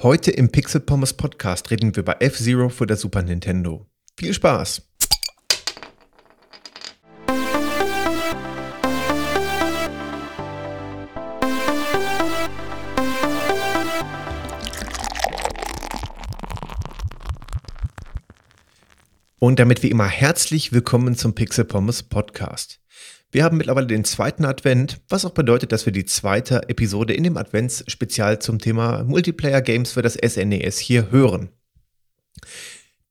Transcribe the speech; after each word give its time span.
Heute 0.00 0.30
im 0.30 0.52
Pixel 0.52 0.80
Pommes 0.80 1.12
Podcast 1.12 1.72
reden 1.72 1.96
wir 1.96 2.04
über 2.04 2.22
F-Zero 2.22 2.68
für 2.68 2.86
der 2.86 2.96
Super 2.96 3.20
Nintendo. 3.20 3.84
Viel 4.16 4.32
Spaß! 4.32 4.88
Und 19.40 19.58
damit 19.58 19.82
wie 19.82 19.90
immer 19.90 20.06
herzlich 20.06 20.70
willkommen 20.70 21.16
zum 21.16 21.34
Pixel 21.34 21.64
Pommes 21.64 22.04
Podcast. 22.04 22.80
Wir 23.30 23.44
haben 23.44 23.58
mittlerweile 23.58 23.86
den 23.86 24.04
zweiten 24.04 24.46
Advent, 24.46 25.02
was 25.10 25.26
auch 25.26 25.32
bedeutet, 25.32 25.70
dass 25.70 25.84
wir 25.84 25.92
die 25.92 26.06
zweite 26.06 26.66
Episode 26.70 27.12
in 27.12 27.24
dem 27.24 27.36
Adventsspezial 27.36 28.38
zum 28.38 28.58
Thema 28.58 29.04
Multiplayer 29.04 29.60
Games 29.60 29.92
für 29.92 30.00
das 30.00 30.14
SNES 30.14 30.80
e 30.80 30.84
hier 30.84 31.10
hören. 31.10 31.50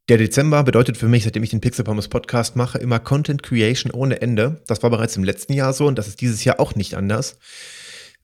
Der 0.09 0.17
Dezember 0.17 0.63
bedeutet 0.63 0.97
für 0.97 1.07
mich, 1.07 1.23
seitdem 1.23 1.43
ich 1.43 1.51
den 1.51 1.61
Pixel 1.61 1.85
Pommes 1.85 2.07
Podcast 2.07 2.55
mache, 2.55 2.79
immer 2.79 2.99
Content 2.99 3.43
Creation 3.43 3.91
ohne 3.91 4.19
Ende. 4.19 4.63
Das 4.65 4.81
war 4.81 4.89
bereits 4.89 5.15
im 5.17 5.23
letzten 5.23 5.53
Jahr 5.53 5.73
so 5.73 5.85
und 5.85 5.99
das 5.99 6.07
ist 6.07 6.19
dieses 6.19 6.43
Jahr 6.43 6.59
auch 6.59 6.73
nicht 6.73 6.95
anders. 6.95 7.37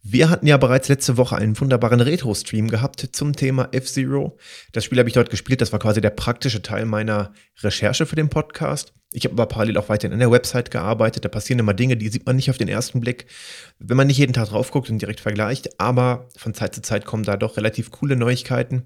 Wir 0.06 0.30
hatten 0.30 0.48
ja 0.48 0.58
bereits 0.58 0.90
letzte 0.90 1.16
Woche 1.16 1.38
einen 1.38 1.58
wunderbaren 1.58 2.02
Retro-Stream 2.02 2.68
gehabt 2.68 3.08
zum 3.14 3.38
Thema 3.38 3.70
F-Zero. 3.72 4.38
Das 4.74 4.84
Spiel 4.84 5.00
habe 5.00 5.08
ich 5.08 5.14
dort 5.14 5.30
gespielt. 5.30 5.62
Das 5.62 5.72
war 5.72 5.80
quasi 5.80 6.02
der 6.02 6.10
praktische 6.10 6.62
Teil 6.62 6.86
meiner 6.86 7.32
Recherche 7.62 8.06
für 8.06 8.18
den 8.18 8.28
Podcast. 8.28 8.94
Ich 9.14 9.24
habe 9.24 9.32
aber 9.32 9.46
parallel 9.46 9.78
auch 9.78 9.88
weiterhin 9.88 10.12
an 10.12 10.20
der 10.20 10.30
Website 10.30 10.72
gearbeitet. 10.72 11.24
Da 11.24 11.30
passieren 11.30 11.60
immer 11.60 11.74
Dinge, 11.74 11.96
die 11.96 12.10
sieht 12.10 12.26
man 12.26 12.36
nicht 12.36 12.50
auf 12.50 12.58
den 12.58 12.68
ersten 12.68 13.00
Blick, 13.00 13.28
wenn 13.80 13.96
man 13.96 14.08
nicht 14.08 14.18
jeden 14.18 14.34
Tag 14.34 14.50
drauf 14.50 14.72
guckt 14.72 14.90
und 14.90 15.02
direkt 15.02 15.22
vergleicht. 15.22 15.80
Aber 15.80 16.28
von 16.36 16.54
Zeit 16.54 16.76
zu 16.76 16.82
Zeit 16.82 17.06
kommen 17.06 17.24
da 17.24 17.38
doch 17.38 17.56
relativ 17.56 17.90
coole 17.92 18.18
Neuigkeiten. 18.18 18.86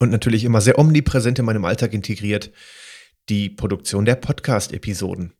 Und 0.00 0.10
natürlich 0.10 0.42
immer 0.42 0.60
sehr 0.60 0.80
omnipräsent 0.80 1.38
in 1.38 1.44
meinem 1.44 1.64
Alltag 1.64 1.92
integriert 1.92 2.50
die 3.28 3.48
Produktion 3.48 4.04
der 4.04 4.16
Podcast-Episoden. 4.16 5.35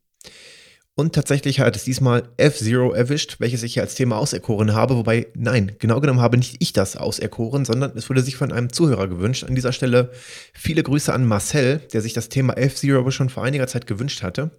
Und 0.99 1.13
tatsächlich 1.13 1.59
hat 1.59 1.75
es 1.75 1.83
diesmal 1.83 2.23
F-Zero 2.37 2.91
erwischt, 2.91 3.35
welches 3.39 3.61
ich 3.61 3.75
hier 3.75 3.83
als 3.83 3.93
Thema 3.93 4.17
auserkoren 4.17 4.73
habe. 4.73 4.95
Wobei, 4.95 5.27
nein, 5.35 5.73
genau 5.77 6.01
genommen 6.01 6.21
habe 6.21 6.37
nicht 6.37 6.55
ich 6.57 6.73
das 6.73 6.97
auserkoren, 6.97 7.65
sondern 7.65 7.91
es 7.95 8.09
wurde 8.09 8.23
sich 8.23 8.35
von 8.35 8.51
einem 8.51 8.73
Zuhörer 8.73 9.07
gewünscht. 9.07 9.43
An 9.43 9.53
dieser 9.53 9.73
Stelle 9.73 10.09
viele 10.53 10.81
Grüße 10.81 11.13
an 11.13 11.27
Marcel, 11.27 11.81
der 11.93 12.01
sich 12.01 12.13
das 12.13 12.29
Thema 12.29 12.57
F-Zero 12.57 13.11
schon 13.11 13.29
vor 13.29 13.43
einiger 13.43 13.67
Zeit 13.67 13.85
gewünscht 13.85 14.23
hatte. 14.23 14.49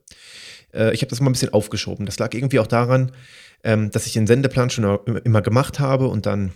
Äh, 0.73 0.95
ich 0.95 1.03
habe 1.03 1.11
das 1.11 1.21
mal 1.21 1.29
ein 1.29 1.33
bisschen 1.33 1.53
aufgeschoben. 1.53 2.07
Das 2.07 2.21
lag 2.21 2.33
irgendwie 2.33 2.61
auch 2.61 2.69
daran, 2.69 3.11
ähm, 3.65 3.91
dass 3.91 4.07
ich 4.07 4.13
den 4.13 4.29
Sendeplan 4.29 4.71
schon 4.71 4.85
immer 5.25 5.43
gemacht 5.43 5.81
habe 5.81 6.07
und 6.07 6.25
dann, 6.25 6.53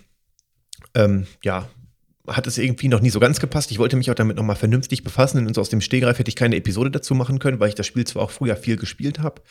ähm, 0.95 1.27
ja, 1.43 1.67
hat 2.27 2.47
es 2.47 2.57
irgendwie 2.57 2.87
noch 2.87 3.01
nie 3.01 3.09
so 3.09 3.19
ganz 3.19 3.39
gepasst. 3.39 3.71
Ich 3.71 3.79
wollte 3.79 3.97
mich 3.97 4.09
auch 4.09 4.15
damit 4.15 4.37
nochmal 4.37 4.55
vernünftig 4.55 5.03
befassen 5.03 5.45
und 5.45 5.53
so 5.53 5.61
aus 5.61 5.69
dem 5.69 5.81
Stehgreif 5.81 6.19
hätte 6.19 6.29
ich 6.29 6.35
keine 6.35 6.55
Episode 6.55 6.91
dazu 6.91 7.15
machen 7.15 7.39
können, 7.39 7.59
weil 7.59 7.69
ich 7.69 7.75
das 7.75 7.87
Spiel 7.87 8.05
zwar 8.05 8.23
auch 8.23 8.31
früher 8.31 8.55
viel 8.55 8.77
gespielt 8.77 9.19
habe, 9.19 9.41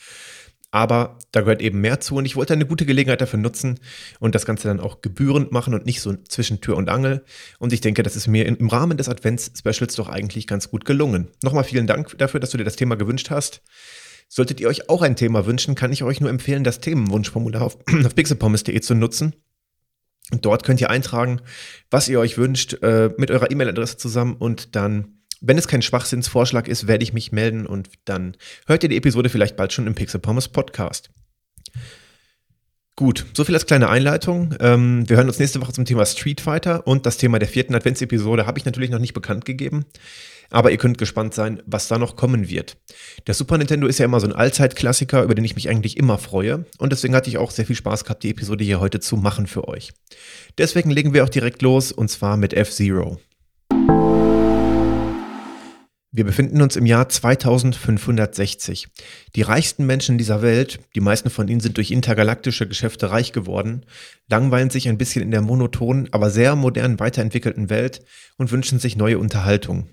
aber 0.73 1.19
da 1.31 1.41
gehört 1.41 1.61
eben 1.61 1.81
mehr 1.81 1.99
zu 1.99 2.15
und 2.15 2.25
ich 2.25 2.35
wollte 2.35 2.53
eine 2.53 2.65
gute 2.65 2.87
Gelegenheit 2.87 3.21
dafür 3.21 3.37
nutzen 3.37 3.79
und 4.19 4.33
das 4.33 4.47
Ganze 4.47 4.67
dann 4.67 4.79
auch 4.79 5.01
gebührend 5.01 5.51
machen 5.51 5.75
und 5.75 5.85
nicht 5.85 6.01
so 6.01 6.15
zwischen 6.27 6.61
Tür 6.61 6.77
und 6.77 6.89
Angel. 6.89 7.23
Und 7.59 7.73
ich 7.73 7.81
denke, 7.81 8.01
das 8.01 8.15
ist 8.15 8.25
mir 8.25 8.47
im 8.47 8.67
Rahmen 8.69 8.97
des 8.97 9.07
Advents-Specials 9.07 9.93
doch 9.93 10.09
eigentlich 10.09 10.47
ganz 10.47 10.71
gut 10.71 10.83
gelungen. 10.85 11.27
Nochmal 11.43 11.63
vielen 11.63 11.85
Dank 11.85 12.17
dafür, 12.17 12.39
dass 12.39 12.49
du 12.49 12.57
dir 12.57 12.63
das 12.63 12.75
Thema 12.75 12.95
gewünscht 12.95 13.29
hast. 13.29 13.61
Solltet 14.29 14.59
ihr 14.61 14.67
euch 14.67 14.89
auch 14.89 15.03
ein 15.03 15.15
Thema 15.15 15.45
wünschen, 15.45 15.75
kann 15.75 15.93
ich 15.93 16.01
euch 16.01 16.21
nur 16.21 16.31
empfehlen, 16.31 16.63
das 16.63 16.79
Themenwunschformular 16.79 17.61
auf, 17.61 17.77
auf 18.05 18.15
pixelpommes.de 18.15 18.81
zu 18.81 18.95
nutzen. 18.95 19.35
Dort 20.31 20.63
könnt 20.63 20.81
ihr 20.81 20.89
eintragen, 20.89 21.41
was 21.91 22.07
ihr 22.07 22.19
euch 22.19 22.37
wünscht, 22.37 22.81
äh, 22.81 23.11
mit 23.17 23.29
eurer 23.29 23.51
E-Mail-Adresse 23.51 23.97
zusammen. 23.97 24.35
Und 24.37 24.75
dann, 24.75 25.19
wenn 25.41 25.57
es 25.57 25.67
kein 25.67 25.81
Schwachsinnsvorschlag 25.81 26.67
ist, 26.67 26.87
werde 26.87 27.03
ich 27.03 27.13
mich 27.13 27.31
melden 27.31 27.65
und 27.65 27.89
dann 28.05 28.37
hört 28.65 28.83
ihr 28.83 28.89
die 28.89 28.97
Episode 28.97 29.29
vielleicht 29.29 29.55
bald 29.55 29.73
schon 29.73 29.87
im 29.87 29.95
Pixel 29.95 30.19
Pommes 30.19 30.47
Podcast. 30.47 31.09
Gut, 32.95 33.25
so 33.33 33.43
viel 33.43 33.55
als 33.55 33.65
kleine 33.65 33.89
Einleitung. 33.89 34.53
Ähm, 34.59 35.09
wir 35.09 35.17
hören 35.17 35.27
uns 35.27 35.39
nächste 35.39 35.59
Woche 35.59 35.73
zum 35.73 35.85
Thema 35.85 36.05
Street 36.05 36.39
Fighter 36.41 36.85
und 36.85 37.07
das 37.07 37.17
Thema 37.17 37.39
der 37.39 37.47
vierten 37.47 37.73
Adventsepisode 37.73 38.45
habe 38.45 38.59
ich 38.59 38.65
natürlich 38.65 38.91
noch 38.91 38.99
nicht 38.99 39.15
bekannt 39.15 39.45
gegeben. 39.45 39.85
Aber 40.51 40.69
ihr 40.69 40.77
könnt 40.77 40.99
gespannt 40.99 41.33
sein, 41.33 41.63
was 41.65 41.87
da 41.87 41.97
noch 41.97 42.15
kommen 42.15 42.49
wird. 42.49 42.77
Der 43.25 43.33
Super 43.33 43.57
Nintendo 43.57 43.87
ist 43.87 43.97
ja 43.97 44.05
immer 44.05 44.19
so 44.19 44.27
ein 44.27 44.33
Allzeitklassiker, 44.33 45.23
über 45.23 45.33
den 45.33 45.43
ich 45.43 45.55
mich 45.55 45.69
eigentlich 45.69 45.97
immer 45.97 46.19
freue. 46.19 46.67
Und 46.77 46.91
deswegen 46.91 47.15
hatte 47.15 47.31
ich 47.31 47.39
auch 47.39 47.49
sehr 47.49 47.65
viel 47.65 47.75
Spaß 47.75 48.03
gehabt, 48.03 48.21
die 48.21 48.29
Episode 48.29 48.63
hier 48.63 48.79
heute 48.79 48.99
zu 48.99 49.17
machen 49.17 49.47
für 49.47 49.67
euch. 49.67 49.91
Deswegen 50.59 50.91
legen 50.91 51.15
wir 51.15 51.23
auch 51.23 51.29
direkt 51.29 51.63
los 51.63 51.91
und 51.91 52.09
zwar 52.09 52.37
mit 52.37 52.53
F-Zero. 52.53 53.19
Wir 56.15 56.25
befinden 56.25 56.61
uns 56.61 56.75
im 56.75 56.85
Jahr 56.85 57.09
2560. 57.09 58.87
Die 59.35 59.41
reichsten 59.41 59.87
Menschen 59.87 60.19
dieser 60.19 60.43
Welt, 60.43 60.79
die 60.93 60.99
meisten 60.99 61.31
von 61.31 61.47
ihnen 61.47 61.59
sind 61.59 61.77
durch 61.77 61.89
intergalaktische 61.89 62.67
Geschäfte 62.67 63.09
reich 63.09 63.31
geworden, 63.31 63.83
langweilen 64.29 64.69
sich 64.69 64.87
ein 64.87 64.99
bisschen 64.99 65.23
in 65.23 65.31
der 65.31 65.41
monotonen, 65.41 66.09
aber 66.11 66.29
sehr 66.29 66.55
modernen 66.55 66.99
weiterentwickelten 66.99 67.71
Welt 67.71 68.05
und 68.37 68.51
wünschen 68.51 68.77
sich 68.77 68.95
neue 68.95 69.17
Unterhaltung. 69.17 69.89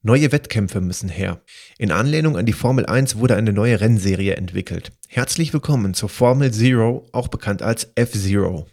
Neue 0.00 0.30
Wettkämpfe 0.30 0.80
müssen 0.80 1.08
her. 1.08 1.42
In 1.76 1.90
Anlehnung 1.90 2.36
an 2.36 2.46
die 2.46 2.52
Formel 2.52 2.86
1 2.86 3.16
wurde 3.16 3.34
eine 3.34 3.52
neue 3.52 3.80
Rennserie 3.80 4.36
entwickelt. 4.36 4.92
Herzlich 5.08 5.52
willkommen 5.52 5.92
zur 5.92 6.08
Formel 6.08 6.52
Zero, 6.52 7.08
auch 7.10 7.26
bekannt 7.26 7.62
als 7.62 7.90
F-Zero. 7.96 8.68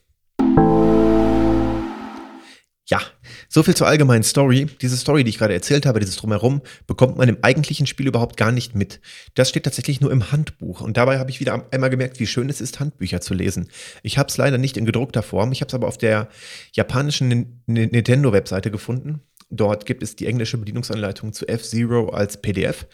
Ja, 2.87 3.01
so 3.55 3.63
viel 3.63 3.73
zur 3.73 3.87
allgemeinen 3.87 4.23
Story. 4.23 4.67
Diese 4.81 4.97
Story, 4.97 5.23
die 5.23 5.29
ich 5.29 5.37
gerade 5.37 5.53
erzählt 5.53 5.85
habe, 5.85 6.01
dieses 6.01 6.17
Drumherum, 6.17 6.61
bekommt 6.87 7.15
man 7.15 7.29
im 7.29 7.37
eigentlichen 7.41 7.87
Spiel 7.87 8.05
überhaupt 8.05 8.35
gar 8.35 8.51
nicht 8.51 8.75
mit. 8.75 8.99
Das 9.33 9.47
steht 9.47 9.63
tatsächlich 9.63 10.01
nur 10.01 10.11
im 10.11 10.29
Handbuch. 10.33 10.81
Und 10.81 10.97
dabei 10.97 11.19
habe 11.19 11.31
ich 11.31 11.39
wieder 11.39 11.65
einmal 11.71 11.89
gemerkt, 11.89 12.19
wie 12.19 12.27
schön 12.27 12.49
es 12.49 12.59
ist, 12.59 12.81
Handbücher 12.81 13.21
zu 13.21 13.33
lesen. 13.33 13.69
Ich 14.03 14.17
habe 14.17 14.27
es 14.27 14.35
leider 14.35 14.57
nicht 14.57 14.75
in 14.75 14.83
gedruckter 14.83 15.23
Form. 15.23 15.53
Ich 15.53 15.61
habe 15.61 15.69
es 15.69 15.73
aber 15.73 15.87
auf 15.87 15.97
der 15.97 16.27
japanischen 16.73 17.61
Nintendo-Webseite 17.65 18.71
gefunden. 18.71 19.21
Dort 19.49 19.85
gibt 19.85 20.03
es 20.03 20.17
die 20.17 20.25
englische 20.25 20.57
Bedienungsanleitung 20.57 21.31
zu 21.31 21.47
F-Zero 21.47 22.09
als 22.09 22.41
PDF. 22.41 22.87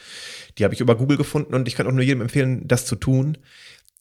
Die 0.60 0.64
habe 0.64 0.76
ich 0.76 0.80
über 0.80 0.96
Google 0.96 1.18
gefunden 1.18 1.56
und 1.56 1.68
ich 1.68 1.74
kann 1.74 1.88
auch 1.88 1.92
nur 1.92 2.04
jedem 2.04 2.22
empfehlen, 2.22 2.68
das 2.68 2.86
zu 2.86 2.98
tun. 2.98 3.40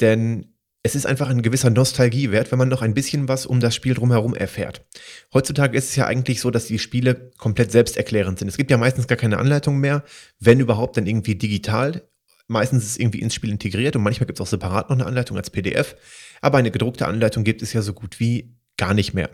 Denn 0.02 0.49
es 0.82 0.94
ist 0.94 1.06
einfach 1.06 1.28
ein 1.28 1.42
gewisser 1.42 1.68
Nostalgiewert, 1.68 2.50
wenn 2.50 2.58
man 2.58 2.68
noch 2.68 2.80
ein 2.80 2.94
bisschen 2.94 3.28
was 3.28 3.44
um 3.44 3.60
das 3.60 3.74
Spiel 3.74 3.94
drumherum 3.94 4.34
erfährt. 4.34 4.86
Heutzutage 5.34 5.76
ist 5.76 5.90
es 5.90 5.96
ja 5.96 6.06
eigentlich 6.06 6.40
so, 6.40 6.50
dass 6.50 6.66
die 6.66 6.78
Spiele 6.78 7.30
komplett 7.36 7.70
selbsterklärend 7.70 8.38
sind. 8.38 8.48
Es 8.48 8.56
gibt 8.56 8.70
ja 8.70 8.78
meistens 8.78 9.06
gar 9.06 9.18
keine 9.18 9.38
Anleitung 9.38 9.78
mehr, 9.78 10.04
wenn 10.38 10.58
überhaupt 10.58 10.96
dann 10.96 11.06
irgendwie 11.06 11.34
digital. 11.34 12.08
Meistens 12.48 12.84
ist 12.84 12.90
es 12.92 12.98
irgendwie 12.98 13.20
ins 13.20 13.34
Spiel 13.34 13.50
integriert 13.50 13.94
und 13.94 14.02
manchmal 14.02 14.26
gibt 14.26 14.38
es 14.38 14.40
auch 14.40 14.50
separat 14.50 14.88
noch 14.88 14.96
eine 14.96 15.06
Anleitung 15.06 15.36
als 15.36 15.50
PDF. 15.50 15.96
Aber 16.40 16.58
eine 16.58 16.70
gedruckte 16.70 17.06
Anleitung 17.06 17.44
gibt 17.44 17.60
es 17.60 17.74
ja 17.74 17.82
so 17.82 17.92
gut 17.92 18.18
wie 18.18 18.56
gar 18.78 18.94
nicht 18.94 19.12
mehr. 19.12 19.30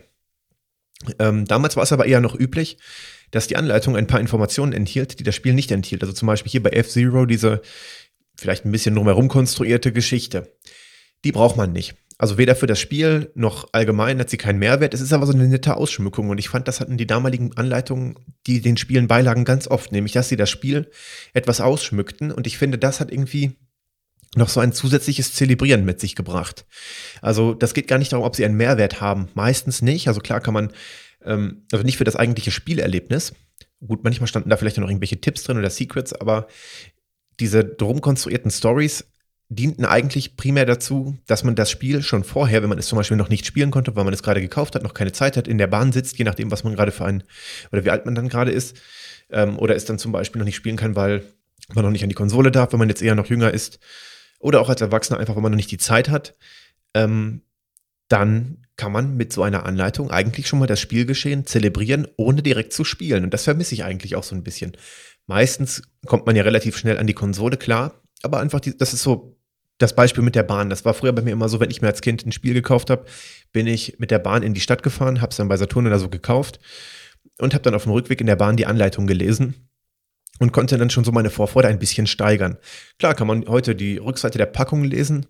Ähm, 1.20 1.44
damals 1.44 1.76
war 1.76 1.84
es 1.84 1.92
aber 1.92 2.06
eher 2.06 2.20
noch 2.20 2.34
üblich, 2.34 2.78
dass 3.30 3.46
die 3.46 3.56
Anleitung 3.56 3.96
ein 3.96 4.06
paar 4.08 4.20
Informationen 4.20 4.72
enthielt, 4.72 5.20
die 5.20 5.24
das 5.24 5.34
Spiel 5.36 5.54
nicht 5.54 5.70
enthielt. 5.70 6.02
Also 6.02 6.12
zum 6.12 6.26
Beispiel 6.26 6.50
hier 6.50 6.62
bei 6.62 6.70
F-Zero 6.70 7.26
diese 7.26 7.62
vielleicht 8.36 8.64
ein 8.64 8.72
bisschen 8.72 8.96
drumherum 8.96 9.28
konstruierte 9.28 9.92
Geschichte. 9.92 10.52
Die 11.26 11.32
braucht 11.32 11.56
man 11.56 11.72
nicht. 11.72 11.96
Also 12.18 12.38
weder 12.38 12.54
für 12.54 12.68
das 12.68 12.78
Spiel 12.78 13.32
noch 13.34 13.70
allgemein 13.72 14.20
hat 14.20 14.30
sie 14.30 14.36
keinen 14.36 14.60
Mehrwert. 14.60 14.94
Es 14.94 15.00
ist 15.00 15.12
aber 15.12 15.26
so 15.26 15.32
eine 15.32 15.48
nette 15.48 15.76
Ausschmückung 15.76 16.30
und 16.30 16.38
ich 16.38 16.48
fand, 16.48 16.68
das 16.68 16.78
hatten 16.78 16.96
die 16.96 17.06
damaligen 17.08 17.56
Anleitungen, 17.56 18.16
die 18.46 18.60
den 18.60 18.76
Spielen 18.76 19.08
beilagen, 19.08 19.44
ganz 19.44 19.66
oft, 19.66 19.90
nämlich 19.90 20.12
dass 20.12 20.28
sie 20.28 20.36
das 20.36 20.48
Spiel 20.48 20.88
etwas 21.34 21.60
ausschmückten 21.60 22.30
und 22.30 22.46
ich 22.46 22.58
finde, 22.58 22.78
das 22.78 23.00
hat 23.00 23.10
irgendwie 23.10 23.56
noch 24.36 24.48
so 24.48 24.60
ein 24.60 24.72
zusätzliches 24.72 25.34
Zelebrieren 25.34 25.84
mit 25.84 25.98
sich 25.98 26.14
gebracht. 26.14 26.64
Also 27.22 27.54
das 27.54 27.74
geht 27.74 27.88
gar 27.88 27.98
nicht 27.98 28.12
darum, 28.12 28.24
ob 28.24 28.36
sie 28.36 28.44
einen 28.44 28.56
Mehrwert 28.56 29.00
haben. 29.00 29.28
Meistens 29.34 29.82
nicht. 29.82 30.06
Also 30.06 30.20
klar 30.20 30.40
kann 30.40 30.54
man, 30.54 30.72
ähm, 31.24 31.64
also 31.72 31.84
nicht 31.84 31.98
für 31.98 32.04
das 32.04 32.14
eigentliche 32.14 32.52
Spielerlebnis. 32.52 33.32
Gut, 33.84 34.04
manchmal 34.04 34.28
standen 34.28 34.50
da 34.50 34.56
vielleicht 34.56 34.78
noch 34.78 34.88
irgendwelche 34.88 35.20
Tipps 35.20 35.42
drin 35.42 35.58
oder 35.58 35.70
Secrets, 35.70 36.12
aber 36.12 36.46
diese 37.40 37.64
drum 37.64 38.00
konstruierten 38.00 38.52
Stories 38.52 39.06
dienten 39.48 39.84
eigentlich 39.84 40.36
primär 40.36 40.66
dazu, 40.66 41.16
dass 41.26 41.44
man 41.44 41.54
das 41.54 41.70
Spiel 41.70 42.02
schon 42.02 42.24
vorher, 42.24 42.62
wenn 42.62 42.68
man 42.68 42.78
es 42.78 42.88
zum 42.88 42.96
Beispiel 42.96 43.16
noch 43.16 43.28
nicht 43.28 43.46
spielen 43.46 43.70
konnte, 43.70 43.94
weil 43.94 44.04
man 44.04 44.12
es 44.12 44.22
gerade 44.22 44.40
gekauft 44.40 44.74
hat, 44.74 44.82
noch 44.82 44.94
keine 44.94 45.12
Zeit 45.12 45.36
hat, 45.36 45.46
in 45.46 45.58
der 45.58 45.68
Bahn 45.68 45.92
sitzt, 45.92 46.18
je 46.18 46.24
nachdem, 46.24 46.50
was 46.50 46.64
man 46.64 46.74
gerade 46.74 46.90
für 46.90 47.04
ein 47.04 47.22
oder 47.70 47.84
wie 47.84 47.90
alt 47.90 48.06
man 48.06 48.14
dann 48.14 48.28
gerade 48.28 48.50
ist, 48.50 48.76
ähm, 49.30 49.58
oder 49.58 49.76
es 49.76 49.84
dann 49.84 49.98
zum 49.98 50.12
Beispiel 50.12 50.40
noch 50.40 50.46
nicht 50.46 50.56
spielen 50.56 50.76
kann, 50.76 50.96
weil 50.96 51.24
man 51.74 51.84
noch 51.84 51.92
nicht 51.92 52.02
an 52.02 52.08
die 52.08 52.14
Konsole 52.14 52.50
darf, 52.50 52.72
wenn 52.72 52.78
man 52.78 52.88
jetzt 52.88 53.02
eher 53.02 53.14
noch 53.14 53.26
jünger 53.26 53.52
ist, 53.52 53.78
oder 54.40 54.60
auch 54.60 54.68
als 54.68 54.80
Erwachsener 54.80 55.18
einfach, 55.18 55.36
wenn 55.36 55.42
man 55.42 55.52
noch 55.52 55.56
nicht 55.56 55.70
die 55.70 55.78
Zeit 55.78 56.08
hat, 56.08 56.36
ähm, 56.94 57.42
dann 58.08 58.66
kann 58.76 58.92
man 58.92 59.16
mit 59.16 59.32
so 59.32 59.42
einer 59.42 59.64
Anleitung 59.64 60.10
eigentlich 60.10 60.48
schon 60.48 60.58
mal 60.58 60.66
das 60.66 60.80
Spielgeschehen 60.80 61.46
zelebrieren, 61.46 62.06
ohne 62.16 62.42
direkt 62.42 62.72
zu 62.72 62.84
spielen. 62.84 63.24
Und 63.24 63.32
das 63.32 63.44
vermisse 63.44 63.74
ich 63.74 63.84
eigentlich 63.84 64.16
auch 64.16 64.22
so 64.22 64.34
ein 64.34 64.42
bisschen. 64.42 64.76
Meistens 65.26 65.82
kommt 66.04 66.26
man 66.26 66.36
ja 66.36 66.42
relativ 66.42 66.76
schnell 66.76 66.98
an 66.98 67.06
die 67.06 67.14
Konsole, 67.14 67.56
klar, 67.56 68.02
aber 68.22 68.40
einfach, 68.40 68.60
die, 68.60 68.76
das 68.76 68.92
ist 68.92 69.02
so 69.02 69.35
das 69.78 69.94
Beispiel 69.94 70.22
mit 70.22 70.34
der 70.34 70.42
Bahn. 70.42 70.70
Das 70.70 70.84
war 70.84 70.94
früher 70.94 71.12
bei 71.12 71.22
mir 71.22 71.32
immer 71.32 71.48
so, 71.48 71.60
wenn 71.60 71.70
ich 71.70 71.82
mir 71.82 71.88
als 71.88 72.00
Kind 72.00 72.24
ein 72.24 72.32
Spiel 72.32 72.54
gekauft 72.54 72.90
habe, 72.90 73.04
bin 73.52 73.66
ich 73.66 73.98
mit 73.98 74.10
der 74.10 74.18
Bahn 74.18 74.42
in 74.42 74.54
die 74.54 74.60
Stadt 74.60 74.82
gefahren, 74.82 75.20
habe 75.20 75.30
es 75.30 75.36
dann 75.36 75.48
bei 75.48 75.56
Saturn 75.56 75.86
oder 75.86 75.98
so 75.98 76.08
gekauft 76.08 76.60
und 77.38 77.54
habe 77.54 77.62
dann 77.62 77.74
auf 77.74 77.84
dem 77.84 77.92
Rückweg 77.92 78.20
in 78.20 78.26
der 78.26 78.36
Bahn 78.36 78.56
die 78.56 78.66
Anleitung 78.66 79.06
gelesen 79.06 79.68
und 80.38 80.52
konnte 80.52 80.78
dann 80.78 80.90
schon 80.90 81.04
so 81.04 81.12
meine 81.12 81.30
Vorfreude 81.30 81.68
ein 81.68 81.78
bisschen 81.78 82.06
steigern. 82.06 82.58
Klar 82.98 83.14
kann 83.14 83.26
man 83.26 83.46
heute 83.46 83.74
die 83.74 83.98
Rückseite 83.98 84.38
der 84.38 84.46
Packung 84.46 84.84
lesen 84.84 85.26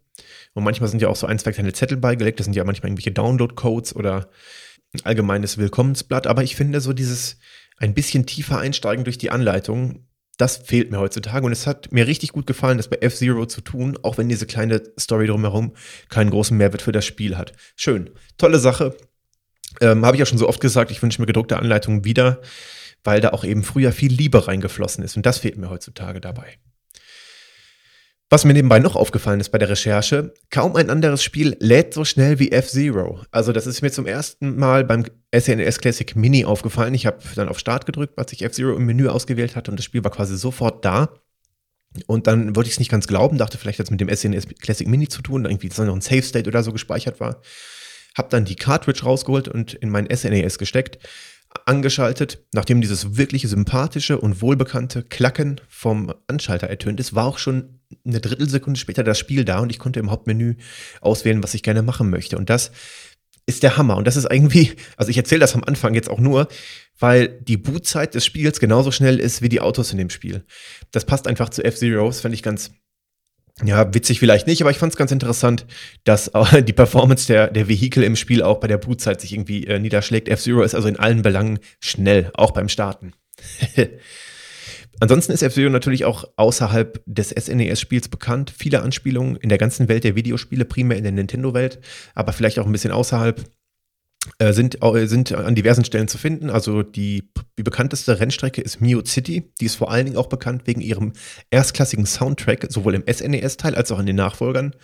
und 0.55 0.65
manchmal 0.65 0.89
sind 0.89 1.03
ja 1.03 1.09
auch 1.09 1.17
so 1.17 1.27
ein, 1.27 1.39
zwei 1.39 1.53
kleine 1.53 1.73
Zettel 1.73 1.97
beigelegt, 1.97 2.39
das 2.39 2.45
sind 2.45 2.57
ja 2.57 2.65
manchmal 2.65 2.91
irgendwelche 2.91 3.13
Download-Codes 3.13 3.95
oder 3.97 4.31
ein 4.95 5.05
allgemeines 5.05 5.59
Willkommensblatt, 5.59 6.27
aber 6.27 6.43
ich 6.43 6.57
finde 6.57 6.81
so 6.81 6.93
dieses 6.93 7.39
ein 7.79 7.95
bisschen 7.95 8.27
tiefer 8.27 8.59
einsteigen 8.59 9.05
durch 9.05 9.19
die 9.19 9.31
Anleitung, 9.31 10.07
das 10.37 10.59
fehlt 10.59 10.91
mir 10.91 10.99
heutzutage 10.99 11.47
und 11.47 11.53
es 11.53 11.67
hat 11.67 11.93
mir 11.93 12.07
richtig 12.07 12.33
gut 12.33 12.47
gefallen, 12.47 12.77
das 12.77 12.89
bei 12.89 12.99
F-Zero 13.01 13.47
zu 13.47 13.61
tun, 13.61 13.99
auch 14.03 14.19
wenn 14.19 14.29
diese 14.29 14.47
kleine 14.47 14.83
Story 14.99 15.27
drumherum 15.27 15.73
keinen 16.09 16.31
großen 16.31 16.57
Mehrwert 16.57 16.83
für 16.83 16.93
das 16.93 17.07
Spiel 17.07 17.37
hat. 17.39 17.53
Schön, 17.75 18.11
tolle 18.37 18.59
Sache. 18.59 18.97
Ähm, 19.81 20.05
Habe 20.05 20.17
ich 20.17 20.21
ja 20.21 20.27
schon 20.27 20.39
so 20.39 20.49
oft 20.49 20.61
gesagt, 20.61 20.91
ich 20.91 21.03
wünsche 21.03 21.21
mir 21.21 21.27
gedruckte 21.27 21.59
Anleitungen 21.59 22.05
wieder 22.05 22.41
weil 23.07 23.21
da 23.21 23.31
auch 23.31 23.45
eben 23.45 23.63
früher 23.63 23.93
viel 23.93 24.13
Liebe 24.13 24.47
reingeflossen 24.47 25.03
ist. 25.05 25.17
Und 25.17 25.25
das 25.25 25.39
fehlt 25.39 25.57
mir 25.57 25.71
heutzutage 25.71 26.21
dabei. 26.21 26.59
Was 28.29 28.45
mir 28.45 28.55
nebenbei 28.55 28.81
noch 28.81 28.97
aufgefallen 28.97 29.39
ist 29.39 29.51
bei 29.51 29.59
der 29.59 29.69
Recherche, 29.69 30.35
kaum 30.51 30.75
ein 30.75 30.91
anderes 30.91 31.23
Spiel 31.23 31.57
lädt 31.61 31.95
so 31.95 32.05
schnell 32.05 32.41
wie 32.41 32.51
F-Zero. 32.51 33.21
Also 33.31 33.53
das 33.53 33.69
ist 33.69 33.83
mir 33.83 33.93
zum 33.93 34.05
ersten 34.05 34.57
Mal 34.57 34.85
beim 34.85 35.05
SNES 35.33 35.79
Classic 35.79 36.17
Mini 36.17 36.45
aufgefallen. 36.45 36.93
Ich 36.95 37.07
habe 37.07 37.19
dann 37.37 37.49
auf 37.49 37.61
Start 37.61 37.87
gedrückt, 37.87 38.19
als 38.19 38.33
ich 38.33 38.43
F-Zero 38.43 38.75
im 38.75 38.85
Menü 38.85 39.07
ausgewählt 39.07 39.55
hatte 39.55 39.71
und 39.71 39.77
das 39.79 39.85
Spiel 39.85 40.03
war 40.03 40.11
quasi 40.11 40.37
sofort 40.37 40.85
da. 40.85 41.15
Und 42.09 42.27
dann 42.27 42.57
wollte 42.57 42.67
ich 42.67 42.75
es 42.75 42.79
nicht 42.81 42.91
ganz 42.91 43.07
glauben, 43.07 43.39
dachte 43.39 43.59
vielleicht, 43.59 43.79
dass 43.79 43.87
es 43.87 43.91
mit 43.93 44.01
dem 44.01 44.15
SNES 44.15 44.49
Classic 44.61 44.89
Mini 44.89 45.07
zu 45.07 45.23
tun, 45.23 45.45
irgendwie 45.45 45.69
dass 45.69 45.79
noch 45.79 45.95
ein 45.95 46.01
Save 46.01 46.23
State 46.23 46.49
oder 46.49 46.65
so 46.65 46.73
gespeichert 46.73 47.21
war. 47.21 47.41
Hab 48.17 48.31
dann 48.31 48.45
die 48.45 48.57
Cartridge 48.57 49.05
rausgeholt 49.05 49.47
und 49.47 49.75
in 49.75 49.89
mein 49.89 50.09
SNES 50.13 50.59
gesteckt 50.59 50.99
angeschaltet. 51.65 52.45
Nachdem 52.53 52.81
dieses 52.81 53.17
wirklich 53.17 53.43
sympathische 53.49 54.19
und 54.19 54.43
wohlbekannte 54.43 55.03
Klacken 55.03 55.61
vom 55.69 56.13
Anschalter 56.27 56.69
ertönt 56.69 57.01
ist, 57.01 57.15
war 57.15 57.27
auch 57.27 57.39
schon 57.39 57.81
eine 58.05 58.21
Drittelsekunde 58.21 58.79
später 58.79 59.05
das 59.05 59.19
Spiel 59.19 59.45
da 59.45 59.61
und 59.61 59.71
ich 59.71 59.79
konnte 59.79 60.01
im 60.01 60.11
Hauptmenü 60.11 60.57
auswählen, 61.01 61.43
was 61.43 61.55
ich 61.55 61.63
gerne 61.63 61.83
machen 61.83 62.11
möchte. 62.11 62.37
Und 62.37 62.51
das 62.51 62.73
ist 63.47 63.63
der 63.63 63.77
Hammer. 63.77 63.97
Und 63.97 64.07
das 64.07 64.17
ist 64.17 64.29
irgendwie, 64.31 64.73
also 64.97 65.11
ich 65.11 65.17
erzähle 65.17 65.41
das 65.41 65.55
am 65.55 65.65
Anfang 65.65 65.95
jetzt 65.95 66.11
auch 66.11 66.19
nur, 66.19 66.49
weil 66.99 67.29
die 67.29 67.57
Bootzeit 67.57 68.15
des 68.15 68.25
Spiels 68.25 68.59
genauso 68.59 68.91
schnell 68.91 69.21
ist 69.21 69.41
wie 69.43 69.49
die 69.49 69.61
Autos 69.61 69.93
in 69.93 69.99
dem 69.99 70.11
Spiel. 70.11 70.45
Das 70.91 71.05
passt 71.05 71.29
einfach 71.29 71.51
zu 71.51 71.65
F-Zero, 71.65 72.07
das 72.07 72.21
fand 72.21 72.35
ich 72.35 72.43
ganz, 72.43 72.73
ja, 73.65 73.95
witzig 73.95 74.21
vielleicht 74.21 74.47
nicht, 74.47 74.61
aber 74.61 74.71
ich 74.71 74.77
fand 74.77 74.93
es 74.93 74.99
ganz 74.99 75.13
interessant, 75.13 75.67
dass 76.05 76.31
die 76.67 76.73
Performance 76.73 77.27
der, 77.27 77.49
der 77.49 77.69
Vehikel 77.69 78.03
im 78.03 78.17
Spiel 78.17 78.43
auch 78.43 78.61
bei 78.61 78.67
der 78.67 78.79
Bootzeit 78.79 79.21
sich 79.21 79.33
irgendwie 79.33 79.67
äh, 79.67 79.79
niederschlägt. 79.79 80.29
F-Zero 80.29 80.63
ist 80.63 80.75
also 80.75 80.89
in 80.89 80.99
allen 80.99 81.23
Belangen 81.23 81.59
schnell, 81.81 82.31
auch 82.35 82.51
beim 82.51 82.69
Starten. 82.69 83.13
Ansonsten 85.01 85.33
ist 85.33 85.43
F-Zero 85.43 85.71
natürlich 85.71 86.05
auch 86.05 86.25
außerhalb 86.37 87.03
des 87.07 87.31
SNES-Spiels 87.31 88.09
bekannt. 88.09 88.53
Viele 88.57 88.83
Anspielungen 88.83 89.37
in 89.37 89.49
der 89.49 89.59
ganzen 89.59 89.89
Welt 89.89 90.05
der 90.05 90.17
Videospiele, 90.17 90.65
primär 90.65 90.99
in 90.99 91.05
der 91.05 91.13
Nintendo-Welt, 91.13 91.81
aber 92.15 92.33
vielleicht 92.33 92.59
auch 92.59 92.67
ein 92.67 92.73
bisschen 92.73 92.93
außerhalb. 92.93 93.43
Äh, 94.39 94.53
sind, 94.53 94.79
sind 95.05 95.33
an 95.33 95.55
diversen 95.55 95.85
Stellen 95.85 96.09
zu 96.09 96.19
finden. 96.19 96.51
Also 96.51 96.83
die, 96.83 97.31
die 97.59 97.63
bekannteste 97.63 98.21
Rennstrecke 98.21 98.61
ist 98.61 98.81
Mute 98.81 99.09
City. 99.11 99.51
Die 99.61 99.65
ist 99.67 99.77
vor 99.77 99.91
allen 99.91 100.05
Dingen 100.05 100.17
auch 100.17 100.29
bekannt 100.29 100.67
wegen 100.67 100.81
ihrem 100.81 101.13
erstklassigen 101.51 102.07
Soundtrack, 102.07 102.67
sowohl 102.69 102.95
im 102.95 103.05
SNES-Teil 103.11 103.75
als 103.75 103.91
auch 103.93 103.99
in 103.99 104.07
den 104.07 104.17
Nachfolgern. 104.17 104.75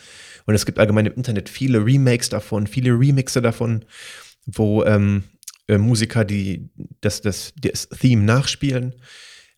Und 0.46 0.54
es 0.54 0.66
gibt 0.66 0.78
allgemein 0.78 1.06
im 1.06 1.14
Internet 1.14 1.48
viele 1.48 1.84
Remakes 1.84 2.28
davon, 2.28 2.66
viele 2.66 2.92
Remixe 2.92 3.42
davon, 3.42 3.84
wo 4.46 4.84
ähm, 4.84 5.24
äh, 5.68 5.78
Musiker 5.78 6.24
die, 6.24 6.70
das, 7.00 7.20
das, 7.20 7.52
das 7.56 7.88
Theme 7.88 8.22
nachspielen, 8.22 8.94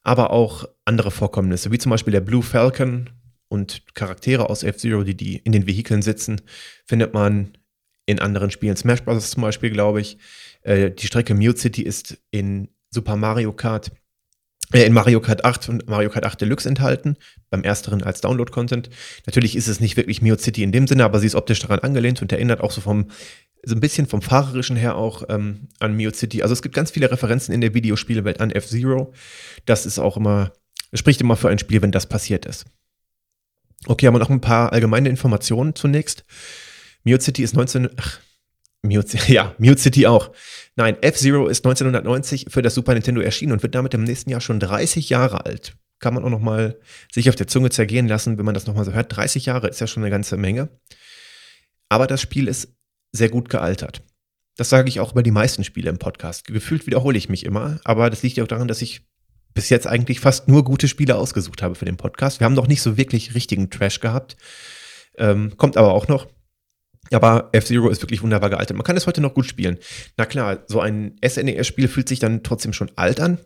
aber 0.03 0.31
auch 0.31 0.67
andere 0.85 1.11
Vorkommnisse, 1.11 1.73
wie 1.73 1.79
zum 1.79 1.91
Beispiel 1.91 2.13
der 2.13 2.21
Blue 2.21 2.43
Falcon 2.43 3.11
und 3.49 3.83
Charaktere 3.95 4.51
aus 4.51 4.63
F-Zero, 4.63 5.05
die, 5.05 5.17
die 5.17 5.37
in 5.37 5.53
den 5.53 5.67
Vehikeln 5.67 6.03
sitzen, 6.03 6.41
findet 6.87 7.15
man 7.15 7.57
in 8.07 8.19
anderen 8.19 8.51
Spielen. 8.51 8.77
Smash 8.77 9.03
Bros. 9.03 9.31
zum 9.31 9.43
Beispiel, 9.43 9.71
glaube 9.71 10.01
ich. 10.01 10.19
Äh, 10.63 10.91
die 10.91 11.07
Strecke 11.07 11.35
Mute 11.35 11.59
City 11.59 11.83
ist 11.83 12.19
in 12.31 12.69
Super 12.91 13.17
Mario 13.17 13.53
Kart, 13.53 13.93
äh, 14.73 14.85
in 14.85 14.93
Mario 14.93 15.21
Kart 15.21 15.45
8 15.45 15.69
und 15.69 15.89
Mario 15.89 16.11
Kart 16.11 16.25
8 16.25 16.41
Deluxe 16.41 16.69
enthalten. 16.69 17.17
Beim 17.51 17.63
ersteren 17.63 18.03
als 18.03 18.21
Download-Content. 18.21 18.91
Natürlich 19.27 19.57
ist 19.57 19.69
es 19.69 19.81
nicht 19.81 19.97
wirklich 19.97 20.23
Mute 20.23 20.43
City 20.43 20.63
in 20.63 20.73
dem 20.73 20.87
Sinne, 20.87 21.05
aber 21.05 21.19
sie 21.19 21.27
ist 21.27 21.35
optisch 21.35 21.61
daran 21.61 21.81
angelehnt 21.81 22.23
und 22.23 22.33
erinnert 22.33 22.61
auch 22.61 22.71
so 22.71 22.81
vom, 22.81 23.11
so 23.63 23.75
ein 23.75 23.81
bisschen 23.81 24.07
vom 24.07 24.23
Fahrerischen 24.23 24.77
her 24.77 24.97
auch 24.97 25.25
ähm, 25.29 25.69
an 25.81 25.97
Mute 25.97 26.17
City. 26.17 26.43
Also 26.43 26.53
es 26.53 26.63
gibt 26.63 26.75
ganz 26.75 26.91
viele 26.91 27.11
Referenzen 27.11 27.55
in 27.55 27.61
der 27.61 27.75
Videospielewelt 27.75 28.41
an 28.41 28.51
F-Zero. 28.51 29.13
Das 29.65 29.87
ist 29.87 29.99
auch 29.99 30.17
immer, 30.17 30.53
spricht 30.93 31.21
immer 31.21 31.37
für 31.37 31.49
ein 31.49 31.59
Spiel, 31.59 31.83
wenn 31.83 31.93
das 31.93 32.07
passiert 32.07 32.47
ist. 32.47 32.67
Okay, 33.87 34.07
haben 34.07 34.15
wir 34.15 34.19
noch 34.19 34.31
ein 34.31 34.41
paar 34.41 34.73
allgemeine 34.73 35.09
Informationen 35.09 35.75
zunächst. 35.75 36.25
Mute 37.05 37.23
City 37.23 37.43
ist 37.43 37.55
19. 37.55 37.91
Ach, 37.97 38.21
Mute, 38.83 39.19
ja, 39.33 39.55
Mute 39.59 39.81
City 39.81 40.07
auch. 40.07 40.33
Nein, 40.77 40.97
F-Zero 41.01 41.47
ist 41.49 41.65
1990 41.65 42.47
für 42.49 42.63
das 42.63 42.75
Super 42.75 42.95
Nintendo 42.95 43.21
erschienen 43.21 43.53
und 43.53 43.63
wird 43.63 43.75
damit 43.75 43.95
im 43.95 44.05
nächsten 44.05 44.31
Jahr 44.31 44.41
schon 44.41 44.61
30 44.61 45.09
Jahre 45.11 45.47
alt. 45.47 45.77
Kann 46.01 46.15
man 46.15 46.25
auch 46.25 46.31
noch 46.31 46.41
mal 46.41 46.79
sich 47.13 47.29
auf 47.29 47.37
der 47.37 47.47
Zunge 47.47 47.71
zergehen 47.71 48.09
lassen, 48.09 48.37
wenn 48.37 48.45
man 48.45 48.55
das 48.55 48.67
noch 48.67 48.75
mal 48.75 48.85
so 48.85 48.93
hört. 48.93 49.17
30 49.17 49.47
Jahre 49.47 49.69
ist 49.69 49.81
ja 49.81 49.87
schon 49.87 50.03
eine 50.03 50.11
ganze 50.11 50.37
Menge. 50.37 50.69
Aber 51.89 52.07
das 52.07 52.21
Spiel 52.21 52.49
ist 52.49 52.75
sehr 53.13 53.29
gut 53.29 53.49
gealtert. 53.49 54.03
Das 54.57 54.69
sage 54.69 54.89
ich 54.89 55.01
auch 55.01 55.13
über 55.13 55.23
die 55.23 55.31
meisten 55.31 55.65
Spiele 55.65 55.91
im 55.91 55.99
Podcast. 55.99 56.47
Gefühlt 56.47 56.87
wiederhole 56.87 57.19
ich 57.19 57.29
mich 57.29 57.45
immer, 57.45 57.81
aber 57.85 58.11
das 58.11 58.23
liegt 58.23 58.37
ja 58.37 58.45
auch 58.45 58.49
daran, 58.49 58.69
dass 58.69 58.83
ich 58.83 59.07
bis 59.55 59.69
jetzt 59.69 59.87
eigentlich 59.87 60.21
fast 60.21 60.49
nur 60.49 60.65
gute 60.65 60.89
Spiele 60.89 61.17
ausgesucht 61.17 61.63
habe 61.63 61.75
für 61.75 61.85
den 61.85 61.97
Podcast. 61.97 62.41
Wir 62.41 62.45
haben 62.45 62.55
noch 62.55 62.67
nicht 62.67 62.83
so 62.83 62.97
wirklich 62.97 63.35
richtigen 63.35 63.71
Trash 63.71 64.01
gehabt. 64.01 64.37
Ähm, 65.17 65.57
kommt 65.57 65.77
aber 65.77 65.93
auch 65.93 66.09
noch. 66.09 66.27
Aber 67.13 67.51
F-Zero 67.53 67.89
ist 67.89 68.03
wirklich 68.03 68.23
wunderbar 68.23 68.51
gealtert. 68.51 68.77
Man 68.77 68.85
kann 68.85 68.97
es 68.97 69.07
heute 69.07 69.21
noch 69.21 69.35
gut 69.35 69.47
spielen. 69.47 69.79
Na 70.17 70.27
klar, 70.27 70.65
so 70.67 70.81
ein 70.81 71.17
SNES-Spiel 71.25 71.89
fühlt 71.89 72.09
sich 72.09 72.19
dann 72.19 72.43
trotzdem 72.43 72.73
schon 72.73 72.91
alt 72.97 73.21
an. 73.21 73.39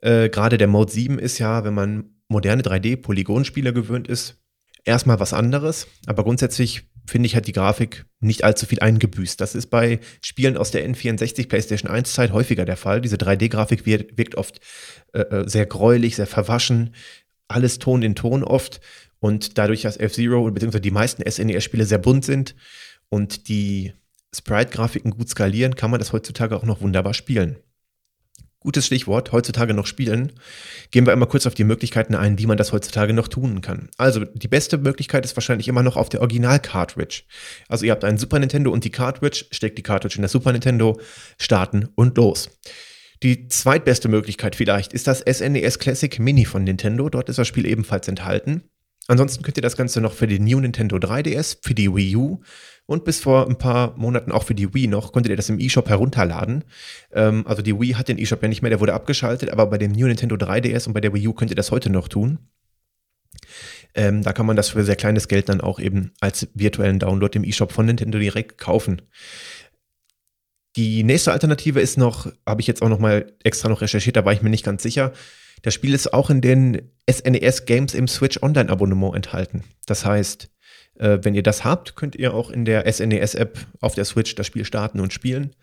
Äh, 0.00 0.28
Gerade 0.28 0.58
der 0.58 0.68
Mode 0.68 0.92
7 0.92 1.18
ist 1.18 1.38
ja, 1.38 1.64
wenn 1.64 1.74
man 1.74 2.10
moderne 2.28 2.62
3D-Polygonspiele 2.62 3.72
gewöhnt 3.72 4.08
ist, 4.08 4.36
erstmal 4.84 5.20
was 5.20 5.32
anderes. 5.32 5.86
Aber 6.06 6.24
grundsätzlich 6.24 6.88
finde 7.06 7.26
ich, 7.26 7.36
hat 7.36 7.46
die 7.46 7.52
Grafik 7.52 8.06
nicht 8.20 8.44
allzu 8.44 8.66
viel 8.66 8.80
eingebüßt. 8.80 9.40
Das 9.40 9.54
ist 9.54 9.68
bei 9.68 10.00
Spielen 10.20 10.56
aus 10.56 10.70
der 10.70 10.88
N64 10.88 11.48
PlayStation 11.48 11.90
1 11.90 12.12
Zeit 12.12 12.32
häufiger 12.32 12.64
der 12.64 12.76
Fall. 12.76 13.00
Diese 13.00 13.16
3D-Grafik 13.16 13.86
wirkt, 13.86 14.18
wirkt, 14.18 14.34
oft 14.36 14.60
äh, 15.12 15.20
äh, 15.20 15.48
sehr 15.48 15.66
gräulich, 15.66 16.16
sehr 16.16 16.26
verwaschen, 16.26 16.94
alles 17.48 17.78
Ton 17.78 18.02
in 18.02 18.14
Ton 18.14 18.44
oft. 18.44 18.80
Und 19.20 19.58
dadurch, 19.58 19.82
dass 19.82 19.96
F-Zero 19.96 20.50
bzw. 20.50 20.80
die 20.80 20.90
meisten 20.90 21.28
SNES-Spiele 21.28 21.84
sehr 21.84 21.98
bunt 21.98 22.24
sind 22.24 22.54
und 23.08 23.48
die 23.48 23.92
Sprite-Grafiken 24.34 25.10
gut 25.10 25.28
skalieren, 25.28 25.74
kann 25.74 25.90
man 25.90 25.98
das 25.98 26.12
heutzutage 26.12 26.56
auch 26.56 26.64
noch 26.64 26.80
wunderbar 26.80 27.14
spielen. 27.14 27.56
Gutes 28.60 28.86
Stichwort, 28.86 29.30
heutzutage 29.30 29.72
noch 29.72 29.86
spielen. 29.86 30.32
Gehen 30.90 31.06
wir 31.06 31.12
einmal 31.12 31.28
kurz 31.28 31.46
auf 31.46 31.54
die 31.54 31.62
Möglichkeiten 31.62 32.16
ein, 32.16 32.38
wie 32.38 32.46
man 32.46 32.56
das 32.56 32.72
heutzutage 32.72 33.12
noch 33.12 33.28
tun 33.28 33.60
kann. 33.60 33.88
Also, 33.98 34.24
die 34.24 34.48
beste 34.48 34.78
Möglichkeit 34.78 35.24
ist 35.24 35.36
wahrscheinlich 35.36 35.68
immer 35.68 35.84
noch 35.84 35.96
auf 35.96 36.08
der 36.08 36.20
Original-Cartridge. 36.20 37.22
Also, 37.68 37.86
ihr 37.86 37.92
habt 37.92 38.02
einen 38.02 38.18
Super 38.18 38.40
Nintendo 38.40 38.72
und 38.72 38.82
die 38.82 38.90
Cartridge, 38.90 39.44
steckt 39.52 39.78
die 39.78 39.84
Cartridge 39.84 40.16
in 40.16 40.22
das 40.22 40.32
Super 40.32 40.50
Nintendo, 40.50 41.00
starten 41.38 41.88
und 41.94 42.16
los. 42.16 42.50
Die 43.22 43.46
zweitbeste 43.46 44.08
Möglichkeit 44.08 44.56
vielleicht 44.56 44.92
ist 44.92 45.06
das 45.06 45.20
SNES 45.20 45.78
Classic 45.78 46.18
Mini 46.18 46.44
von 46.44 46.64
Nintendo. 46.64 47.08
Dort 47.08 47.28
ist 47.28 47.38
das 47.38 47.46
Spiel 47.46 47.64
ebenfalls 47.64 48.08
enthalten. 48.08 48.64
Ansonsten 49.08 49.42
könnt 49.42 49.56
ihr 49.56 49.62
das 49.62 49.76
Ganze 49.76 50.02
noch 50.02 50.12
für 50.12 50.26
den 50.26 50.44
New 50.44 50.60
Nintendo 50.60 50.96
3DS, 50.96 51.58
für 51.62 51.74
die 51.74 51.92
Wii 51.92 52.16
U 52.16 52.40
und 52.84 53.04
bis 53.04 53.20
vor 53.20 53.48
ein 53.48 53.56
paar 53.56 53.96
Monaten 53.96 54.30
auch 54.30 54.44
für 54.44 54.54
die 54.54 54.74
Wii 54.74 54.86
noch, 54.86 55.12
konntet 55.12 55.30
ihr 55.30 55.36
das 55.36 55.48
im 55.48 55.58
eShop 55.58 55.88
herunterladen. 55.88 56.64
Ähm, 57.12 57.46
also 57.46 57.62
die 57.62 57.78
Wii 57.78 57.94
hat 57.94 58.08
den 58.08 58.18
eShop 58.18 58.42
ja 58.42 58.48
nicht 58.48 58.60
mehr, 58.60 58.68
der 58.68 58.80
wurde 58.80 58.92
abgeschaltet, 58.92 59.48
aber 59.48 59.66
bei 59.66 59.78
dem 59.78 59.92
New 59.92 60.06
Nintendo 60.06 60.36
3DS 60.36 60.86
und 60.86 60.92
bei 60.92 61.00
der 61.00 61.14
Wii 61.14 61.28
U 61.28 61.32
könnt 61.32 61.50
ihr 61.50 61.56
das 61.56 61.70
heute 61.70 61.88
noch 61.88 62.08
tun. 62.08 62.38
Ähm, 63.94 64.22
da 64.22 64.34
kann 64.34 64.44
man 64.44 64.56
das 64.56 64.68
für 64.68 64.84
sehr 64.84 64.96
kleines 64.96 65.26
Geld 65.26 65.48
dann 65.48 65.62
auch 65.62 65.80
eben 65.80 66.12
als 66.20 66.48
virtuellen 66.52 66.98
Download 66.98 67.36
im 67.38 67.44
eShop 67.44 67.72
von 67.72 67.86
Nintendo 67.86 68.18
direkt 68.18 68.58
kaufen. 68.58 69.00
Die 70.76 71.02
nächste 71.02 71.32
Alternative 71.32 71.80
ist 71.80 71.96
noch, 71.96 72.30
habe 72.46 72.60
ich 72.60 72.66
jetzt 72.66 72.82
auch 72.82 72.90
noch 72.90 72.98
mal 72.98 73.32
extra 73.42 73.70
noch 73.70 73.80
recherchiert, 73.80 74.16
da 74.16 74.26
war 74.26 74.34
ich 74.34 74.42
mir 74.42 74.50
nicht 74.50 74.64
ganz 74.64 74.82
sicher. 74.82 75.14
Das 75.62 75.74
Spiel 75.74 75.94
ist 75.94 76.12
auch 76.12 76.30
in 76.30 76.40
den 76.40 76.90
SNES 77.10 77.66
Games 77.66 77.94
im 77.94 78.08
Switch 78.08 78.42
Online 78.42 78.70
Abonnement 78.70 79.14
enthalten. 79.14 79.64
Das 79.86 80.04
heißt, 80.04 80.50
äh, 80.98 81.18
wenn 81.22 81.34
ihr 81.34 81.42
das 81.42 81.64
habt, 81.64 81.96
könnt 81.96 82.16
ihr 82.16 82.34
auch 82.34 82.50
in 82.50 82.64
der 82.64 82.90
SNES 82.90 83.34
App 83.34 83.58
auf 83.80 83.94
der 83.94 84.04
Switch 84.04 84.34
das 84.34 84.46
Spiel 84.46 84.64
starten 84.64 85.00
und 85.00 85.12
spielen. 85.12 85.54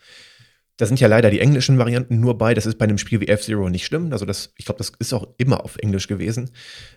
Da 0.77 0.85
sind 0.85 0.99
ja 0.99 1.07
leider 1.07 1.29
die 1.29 1.39
englischen 1.39 1.77
Varianten 1.77 2.19
nur 2.19 2.37
bei. 2.37 2.53
Das 2.53 2.65
ist 2.65 2.77
bei 2.77 2.83
einem 2.83 2.97
Spiel 2.97 3.21
wie 3.21 3.29
F-Zero 3.29 3.69
nicht 3.69 3.85
schlimm. 3.85 4.11
Also 4.11 4.25
das, 4.25 4.53
ich 4.57 4.65
glaube, 4.65 4.79
das 4.79 4.91
ist 4.99 5.13
auch 5.13 5.27
immer 5.37 5.63
auf 5.63 5.77
Englisch 5.77 6.07
gewesen. 6.07 6.51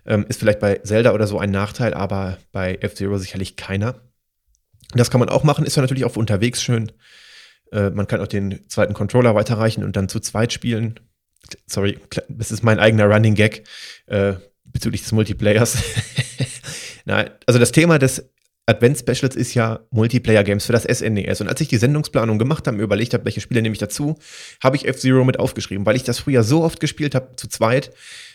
Ähm, 0.05 0.27
ist 0.29 0.41
vielleicht 0.41 0.59
bei 0.59 0.77
Zelda 0.79 1.13
oder 1.13 1.29
so 1.29 1.39
ein 1.39 1.53
Nachteil, 1.53 1.95
aber 1.95 2.39
bei 2.51 2.75
F-Zero 2.81 3.19
sicherlich 3.19 3.55
keiner. 3.55 4.01
Das 4.95 5.11
kann 5.11 5.21
man 5.21 5.29
auch 5.29 5.45
machen, 5.45 5.65
ist 5.65 5.77
ja 5.77 5.83
natürlich 5.83 6.05
auch 6.05 6.17
unterwegs 6.17 6.63
schön. 6.63 6.91
Äh, 7.71 7.91
man 7.91 8.09
kann 8.09 8.21
auch 8.21 8.27
den 8.27 8.69
zweiten 8.69 8.95
Controller 8.95 9.35
weiterreichen 9.35 9.85
und 9.85 9.95
dann 9.97 10.09
zu 10.09 10.19
zweit 10.19 10.53
spielen. 10.53 10.99
Sorry, 11.67 11.99
das 12.29 12.51
ist 12.51 12.63
mein 12.63 12.79
eigener 12.79 13.07
Running 13.07 13.35
Gag 13.35 13.65
äh, 14.07 14.35
bezüglich 14.65 15.03
des 15.03 15.13
Multiplayers. 15.13 15.79
Nein, 17.05 17.31
also 17.47 17.59
das 17.59 17.73
Thema 17.73 17.99
des 17.99 18.29
Advent-Specials 18.69 19.35
ist 19.35 19.55
ja 19.55 19.81
Multiplayer-Games 19.91 20.67
für 20.67 20.73
das 20.73 20.83
SNES. 20.83 21.41
E 21.41 21.43
und 21.43 21.49
als 21.49 21.61
ich 21.61 21.69
die 21.69 21.79
Sendungsplanung 21.79 22.39
gemacht 22.39 22.67
habe, 22.67 22.77
mir 22.77 22.83
überlegt 22.83 23.15
habe, 23.15 23.25
welche 23.25 23.41
Spiele 23.41 23.63
nehme 23.63 23.73
ich 23.73 23.79
dazu, 23.79 24.19
habe 24.63 24.77
ich 24.77 24.87
F-Zero 24.87 25.25
mit 25.25 25.39
aufgeschrieben, 25.39 25.87
weil 25.87 25.97
ich 25.97 26.05
das 26.05 26.19
früher 26.19 26.43
so 26.43 26.63
oft 26.63 26.79
gespielt 26.79 27.15
habe, 27.15 27.35
zu 27.37 27.49
zweit. 27.49 27.91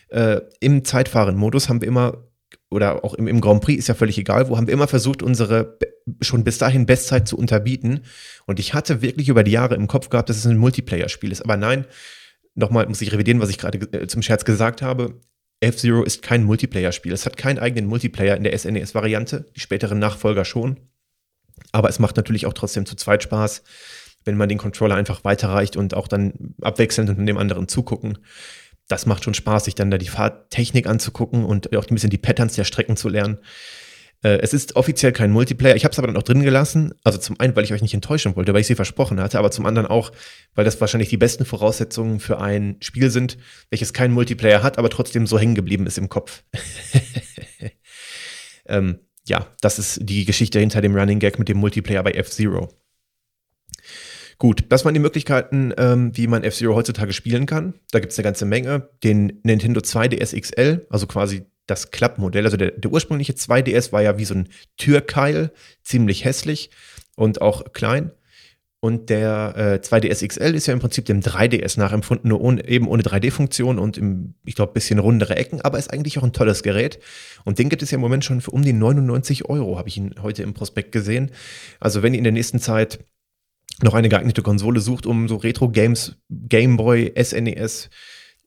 Äh, 0.10 0.42
Im 0.60 0.84
Zeitfahren-Modus 0.84 1.70
haben 1.70 1.82
wir 1.82 1.88
immer, 1.88 2.24
oder 2.72 3.04
auch 3.04 3.14
im, 3.14 3.28
im, 3.28 3.42
Grand 3.42 3.62
Prix 3.62 3.78
ist 3.78 3.88
ja 3.88 3.94
völlig 3.94 4.18
egal, 4.18 4.50
wo 4.50 4.58
haben 4.58 4.66
wir 4.66 4.74
immer 4.74 4.88
versucht, 4.88 5.22
unsere 5.22 5.78
schon 6.22 6.44
bis 6.44 6.58
dahin 6.58 6.88
Bestzeit 6.88 7.28
zu 7.28 7.38
unterbieten. 7.38 8.02
Und 8.48 8.60
ich 8.60 8.74
hatte 8.74 9.04
wirklich 9.04 9.30
über 9.30 9.44
die 9.44 9.52
Jahre 9.52 9.76
im 9.76 9.88
Kopf 9.88 10.10
gehabt, 10.10 10.30
dass 10.30 10.38
es 10.38 10.48
ein 10.48 10.58
Multiplayer-Spiel 10.58 11.32
ist. 11.32 11.42
Aber 11.42 11.58
nein, 11.58 11.86
nochmal 12.56 12.88
muss 12.88 13.02
ich 13.02 13.12
revidieren, 13.12 13.42
was 13.42 13.50
ich 13.50 13.58
gerade 13.58 13.80
äh, 13.80 14.08
zum 14.08 14.22
Scherz 14.22 14.46
gesagt 14.46 14.82
habe. 14.82 15.20
F-Zero 15.60 16.04
ist 16.04 16.22
kein 16.22 16.44
Multiplayer-Spiel. 16.44 17.14
Es 17.14 17.26
hat 17.26 17.38
keinen 17.38 17.60
eigenen 17.60 17.88
Multiplayer 17.88 18.36
in 18.36 18.44
der 18.44 18.58
SNES-Variante, 18.58 19.50
die 19.56 19.62
späteren 19.62 20.00
Nachfolger 20.00 20.44
schon. 20.44 20.78
Aber 21.72 21.90
es 21.90 22.00
macht 22.00 22.18
natürlich 22.18 22.46
auch 22.46 22.54
trotzdem 22.54 22.86
zu 22.86 22.96
zweit 22.96 23.24
Spaß, 23.24 23.64
wenn 24.26 24.36
man 24.36 24.50
den 24.50 24.58
Controller 24.58 24.96
einfach 24.96 25.24
weiterreicht 25.24 25.78
und 25.78 25.94
auch 25.94 26.08
dann 26.08 26.56
abwechselnd 26.62 27.10
und 27.10 27.26
dem 27.26 27.38
anderen 27.38 27.68
zugucken. 27.68 28.18
Das 28.90 29.06
macht 29.06 29.24
schon 29.24 29.34
Spaß, 29.34 29.66
sich 29.66 29.76
dann 29.76 29.92
da 29.92 29.98
die 29.98 30.08
Fahrtechnik 30.08 30.88
anzugucken 30.88 31.46
und 31.46 31.76
auch 31.76 31.88
ein 31.88 31.96
bisschen 31.96 32.10
die 32.10 32.18
Patterns 32.18 32.56
der 32.56 32.66
Strecken 32.66 32.98
zu 32.98 33.08
lernen. 33.08 33.40
Äh, 34.24 34.40
es 34.42 34.54
ist 34.54 34.76
offiziell 34.76 35.12
kein 35.12 35.32
Multiplayer. 35.32 35.76
Ich 35.76 35.84
habe 35.84 35.92
es 35.92 36.00
aber 36.00 36.08
dann 36.08 36.18
auch 36.18 36.24
drin 36.24 36.42
gelassen. 36.42 36.94
Also 37.04 37.20
zum 37.20 37.40
einen, 37.40 37.56
weil 37.56 37.66
ich 37.66 37.74
euch 37.74 37.82
nicht 37.82 37.94
enttäuschen 37.94 38.36
wollte, 38.36 38.54
weil 38.54 38.62
ich 38.62 38.68
sie 38.68 38.76
versprochen 38.76 39.20
hatte, 39.20 39.38
aber 39.38 39.52
zum 39.52 39.66
anderen 39.66 39.88
auch, 39.88 40.12
weil 40.56 40.66
das 40.66 40.80
wahrscheinlich 40.82 41.10
die 41.10 41.18
besten 41.18 41.46
Voraussetzungen 41.46 42.20
für 42.20 42.40
ein 42.40 42.78
Spiel 42.80 43.12
sind, 43.12 43.38
welches 43.70 43.94
keinen 43.94 44.14
Multiplayer 44.14 44.64
hat, 44.64 44.78
aber 44.78 44.90
trotzdem 44.90 45.28
so 45.28 45.38
hängen 45.38 45.56
geblieben 45.56 45.86
ist 45.86 45.98
im 45.98 46.10
Kopf. 46.10 46.44
ähm, 48.66 49.00
ja, 49.28 49.48
das 49.62 49.80
ist 49.80 50.00
die 50.02 50.26
Geschichte 50.26 50.60
hinter 50.60 50.82
dem 50.82 50.96
Running 50.96 51.20
Gag 51.20 51.38
mit 51.40 51.50
dem 51.50 51.58
Multiplayer 51.58 52.04
bei 52.04 52.12
F-Zero. 52.12 52.70
Gut, 54.40 54.66
das 54.70 54.84
waren 54.84 54.94
die 54.94 55.00
Möglichkeiten, 55.00 55.74
ähm, 55.78 56.16
wie 56.18 56.28
man 56.28 56.44
F-Zero 56.44 56.76
heutzutage 56.76 57.14
spielen 57.14 57.46
kann. 57.46 57.76
Da 57.92 58.00
gibt 58.00 58.12
es 58.12 58.20
eine 58.20 58.24
ganze 58.24 58.46
Menge. 58.46 58.90
Den 59.04 59.40
Nintendo 59.44 59.80
2DS 59.80 60.38
XL, 60.40 60.86
also 60.90 61.08
quasi 61.08 61.46
das 61.68 61.92
Klappmodell. 61.92 62.46
Also 62.46 62.58
der, 62.58 62.72
der 62.72 62.92
ursprüngliche 62.92 63.34
2DS 63.34 63.92
war 63.92 64.02
ja 64.02 64.18
wie 64.18 64.26
so 64.26 64.36
ein 64.36 64.50
Türkeil, 64.78 65.52
ziemlich 65.82 66.26
hässlich 66.26 66.70
und 67.16 67.42
auch 67.42 67.74
klein. 67.74 68.12
Und 68.84 69.10
der 69.10 69.54
äh, 69.56 69.86
2DS 69.86 70.28
XL 70.28 70.56
ist 70.56 70.68
ja 70.68 70.74
im 70.74 70.82
Prinzip 70.82 71.06
dem 71.06 71.22
3DS 71.22 71.80
nachempfunden, 71.80 72.28
nur 72.28 72.42
ohne, 72.42 72.68
eben 72.68 72.90
ohne 72.90 73.02
3D-Funktion 73.02 73.80
und 73.80 73.98
im, 73.98 74.34
ich 74.44 74.56
glaube, 74.56 74.74
bisschen 74.74 75.00
rundere 75.00 75.38
Ecken, 75.38 75.62
aber 75.62 75.80
ist 75.80 75.90
eigentlich 75.90 76.18
auch 76.18 76.24
ein 76.24 76.34
tolles 76.34 76.64
Gerät. 76.64 77.00
Und 77.46 77.60
den 77.60 77.70
gibt 77.70 77.82
es 77.82 77.92
ja 77.92 77.96
im 77.96 78.02
Moment 78.02 78.26
schon 78.26 78.42
für 78.42 78.52
um 78.52 78.62
die 78.62 78.74
99 78.74 79.46
Euro, 79.46 79.78
habe 79.78 79.88
ich 79.88 79.96
ihn 79.96 80.16
heute 80.22 80.44
im 80.44 80.54
Prospekt 80.54 80.92
gesehen. 80.92 81.32
Also 81.80 82.04
wenn 82.04 82.14
ihr 82.14 82.18
in 82.18 82.26
der 82.26 82.34
nächsten 82.34 82.60
Zeit 82.60 83.00
noch 83.82 83.94
eine 83.94 84.10
geeignete 84.10 84.42
Konsole 84.42 84.82
sucht, 84.82 85.06
um 85.06 85.30
so 85.30 85.38
Retro-Games, 85.38 86.18
Game 86.30 86.76
Boy, 86.76 87.14
SNES, 87.18 87.90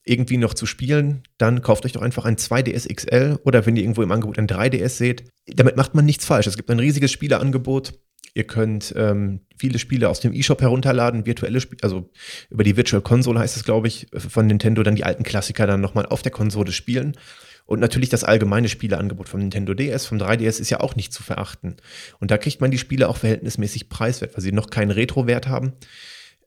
irgendwie 0.07 0.37
noch 0.37 0.55
zu 0.55 0.67
spielen, 0.67 1.25
dann 1.37 1.63
kauft 1.63 1.85
euch 1.85 1.93
doch 1.93 2.01
einfach 2.01 2.25
ein 2.25 2.37
2DS 2.37 2.93
XL 2.95 3.41
oder 3.45 3.67
wenn 3.67 3.77
ihr 3.77 3.83
irgendwo 3.83 4.03
im 4.03 4.13
Angebot 4.13 4.39
ein 4.39 4.47
3DS 4.47 4.91
seht. 4.91 5.25
Damit 5.47 5.77
macht 5.77 5.95
man 5.95 6.05
nichts 6.05 6.25
falsch. 6.25 6.47
Es 6.47 6.57
gibt 6.57 6.71
ein 6.71 6.79
riesiges 6.79 7.11
Spieleangebot. 7.11 7.93
Ihr 8.35 8.45
könnt 8.45 8.95
ähm, 8.97 9.41
viele 9.59 9.79
Spiele 9.79 10.09
aus 10.09 10.21
dem 10.21 10.33
eShop 10.33 10.61
herunterladen, 10.61 11.27
virtuelle 11.27 11.61
Spiele, 11.61 11.83
also 11.83 12.11
über 12.51 12.65
die 12.65 12.77
Virtual 12.77 13.03
Console 13.03 13.41
heißt 13.41 13.57
es, 13.57 13.65
glaube 13.65 13.89
ich, 13.89 14.07
von 14.17 14.47
Nintendo, 14.47 14.83
dann 14.83 14.95
die 14.95 15.05
alten 15.05 15.25
Klassiker 15.25 15.67
dann 15.67 15.81
nochmal 15.81 16.07
auf 16.07 16.23
der 16.23 16.33
Konsole 16.33 16.71
spielen. 16.71 17.17
Und 17.65 17.81
natürlich 17.81 18.11
das 18.11 18.23
allgemeine 18.23 18.69
Spieleangebot 18.69 19.29
vom 19.29 19.41
Nintendo 19.41 19.75
DS, 19.75 20.07
vom 20.07 20.19
3DS 20.19 20.61
ist 20.61 20.71
ja 20.71 20.81
auch 20.81 20.95
nicht 20.95 21.13
zu 21.13 21.25
verachten. 21.25 21.77
Und 22.21 22.31
da 22.31 22.39
kriegt 22.39 22.61
man 22.61 22.71
die 22.71 22.79
Spiele 22.79 23.09
auch 23.09 23.17
verhältnismäßig 23.17 23.89
preiswert, 23.89 24.37
weil 24.37 24.43
sie 24.43 24.53
noch 24.53 24.71
keinen 24.71 24.93
Retro-Wert 24.93 25.49
haben. 25.49 25.73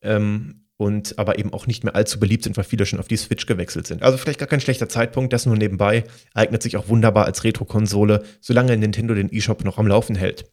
Ähm, 0.02 0.69
und 0.80 1.20
aber 1.20 1.38
eben 1.38 1.52
auch 1.52 1.68
nicht 1.68 1.84
mehr 1.84 1.94
allzu 1.94 2.22
beliebt 2.22 2.46
sind, 2.46 2.56
weil 2.56 2.64
viele 2.64 2.86
schon 2.86 3.00
auf 3.00 3.10
die 3.10 3.18
Switch 3.18 3.46
gewechselt 3.46 3.86
sind. 3.86 4.02
Also 4.02 4.18
vielleicht 4.18 4.40
gar 4.40 4.48
kein 4.48 4.62
schlechter 4.62 4.88
Zeitpunkt, 4.88 5.34
das 5.34 5.46
nur 5.46 5.58
nebenbei, 5.58 6.06
eignet 6.34 6.64
sich 6.64 6.78
auch 6.78 6.88
wunderbar 6.88 7.26
als 7.26 7.44
Retro-Konsole, 7.44 8.24
solange 8.40 8.78
Nintendo 8.78 9.14
den 9.14 9.30
eShop 9.30 9.66
noch 9.66 9.78
am 9.78 9.88
Laufen 9.88 10.16
hält. 10.16 10.50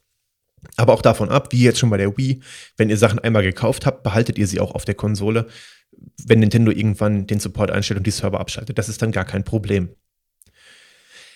Aber 0.76 0.94
auch 0.94 1.02
davon 1.02 1.28
ab, 1.28 1.52
wie 1.52 1.62
jetzt 1.62 1.78
schon 1.78 1.90
bei 1.90 1.96
der 1.96 2.18
Wii, 2.18 2.40
wenn 2.76 2.90
ihr 2.90 2.96
Sachen 2.96 3.20
einmal 3.20 3.44
gekauft 3.44 3.86
habt, 3.86 4.02
behaltet 4.02 4.36
ihr 4.36 4.48
sie 4.48 4.58
auch 4.58 4.74
auf 4.74 4.84
der 4.84 4.96
Konsole, 4.96 5.46
wenn 6.26 6.40
Nintendo 6.40 6.72
irgendwann 6.72 7.28
den 7.28 7.38
Support 7.38 7.70
einstellt 7.70 7.98
und 7.98 8.06
die 8.06 8.10
Server 8.10 8.40
abschaltet. 8.40 8.78
Das 8.78 8.88
ist 8.88 9.00
dann 9.02 9.12
gar 9.12 9.24
kein 9.24 9.44
Problem. 9.44 9.90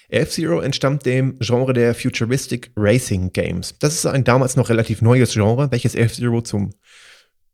F-Zero 0.08 0.58
entstammt 0.58 1.06
dem 1.06 1.38
Genre 1.38 1.72
der 1.74 1.94
Futuristic 1.94 2.72
Racing 2.74 3.32
Games. 3.32 3.76
Das 3.78 3.94
ist 3.94 4.06
ein 4.06 4.24
damals 4.24 4.56
noch 4.56 4.68
relativ 4.68 5.00
neues 5.00 5.34
Genre, 5.34 5.70
welches 5.70 5.94
F-Zero 5.94 6.42
zum 6.42 6.72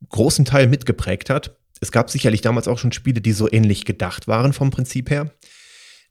großen 0.08 0.44
Teil 0.44 0.68
mitgeprägt 0.68 1.30
hat. 1.30 1.56
Es 1.80 1.92
gab 1.92 2.10
sicherlich 2.10 2.40
damals 2.40 2.68
auch 2.68 2.78
schon 2.78 2.92
Spiele, 2.92 3.20
die 3.20 3.32
so 3.32 3.50
ähnlich 3.50 3.84
gedacht 3.84 4.28
waren 4.28 4.52
vom 4.52 4.70
Prinzip 4.70 5.10
her. 5.10 5.30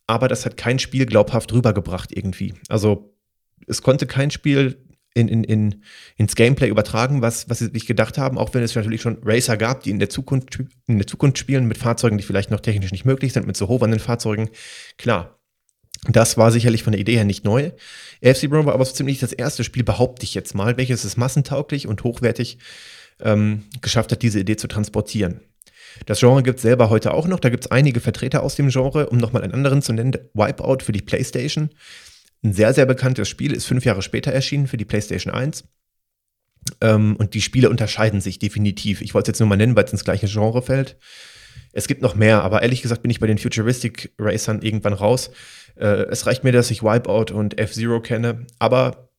Aber 0.07 0.27
das 0.27 0.45
hat 0.45 0.57
kein 0.57 0.79
Spiel 0.79 1.05
glaubhaft 1.05 1.51
rübergebracht 1.53 2.15
irgendwie. 2.15 2.53
Also 2.69 3.15
es 3.67 3.81
konnte 3.81 4.05
kein 4.05 4.29
Spiel 4.29 4.85
in, 5.15 5.27
in, 5.29 5.43
in, 5.43 5.83
ins 6.17 6.35
Gameplay 6.35 6.67
übertragen, 6.67 7.21
was, 7.21 7.49
was 7.49 7.59
sie 7.59 7.69
sich 7.71 7.87
gedacht 7.87 8.17
haben, 8.17 8.37
auch 8.37 8.53
wenn 8.53 8.61
es 8.61 8.75
natürlich 8.75 9.01
schon 9.01 9.17
Racer 9.23 9.57
gab, 9.57 9.81
die 9.83 9.89
in 9.89 9.99
der 9.99 10.09
Zukunft, 10.09 10.59
in 10.87 10.97
der 10.97 11.07
Zukunft 11.07 11.37
spielen 11.37 11.65
mit 11.65 11.77
Fahrzeugen, 11.77 12.17
die 12.17 12.23
vielleicht 12.23 12.51
noch 12.51 12.59
technisch 12.59 12.91
nicht 12.91 13.05
möglich 13.05 13.33
sind, 13.33 13.47
mit 13.47 13.55
so 13.55 13.67
hochwandelnden 13.67 14.05
Fahrzeugen. 14.05 14.49
Klar, 14.97 15.39
das 16.09 16.37
war 16.37 16.51
sicherlich 16.51 16.83
von 16.83 16.91
der 16.91 16.99
Idee 16.99 17.15
her 17.15 17.23
nicht 17.23 17.45
neu. 17.45 17.71
AFC 18.23 18.49
Brown 18.49 18.65
war 18.65 18.73
aber 18.73 18.85
so 18.85 18.93
ziemlich 18.93 19.19
das 19.19 19.31
erste 19.31 19.63
Spiel, 19.63 19.83
behaupte 19.83 20.25
ich 20.25 20.33
jetzt 20.33 20.53
mal, 20.53 20.77
welches 20.77 21.05
es 21.05 21.17
massentauglich 21.17 21.87
und 21.87 22.03
hochwertig 22.03 22.59
ähm, 23.21 23.63
geschafft 23.81 24.11
hat, 24.11 24.21
diese 24.21 24.39
Idee 24.39 24.57
zu 24.57 24.67
transportieren. 24.67 25.41
Das 26.05 26.19
Genre 26.19 26.43
gibt 26.43 26.57
es 26.57 26.63
selber 26.63 26.89
heute 26.89 27.13
auch 27.13 27.27
noch. 27.27 27.39
Da 27.39 27.49
gibt 27.49 27.65
es 27.65 27.71
einige 27.71 28.01
Vertreter 28.01 28.43
aus 28.43 28.55
dem 28.55 28.69
Genre, 28.69 29.09
um 29.09 29.17
nochmal 29.17 29.43
einen 29.43 29.53
anderen 29.53 29.81
zu 29.81 29.93
nennen. 29.93 30.13
Wipeout 30.33 30.79
für 30.83 30.91
die 30.91 31.01
PlayStation. 31.01 31.69
Ein 32.43 32.53
sehr, 32.53 32.73
sehr 32.73 32.85
bekanntes 32.85 33.29
Spiel, 33.29 33.53
ist 33.53 33.65
fünf 33.65 33.85
Jahre 33.85 34.01
später 34.01 34.31
erschienen 34.31 34.67
für 34.67 34.77
die 34.77 34.85
PlayStation 34.85 35.33
1. 35.33 35.63
Ähm, 36.81 37.15
und 37.15 37.33
die 37.33 37.41
Spiele 37.41 37.69
unterscheiden 37.69 38.21
sich 38.21 38.39
definitiv. 38.39 39.01
Ich 39.01 39.13
wollte 39.13 39.31
es 39.31 39.35
jetzt 39.35 39.39
nur 39.39 39.49
mal 39.49 39.55
nennen, 39.55 39.75
weil 39.75 39.85
es 39.85 39.93
ins 39.93 40.03
gleiche 40.03 40.27
Genre 40.27 40.61
fällt. 40.61 40.97
Es 41.71 41.87
gibt 41.87 42.01
noch 42.01 42.15
mehr, 42.15 42.43
aber 42.43 42.61
ehrlich 42.61 42.81
gesagt 42.81 43.01
bin 43.01 43.11
ich 43.11 43.19
bei 43.19 43.27
den 43.27 43.37
Futuristic 43.37 44.13
Racern 44.19 44.61
irgendwann 44.61 44.93
raus. 44.93 45.31
Äh, 45.75 46.05
es 46.09 46.25
reicht 46.25 46.43
mir, 46.43 46.51
dass 46.51 46.71
ich 46.71 46.83
Wipeout 46.83 47.33
und 47.33 47.59
F-Zero 47.59 48.01
kenne, 48.01 48.45
aber 48.59 49.09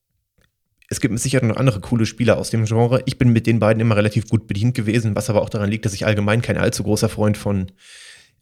es 0.88 1.00
gibt 1.00 1.18
Sicherheit 1.18 1.48
noch 1.48 1.56
andere 1.56 1.80
coole 1.80 2.06
Spieler 2.06 2.38
aus 2.38 2.50
dem 2.50 2.64
Genre. 2.64 3.02
Ich 3.06 3.18
bin 3.18 3.30
mit 3.30 3.46
den 3.46 3.58
beiden 3.58 3.80
immer 3.80 3.96
relativ 3.96 4.28
gut 4.28 4.46
bedient 4.46 4.74
gewesen, 4.74 5.16
was 5.16 5.28
aber 5.28 5.42
auch 5.42 5.48
daran 5.48 5.70
liegt, 5.70 5.84
dass 5.84 5.94
ich 5.94 6.06
allgemein 6.06 6.42
kein 6.42 6.56
allzu 6.56 6.84
großer 6.84 7.08
Freund 7.08 7.36
von 7.36 7.72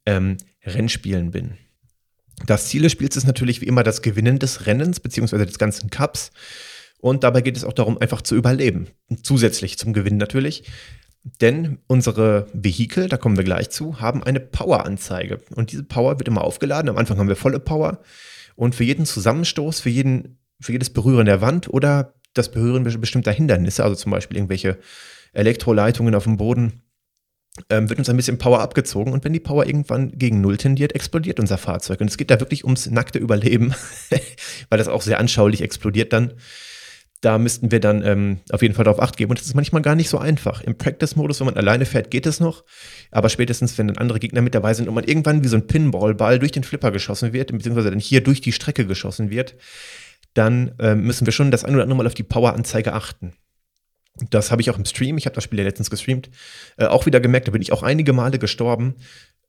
ähm, 0.04 0.36
Rennspielen 0.64 1.30
bin. 1.30 1.54
Das 2.46 2.66
Ziel 2.66 2.82
des 2.82 2.92
Spiels 2.92 3.16
ist 3.16 3.26
natürlich 3.26 3.60
wie 3.60 3.66
immer 3.66 3.82
das 3.82 4.02
Gewinnen 4.02 4.38
des 4.38 4.66
Rennens 4.66 5.00
beziehungsweise 5.00 5.46
des 5.46 5.58
ganzen 5.58 5.88
Cups. 5.88 6.32
Und 6.98 7.24
dabei 7.24 7.40
geht 7.40 7.56
es 7.56 7.64
auch 7.64 7.72
darum, 7.72 7.98
einfach 7.98 8.22
zu 8.22 8.34
überleben. 8.34 8.88
Zusätzlich 9.22 9.78
zum 9.78 9.92
Gewinn 9.92 10.16
natürlich. 10.16 10.64
Denn 11.40 11.78
unsere 11.86 12.48
Vehikel, 12.52 13.08
da 13.08 13.16
kommen 13.16 13.36
wir 13.36 13.44
gleich 13.44 13.70
zu, 13.70 14.00
haben 14.00 14.22
eine 14.22 14.40
Power-Anzeige. 14.40 15.40
Und 15.54 15.72
diese 15.72 15.84
Power 15.84 16.18
wird 16.18 16.28
immer 16.28 16.44
aufgeladen. 16.44 16.90
Am 16.90 16.98
Anfang 16.98 17.18
haben 17.18 17.28
wir 17.28 17.36
volle 17.36 17.60
Power. 17.60 18.00
Und 18.56 18.74
für 18.74 18.84
jeden 18.84 19.06
Zusammenstoß, 19.06 19.80
für, 19.80 19.88
jeden, 19.88 20.38
für 20.60 20.72
jedes 20.72 20.90
Berühren 20.90 21.26
der 21.26 21.40
Wand 21.40 21.68
oder 21.68 22.13
das 22.34 22.50
Berühren 22.50 22.84
bestimmter 22.84 23.32
Hindernisse, 23.32 23.82
also 23.82 23.96
zum 23.96 24.12
Beispiel 24.12 24.36
irgendwelche 24.36 24.78
Elektroleitungen 25.32 26.14
auf 26.14 26.24
dem 26.24 26.36
Boden, 26.36 26.82
ähm, 27.70 27.88
wird 27.88 27.98
uns 27.98 28.08
ein 28.08 28.16
bisschen 28.16 28.38
Power 28.38 28.60
abgezogen 28.60 29.12
und 29.12 29.24
wenn 29.24 29.32
die 29.32 29.40
Power 29.40 29.66
irgendwann 29.66 30.10
gegen 30.18 30.40
Null 30.40 30.56
tendiert, 30.56 30.94
explodiert 30.94 31.38
unser 31.38 31.58
Fahrzeug. 31.58 32.00
Und 32.00 32.08
es 32.08 32.16
geht 32.16 32.30
da 32.30 32.40
wirklich 32.40 32.64
ums 32.64 32.90
nackte 32.90 33.18
Überleben, 33.18 33.74
weil 34.68 34.78
das 34.78 34.88
auch 34.88 35.02
sehr 35.02 35.20
anschaulich 35.20 35.60
explodiert 35.60 36.12
dann. 36.12 36.34
Da 37.20 37.38
müssten 37.38 37.70
wir 37.70 37.80
dann 37.80 38.04
ähm, 38.04 38.40
auf 38.50 38.60
jeden 38.60 38.74
Fall 38.74 38.84
darauf 38.84 39.00
acht 39.00 39.16
geben. 39.16 39.30
Und 39.30 39.38
das 39.38 39.46
ist 39.46 39.54
manchmal 39.54 39.80
gar 39.80 39.94
nicht 39.94 40.10
so 40.10 40.18
einfach. 40.18 40.60
Im 40.60 40.76
Practice-Modus, 40.76 41.40
wenn 41.40 41.46
man 41.46 41.56
alleine 41.56 41.86
fährt, 41.86 42.10
geht 42.10 42.26
es 42.26 42.38
noch. 42.38 42.64
Aber 43.12 43.30
spätestens, 43.30 43.78
wenn 43.78 43.86
dann 43.86 43.96
andere 43.96 44.18
Gegner 44.18 44.42
mit 44.42 44.54
dabei 44.54 44.74
sind 44.74 44.88
und 44.88 44.94
man 44.94 45.04
irgendwann 45.04 45.42
wie 45.42 45.48
so 45.48 45.56
ein 45.56 45.66
Pinball-Ball 45.66 46.38
durch 46.38 46.52
den 46.52 46.64
Flipper 46.64 46.90
geschossen 46.90 47.32
wird, 47.32 47.50
beziehungsweise 47.50 47.88
dann 47.90 48.00
hier 48.00 48.22
durch 48.22 48.42
die 48.42 48.52
Strecke 48.52 48.84
geschossen 48.84 49.30
wird, 49.30 49.54
dann 50.34 50.74
äh, 50.78 50.94
müssen 50.94 51.26
wir 51.26 51.32
schon 51.32 51.50
das 51.50 51.64
ein 51.64 51.74
oder 51.74 51.84
andere 51.84 51.96
Mal 51.96 52.06
auf 52.06 52.14
die 52.14 52.22
Power-Anzeige 52.22 52.92
achten. 52.92 53.32
Das 54.30 54.50
habe 54.50 54.62
ich 54.62 54.70
auch 54.70 54.78
im 54.78 54.84
Stream, 54.84 55.16
ich 55.16 55.26
habe 55.26 55.34
das 55.34 55.44
Spiel 55.44 55.58
ja 55.58 55.64
letztens 55.64 55.90
gestreamt, 55.90 56.30
äh, 56.76 56.86
auch 56.86 57.06
wieder 57.06 57.20
gemerkt, 57.20 57.48
da 57.48 57.52
bin 57.52 57.62
ich 57.62 57.72
auch 57.72 57.82
einige 57.82 58.12
Male 58.12 58.38
gestorben. 58.38 58.96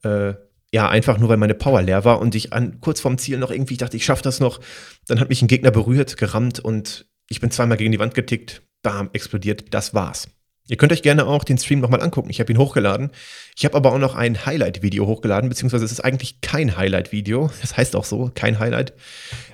Äh, 0.04 0.34
ja, 0.72 0.89
einfach 0.89 1.18
nur, 1.18 1.30
weil 1.30 1.38
meine 1.38 1.54
Power 1.54 1.82
leer 1.82 2.04
war 2.04 2.20
und 2.20 2.36
ich 2.36 2.51
an, 2.51 2.82
kurz 2.82 3.00
vorm 3.00 3.18
Ziel 3.18 3.38
noch 3.38 3.51
irgendwie 3.51 3.77
dachte, 3.77 3.98
ich 3.98 4.06
schaffe 4.06 4.24
das 4.24 4.39
noch. 4.39 4.60
Dann 5.08 5.20
hat 5.20 5.30
mich 5.30 5.42
ein 5.42 5.48
Gegner 5.48 5.72
berührt, 5.72 6.18
gerammt 6.18 6.60
und 6.60 7.08
ich 7.30 7.39
bin 7.39 7.51
zweimal 7.51 7.77
gegen 7.77 7.92
die 7.92 8.00
Wand 8.00 8.13
getickt, 8.13 8.63
bam, 8.82 9.10
explodiert, 9.13 9.74
das 9.74 9.94
war's. 9.94 10.27
Ihr 10.67 10.77
könnt 10.77 10.91
euch 10.91 11.03
gerne 11.03 11.27
auch 11.27 11.43
den 11.43 11.60
Stream 11.60 11.79
nochmal 11.79 12.01
angucken. 12.01 12.29
Ich 12.31 12.39
habe 12.39 12.51
ihn 12.51 12.57
hochgeladen. 12.57 13.12
Ich 13.55 13.65
habe 13.65 13.75
aber 13.75 13.93
auch 13.93 14.00
noch 14.00 14.15
ein 14.15 14.45
Highlight-Video 14.45 15.05
hochgeladen, 15.05 15.48
beziehungsweise 15.48 15.86
es 15.86 15.91
ist 15.91 16.00
eigentlich 16.00 16.41
kein 16.41 16.75
Highlight-Video. 16.75 17.51
Das 17.62 17.77
heißt 17.77 17.95
auch 17.95 18.05
so, 18.05 18.31
kein 18.34 18.60
Highlight. 18.60 18.93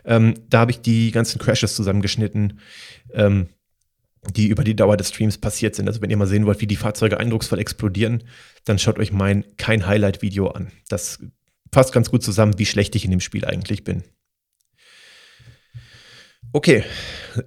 Ähm, 0.05 0.35
da 0.49 0.59
habe 0.59 0.71
ich 0.71 0.81
die 0.81 1.11
ganzen 1.11 1.39
Crashes 1.39 1.75
zusammengeschnitten, 1.75 2.59
ähm, 3.13 3.49
die 4.35 4.47
über 4.47 4.63
die 4.63 4.75
Dauer 4.75 4.95
des 4.95 5.09
Streams 5.09 5.37
passiert 5.37 5.75
sind. 5.75 5.87
Also 5.87 6.01
wenn 6.01 6.09
ihr 6.09 6.17
mal 6.17 6.27
sehen 6.27 6.45
wollt, 6.45 6.61
wie 6.61 6.67
die 6.67 6.75
Fahrzeuge 6.77 7.19
eindrucksvoll 7.19 7.59
explodieren, 7.59 8.23
dann 8.63 8.79
schaut 8.79 8.99
euch 8.99 9.11
mein 9.11 9.43
kein 9.57 9.87
Highlight-Video 9.87 10.47
an. 10.47 10.71
Das 10.87 11.19
passt 11.71 11.91
ganz 11.91 12.09
gut 12.09 12.23
zusammen, 12.23 12.57
wie 12.57 12.65
schlecht 12.65 12.95
ich 12.95 13.03
in 13.03 13.11
dem 13.11 13.19
Spiel 13.19 13.43
eigentlich 13.43 13.83
bin. 13.83 14.03
Okay, 16.53 16.83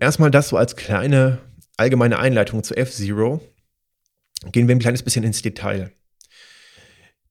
erstmal 0.01 0.31
das 0.31 0.49
so 0.49 0.57
als 0.57 0.77
kleine 0.77 1.39
allgemeine 1.77 2.19
Einleitung 2.19 2.63
zu 2.63 2.77
F-Zero 2.77 3.41
gehen 4.53 4.69
wir 4.69 4.75
ein 4.75 4.81
kleines 4.81 5.03
bisschen 5.03 5.25
ins 5.25 5.43
Detail. 5.43 5.93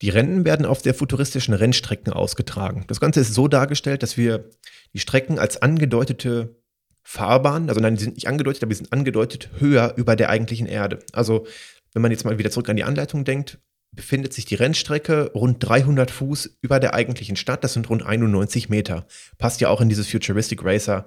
Die 0.02 0.10
Rennen 0.10 0.44
werden 0.44 0.66
auf 0.66 0.82
der 0.82 0.94
futuristischen 0.94 1.54
Rennstrecken 1.54 2.12
ausgetragen. 2.12 2.84
Das 2.88 3.00
Ganze 3.00 3.22
ist 3.22 3.34
so 3.34 3.48
dargestellt, 3.48 4.04
dass 4.04 4.18
wir 4.18 4.50
die 4.94 5.00
Strecken 5.00 5.40
als 5.40 5.62
angedeutete 5.62 6.58
Fahrbahn, 7.04 7.70
also 7.70 7.82
nein, 7.82 7.96
die 7.96 8.04
sind 8.04 8.16
nicht 8.16 8.28
angedeutet, 8.28 8.64
aber 8.64 8.72
die 8.72 8.78
sind 8.78 8.94
angedeutet 8.94 9.50
höher 9.60 9.94
über 9.98 10.16
der 10.16 10.30
eigentlichen 10.30 10.68
Erde. 10.68 11.00
Also, 11.12 11.46
wenn 11.94 12.02
man 12.02 12.12
jetzt 12.12 12.26
mal 12.26 12.38
wieder 12.38 12.52
zurück 12.52 12.70
an 12.70 12.76
die 12.76 12.84
Anleitung 12.84 13.24
denkt, 13.24 13.60
befindet 13.92 14.34
sich 14.34 14.46
die 14.46 14.56
Rennstrecke 14.56 15.32
rund 15.34 15.58
300 15.60 16.10
Fuß 16.10 16.58
über 16.62 16.80
der 16.80 16.94
eigentlichen 16.94 17.36
Stadt. 17.36 17.64
Das 17.64 17.74
sind 17.74 17.90
rund 17.90 18.04
91 18.06 18.70
Meter. 18.70 19.06
Passt 19.38 19.62
ja 19.62 19.70
auch 19.70 19.82
in 19.82 19.90
dieses 19.90 20.10
Futuristic 20.10 20.64
Racer 20.64 21.06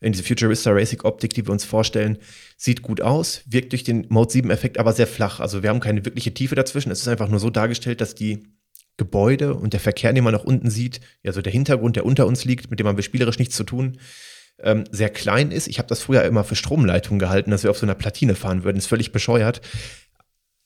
in 0.00 0.12
diese 0.12 0.24
Futurista 0.24 0.70
Racing 0.70 1.02
Optik, 1.02 1.34
die 1.34 1.46
wir 1.46 1.52
uns 1.52 1.64
vorstellen, 1.64 2.18
sieht 2.56 2.82
gut 2.82 3.00
aus, 3.00 3.42
wirkt 3.46 3.72
durch 3.72 3.84
den 3.84 4.06
Mode 4.08 4.32
7 4.32 4.50
Effekt 4.50 4.78
aber 4.78 4.92
sehr 4.92 5.06
flach. 5.06 5.40
Also 5.40 5.62
wir 5.62 5.70
haben 5.70 5.80
keine 5.80 6.04
wirkliche 6.04 6.34
Tiefe 6.34 6.54
dazwischen. 6.54 6.90
Es 6.90 7.00
ist 7.00 7.08
einfach 7.08 7.28
nur 7.28 7.40
so 7.40 7.50
dargestellt, 7.50 8.00
dass 8.00 8.14
die 8.14 8.44
Gebäude 8.96 9.54
und 9.54 9.72
der 9.72 9.80
Verkehr, 9.80 10.12
den 10.12 10.24
man 10.24 10.34
nach 10.34 10.44
unten 10.44 10.70
sieht, 10.70 11.00
also 11.24 11.42
der 11.42 11.52
Hintergrund, 11.52 11.96
der 11.96 12.06
unter 12.06 12.26
uns 12.26 12.44
liegt, 12.44 12.70
mit 12.70 12.78
dem 12.78 12.86
haben 12.86 12.96
wir 12.96 13.02
spielerisch 13.02 13.38
nichts 13.38 13.56
zu 13.56 13.64
tun, 13.64 13.98
ähm, 14.60 14.84
sehr 14.90 15.10
klein 15.10 15.50
ist. 15.50 15.66
Ich 15.66 15.78
habe 15.78 15.88
das 15.88 16.00
früher 16.00 16.22
immer 16.24 16.44
für 16.44 16.54
Stromleitungen 16.54 17.18
gehalten, 17.18 17.50
dass 17.50 17.64
wir 17.64 17.70
auf 17.70 17.78
so 17.78 17.86
einer 17.86 17.96
Platine 17.96 18.34
fahren 18.34 18.62
würden. 18.62 18.76
Ist 18.76 18.86
völlig 18.86 19.10
bescheuert. 19.10 19.60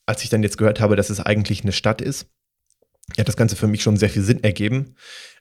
Als 0.04 0.22
ich 0.24 0.30
dann 0.30 0.42
jetzt 0.42 0.58
gehört 0.58 0.80
habe, 0.80 0.96
dass 0.96 1.10
es 1.10 1.20
eigentlich 1.20 1.62
eine 1.62 1.72
Stadt 1.72 2.00
ist, 2.00 2.26
hat 3.18 3.28
das 3.28 3.36
Ganze 3.36 3.56
für 3.56 3.66
mich 3.66 3.82
schon 3.82 3.96
sehr 3.96 4.10
viel 4.10 4.22
Sinn 4.22 4.44
ergeben. 4.44 4.94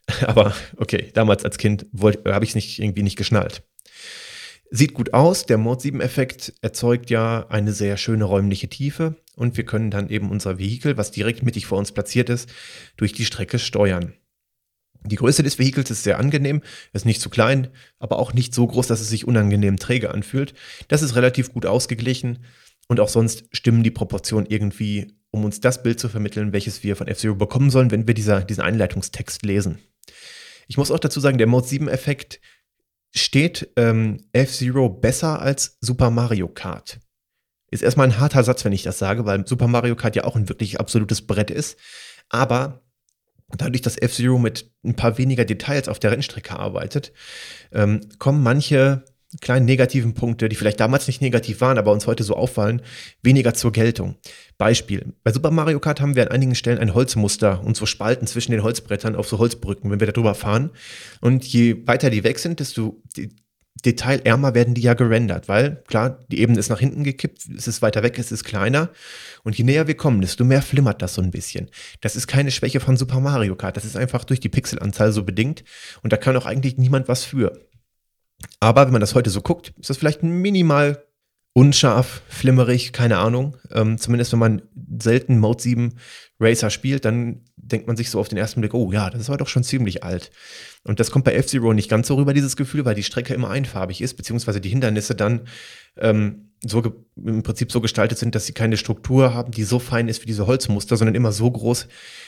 Aber 0.25 0.53
okay, 0.77 1.11
damals 1.13 1.43
als 1.43 1.57
Kind 1.57 1.85
habe 2.01 2.43
ich 2.43 2.51
es 2.51 2.55
nicht 2.55 2.79
irgendwie 2.79 3.03
nicht 3.03 3.17
geschnallt. 3.17 3.63
Sieht 4.69 4.93
gut 4.93 5.13
aus. 5.13 5.45
Der 5.45 5.57
Mode 5.57 5.81
7-Effekt 5.81 6.53
erzeugt 6.61 7.09
ja 7.09 7.47
eine 7.47 7.71
sehr 7.71 7.97
schöne 7.97 8.25
räumliche 8.25 8.67
Tiefe 8.67 9.15
und 9.35 9.55
wir 9.55 9.65
können 9.65 9.91
dann 9.91 10.09
eben 10.09 10.29
unser 10.29 10.59
Vehikel, 10.59 10.97
was 10.97 11.11
direkt 11.11 11.43
mittig 11.43 11.65
vor 11.65 11.77
uns 11.77 11.91
platziert 11.91 12.29
ist, 12.29 12.49
durch 12.97 13.13
die 13.13 13.25
Strecke 13.25 13.59
steuern. 13.59 14.13
Die 15.05 15.15
Größe 15.15 15.43
des 15.43 15.57
Vehikels 15.57 15.89
ist 15.89 16.03
sehr 16.03 16.19
angenehm, 16.19 16.61
ist 16.91 17.05
nicht 17.05 17.21
zu 17.21 17.29
klein, 17.29 17.69
aber 17.97 18.19
auch 18.19 18.33
nicht 18.33 18.53
so 18.53 18.67
groß, 18.67 18.87
dass 18.87 18.99
es 18.99 19.09
sich 19.09 19.25
unangenehm 19.25 19.77
träge 19.77 20.11
anfühlt. 20.11 20.53
Das 20.89 21.01
ist 21.01 21.15
relativ 21.15 21.53
gut 21.53 21.65
ausgeglichen 21.65 22.39
und 22.87 22.99
auch 22.99 23.09
sonst 23.09 23.45
stimmen 23.53 23.83
die 23.83 23.91
Proportionen 23.91 24.47
irgendwie, 24.47 25.13
um 25.31 25.45
uns 25.45 25.61
das 25.61 25.81
Bild 25.81 25.99
zu 25.99 26.09
vermitteln, 26.09 26.51
welches 26.51 26.83
wir 26.83 26.95
von 26.95 27.07
F-Zero 27.07 27.35
bekommen 27.35 27.69
sollen, 27.69 27.91
wenn 27.91 28.07
wir 28.07 28.15
dieser, 28.15 28.41
diesen 28.41 28.63
Einleitungstext 28.63 29.45
lesen. 29.45 29.79
Ich 30.67 30.77
muss 30.77 30.91
auch 30.91 30.99
dazu 30.99 31.21
sagen, 31.21 31.37
der 31.37 31.47
Mode 31.47 31.67
7-Effekt 31.67 32.41
steht 33.17 33.69
ähm, 33.75 34.25
F-Zero 34.33 34.89
besser 34.89 35.41
als 35.41 35.77
Super 35.81 36.09
Mario 36.09 36.47
Kart. 36.47 36.99
Ist 37.69 37.83
erstmal 37.83 38.07
ein 38.07 38.19
harter 38.19 38.43
Satz, 38.43 38.63
wenn 38.63 38.71
ich 38.71 38.83
das 38.83 38.97
sage, 38.97 39.25
weil 39.25 39.45
Super 39.45 39.67
Mario 39.67 39.95
Kart 39.95 40.15
ja 40.15 40.23
auch 40.23 40.35
ein 40.35 40.49
wirklich 40.49 40.79
absolutes 40.79 41.27
Brett 41.27 41.51
ist. 41.51 41.77
Aber 42.29 42.81
dadurch, 43.49 43.81
dass 43.81 43.97
F-Zero 43.97 44.37
mit 44.37 44.71
ein 44.83 44.95
paar 44.95 45.17
weniger 45.17 45.45
Details 45.45 45.89
auf 45.89 45.99
der 45.99 46.11
Rennstrecke 46.11 46.57
arbeitet, 46.57 47.13
ähm, 47.71 48.01
kommen 48.19 48.41
manche 48.41 49.03
kleinen 49.41 49.65
negativen 49.65 50.13
Punkte, 50.13 50.49
die 50.49 50.55
vielleicht 50.55 50.79
damals 50.79 51.07
nicht 51.07 51.21
negativ 51.21 51.61
waren, 51.61 51.77
aber 51.77 51.91
uns 51.91 52.07
heute 52.07 52.23
so 52.23 52.35
auffallen, 52.35 52.81
weniger 53.21 53.53
zur 53.53 53.71
Geltung. 53.71 54.15
Beispiel. 54.57 55.13
Bei 55.23 55.31
Super 55.31 55.51
Mario 55.51 55.79
Kart 55.79 56.01
haben 56.01 56.15
wir 56.15 56.23
an 56.23 56.31
einigen 56.31 56.55
Stellen 56.55 56.79
ein 56.79 56.93
Holzmuster 56.93 57.61
und 57.63 57.75
so 57.75 57.85
Spalten 57.85 58.25
zwischen 58.27 58.51
den 58.51 58.63
Holzbrettern 58.63 59.15
auf 59.15 59.27
so 59.27 59.37
Holzbrücken, 59.37 59.91
wenn 59.91 59.99
wir 59.99 60.07
da 60.07 60.13
drüber 60.13 60.33
fahren. 60.33 60.71
Und 61.21 61.45
je 61.45 61.85
weiter 61.85 62.09
die 62.09 62.23
weg 62.23 62.39
sind, 62.39 62.59
desto 62.59 63.01
detailärmer 63.85 64.55
werden 64.55 64.73
die 64.73 64.81
ja 64.81 64.93
gerendert, 64.93 65.47
weil 65.47 65.83
klar, 65.87 66.25
die 66.29 66.39
Ebene 66.39 66.59
ist 66.59 66.69
nach 66.69 66.79
hinten 66.79 67.03
gekippt, 67.03 67.47
es 67.55 67.67
ist 67.67 67.81
weiter 67.81 68.03
weg, 68.03 68.17
es 68.17 68.31
ist 68.31 68.43
kleiner. 68.43 68.89
Und 69.43 69.57
je 69.57 69.63
näher 69.63 69.87
wir 69.87 69.95
kommen, 69.95 70.21
desto 70.21 70.43
mehr 70.43 70.61
flimmert 70.61 71.01
das 71.01 71.13
so 71.13 71.21
ein 71.21 71.31
bisschen. 71.31 71.69
Das 72.01 72.15
ist 72.15 72.27
keine 72.27 72.51
Schwäche 72.51 72.79
von 72.79 72.97
Super 72.97 73.19
Mario 73.19 73.55
Kart, 73.55 73.77
das 73.77 73.85
ist 73.85 73.97
einfach 73.97 74.23
durch 74.23 74.39
die 74.39 74.49
Pixelanzahl 74.49 75.11
so 75.11 75.23
bedingt. 75.23 75.63
Und 76.01 76.13
da 76.13 76.17
kann 76.17 76.35
auch 76.37 76.45
eigentlich 76.45 76.77
niemand 76.77 77.07
was 77.07 77.23
für. 77.23 77.67
Aber 78.59 78.85
wenn 78.85 78.91
man 78.91 79.01
das 79.01 79.15
heute 79.15 79.29
so 79.29 79.41
guckt, 79.41 79.73
ist 79.79 79.89
das 79.89 79.97
vielleicht 79.97 80.23
minimal 80.23 81.03
unscharf, 81.53 82.21
flimmerig, 82.29 82.93
keine 82.93 83.17
Ahnung. 83.17 83.57
Ähm, 83.71 83.97
zumindest 83.97 84.31
wenn 84.31 84.39
man 84.39 84.61
selten 84.99 85.39
Mode 85.39 85.61
7 85.61 85.95
Racer 86.39 86.69
spielt, 86.69 87.03
dann 87.03 87.45
denkt 87.55 87.87
man 87.87 87.97
sich 87.97 88.11
so 88.11 88.19
auf 88.19 88.29
den 88.29 88.37
ersten 88.37 88.61
Blick, 88.61 88.75
oh 88.75 88.91
ja, 88.91 89.09
das 89.09 89.27
war 89.27 89.37
doch 89.37 89.47
schon 89.47 89.63
ziemlich 89.63 90.03
alt. 90.03 90.31
Und 90.83 90.99
das 90.99 91.09
kommt 91.09 91.25
bei 91.25 91.33
F-Zero 91.33 91.73
nicht 91.73 91.89
ganz 91.89 92.07
so 92.07 92.15
rüber, 92.15 92.35
dieses 92.35 92.55
Gefühl, 92.55 92.85
weil 92.85 92.93
die 92.93 93.03
Strecke 93.03 93.33
immer 93.33 93.49
einfarbig 93.49 94.01
ist, 94.01 94.13
beziehungsweise 94.15 94.61
die 94.61 94.69
Hindernisse 94.69 95.15
dann 95.15 95.47
ähm, 95.97 96.51
so 96.63 96.83
im 97.15 97.41
Prinzip 97.41 97.71
so 97.71 97.81
gestaltet 97.81 98.19
sind, 98.19 98.35
dass 98.35 98.45
sie 98.45 98.53
keine 98.53 98.77
Struktur 98.77 99.33
haben, 99.33 99.51
die 99.51 99.63
so 99.63 99.79
fein 99.79 100.07
ist 100.07 100.21
wie 100.21 100.27
diese 100.27 100.45
Holzmuster, 100.45 100.95
sondern 100.95 101.15
immer 101.15 101.31
so 101.31 101.49
groß, 101.49 101.87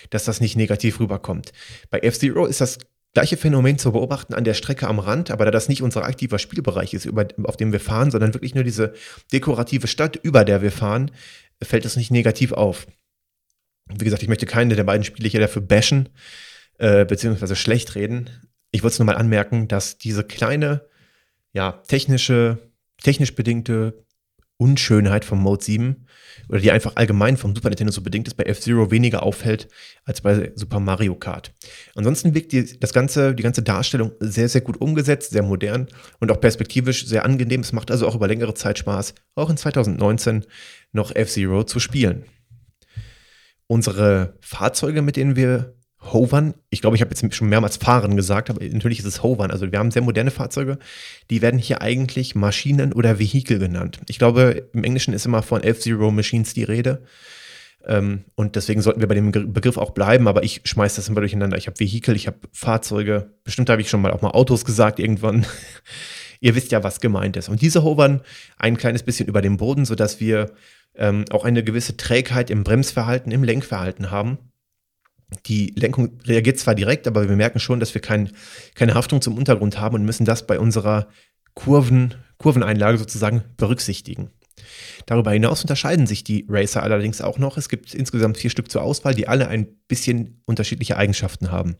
dass 0.09 0.25
das 0.25 0.41
nicht 0.41 0.55
negativ 0.55 0.99
rüberkommt. 0.99 1.51
Bei 1.91 1.99
F-Zero 1.99 2.47
ist 2.47 2.61
das 2.61 2.79
gleiche 3.13 3.37
Phänomen 3.37 3.77
zu 3.77 3.91
beobachten 3.91 4.33
an 4.33 4.43
der 4.43 4.53
Strecke 4.53 4.87
am 4.87 4.99
Rand, 4.99 5.31
aber 5.31 5.45
da 5.45 5.51
das 5.51 5.69
nicht 5.69 5.81
unser 5.81 6.03
aktiver 6.03 6.39
Spielbereich 6.39 6.93
ist, 6.93 7.05
über, 7.05 7.27
auf 7.43 7.57
dem 7.57 7.71
wir 7.71 7.79
fahren, 7.79 8.11
sondern 8.11 8.33
wirklich 8.33 8.55
nur 8.55 8.63
diese 8.63 8.93
dekorative 9.33 9.87
Stadt, 9.87 10.15
über 10.17 10.45
der 10.45 10.61
wir 10.61 10.71
fahren, 10.71 11.11
fällt 11.61 11.85
es 11.85 11.95
nicht 11.95 12.11
negativ 12.11 12.51
auf. 12.51 12.87
Wie 13.87 14.05
gesagt, 14.05 14.21
ich 14.21 14.29
möchte 14.29 14.45
keine 14.45 14.75
der 14.75 14.83
beiden 14.83 15.03
Spiele 15.03 15.27
hier 15.27 15.39
dafür 15.39 15.63
bashen, 15.63 16.09
äh, 16.77 17.05
beziehungsweise 17.05 17.55
schlecht 17.55 17.95
reden. 17.95 18.29
Ich 18.71 18.83
wollte 18.83 18.93
es 18.93 18.99
nur 18.99 19.07
mal 19.07 19.17
anmerken, 19.17 19.67
dass 19.67 19.97
diese 19.97 20.23
kleine, 20.23 20.85
ja, 21.53 21.81
technische, 21.87 22.59
technisch 23.01 23.33
bedingte 23.33 24.05
Unschönheit 24.59 25.23
vom 25.23 25.39
Mode 25.39 25.63
7 25.63 26.05
oder 26.49 26.59
die 26.59 26.71
einfach 26.71 26.97
allgemein 26.97 27.37
vom 27.37 27.55
Super 27.55 27.69
Nintendo 27.69 27.93
so 27.93 28.01
bedingt 28.01 28.27
ist, 28.27 28.35
bei 28.35 28.43
F-Zero 28.43 28.91
weniger 28.91 29.23
auffällt 29.23 29.69
als 30.03 30.19
bei 30.19 30.51
Super 30.55 30.81
Mario 30.81 31.15
Kart. 31.15 31.53
Ansonsten 31.95 32.33
wirkt 32.33 32.51
die, 32.51 32.77
das 32.77 32.91
ganze, 32.91 33.33
die 33.33 33.43
ganze 33.43 33.63
Darstellung 33.63 34.11
sehr, 34.19 34.49
sehr 34.49 34.59
gut 34.59 34.81
umgesetzt, 34.81 35.31
sehr 35.31 35.43
modern 35.43 35.87
und 36.19 36.29
auch 36.29 36.41
perspektivisch 36.41 37.07
sehr 37.07 37.23
angenehm. 37.23 37.61
Es 37.61 37.71
macht 37.71 37.89
also 37.89 38.05
auch 38.05 38.15
über 38.15 38.27
längere 38.27 38.53
Zeit 38.53 38.77
Spaß, 38.77 39.15
auch 39.35 39.49
in 39.49 39.55
2019 39.55 40.45
noch 40.91 41.15
F-Zero 41.15 41.63
zu 41.63 41.79
spielen. 41.79 42.25
Unsere 43.67 44.37
Fahrzeuge, 44.41 45.01
mit 45.01 45.15
denen 45.15 45.37
wir 45.37 45.78
Hovern. 46.13 46.53
Ich 46.69 46.81
glaube, 46.81 46.95
ich 46.95 47.01
habe 47.01 47.11
jetzt 47.13 47.35
schon 47.35 47.49
mehrmals 47.49 47.77
Fahren 47.77 48.15
gesagt, 48.15 48.49
aber 48.49 48.63
natürlich 48.65 48.99
ist 48.99 49.05
es 49.05 49.23
Hovern. 49.23 49.51
Also 49.51 49.71
wir 49.71 49.79
haben 49.79 49.91
sehr 49.91 50.01
moderne 50.01 50.31
Fahrzeuge, 50.31 50.79
die 51.29 51.41
werden 51.41 51.59
hier 51.59 51.81
eigentlich 51.81 52.35
Maschinen 52.35 52.93
oder 52.93 53.19
Vehikel 53.19 53.59
genannt. 53.59 53.99
Ich 54.07 54.19
glaube, 54.19 54.69
im 54.73 54.83
Englischen 54.83 55.13
ist 55.13 55.25
immer 55.25 55.41
von 55.41 55.63
F-Zero 55.63 56.11
Machines 56.11 56.53
die 56.53 56.63
Rede. 56.63 57.03
Ähm, 57.85 58.25
und 58.35 58.55
deswegen 58.55 58.81
sollten 58.81 58.99
wir 58.99 59.07
bei 59.07 59.15
dem 59.15 59.31
Begriff 59.31 59.77
auch 59.77 59.91
bleiben, 59.91 60.27
aber 60.27 60.43
ich 60.43 60.61
schmeiße 60.65 60.97
das 60.97 61.09
immer 61.09 61.21
durcheinander. 61.21 61.57
Ich 61.57 61.67
habe 61.67 61.79
Vehikel, 61.79 62.15
ich 62.15 62.27
habe 62.27 62.37
Fahrzeuge. 62.51 63.31
Bestimmt 63.43 63.69
habe 63.69 63.81
ich 63.81 63.89
schon 63.89 64.01
mal 64.01 64.11
auch 64.11 64.21
mal 64.21 64.31
Autos 64.31 64.65
gesagt 64.65 64.99
irgendwann. 64.99 65.45
Ihr 66.41 66.55
wisst 66.55 66.71
ja, 66.71 66.83
was 66.83 67.01
gemeint 67.01 67.35
ist. 67.37 67.49
Und 67.49 67.61
diese 67.61 67.83
hovern 67.83 68.21
ein 68.57 68.77
kleines 68.77 69.03
bisschen 69.03 69.27
über 69.27 69.41
dem 69.41 69.57
Boden, 69.57 69.85
sodass 69.85 70.19
wir 70.19 70.51
ähm, 70.95 71.25
auch 71.31 71.45
eine 71.45 71.63
gewisse 71.63 71.97
Trägheit 71.97 72.49
im 72.49 72.63
Bremsverhalten, 72.63 73.31
im 73.31 73.43
Lenkverhalten 73.43 74.11
haben 74.11 74.37
die 75.45 75.73
Lenkung 75.75 76.19
reagiert 76.25 76.57
zwar 76.57 76.75
direkt, 76.75 77.07
aber 77.07 77.29
wir 77.29 77.35
merken 77.35 77.59
schon, 77.59 77.79
dass 77.79 77.93
wir 77.93 78.01
kein, 78.01 78.31
keine 78.73 78.95
Haftung 78.95 79.21
zum 79.21 79.37
Untergrund 79.37 79.79
haben 79.79 79.95
und 79.95 80.05
müssen 80.05 80.25
das 80.25 80.47
bei 80.47 80.59
unserer 80.59 81.07
Kurven, 81.53 82.15
Kurveneinlage 82.37 82.97
sozusagen 82.97 83.43
berücksichtigen. 83.57 84.31
Darüber 85.05 85.31
hinaus 85.31 85.61
unterscheiden 85.61 86.07
sich 86.07 86.23
die 86.23 86.45
Racer 86.49 86.83
allerdings 86.83 87.21
auch 87.21 87.37
noch. 87.37 87.57
Es 87.57 87.69
gibt 87.69 87.93
insgesamt 87.93 88.37
vier 88.37 88.49
Stück 88.49 88.71
zur 88.71 88.81
Auswahl, 88.81 89.13
die 89.13 89.27
alle 89.27 89.47
ein 89.47 89.67
bisschen 89.87 90.41
unterschiedliche 90.45 90.97
Eigenschaften 90.97 91.51
haben. 91.51 91.77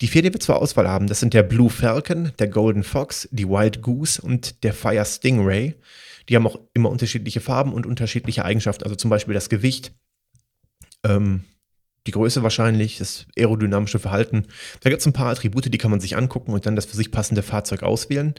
Die 0.00 0.08
vier, 0.08 0.22
die 0.22 0.32
wir 0.32 0.40
zur 0.40 0.60
Auswahl 0.60 0.88
haben, 0.88 1.06
das 1.06 1.20
sind 1.20 1.32
der 1.32 1.42
Blue 1.42 1.70
Falcon, 1.70 2.32
der 2.38 2.48
Golden 2.48 2.82
Fox, 2.82 3.28
die 3.32 3.48
Wild 3.48 3.80
Goose 3.80 4.20
und 4.20 4.62
der 4.62 4.74
Fire 4.74 5.04
Stingray. 5.04 5.74
Die 6.28 6.36
haben 6.36 6.46
auch 6.46 6.58
immer 6.74 6.90
unterschiedliche 6.90 7.40
Farben 7.40 7.72
und 7.72 7.86
unterschiedliche 7.86 8.44
Eigenschaften, 8.44 8.84
also 8.84 8.96
zum 8.96 9.10
Beispiel 9.10 9.32
das 9.32 9.48
Gewicht, 9.48 9.92
ähm, 11.04 11.44
die 12.06 12.12
Größe 12.12 12.42
wahrscheinlich, 12.42 12.98
das 12.98 13.26
aerodynamische 13.36 13.98
Verhalten. 13.98 14.46
Da 14.80 14.90
gibt 14.90 15.00
es 15.00 15.06
ein 15.06 15.12
paar 15.12 15.30
Attribute, 15.30 15.72
die 15.72 15.78
kann 15.78 15.90
man 15.90 16.00
sich 16.00 16.16
angucken 16.16 16.52
und 16.52 16.66
dann 16.66 16.76
das 16.76 16.86
für 16.86 16.96
sich 16.96 17.10
passende 17.10 17.42
Fahrzeug 17.42 17.82
auswählen. 17.82 18.34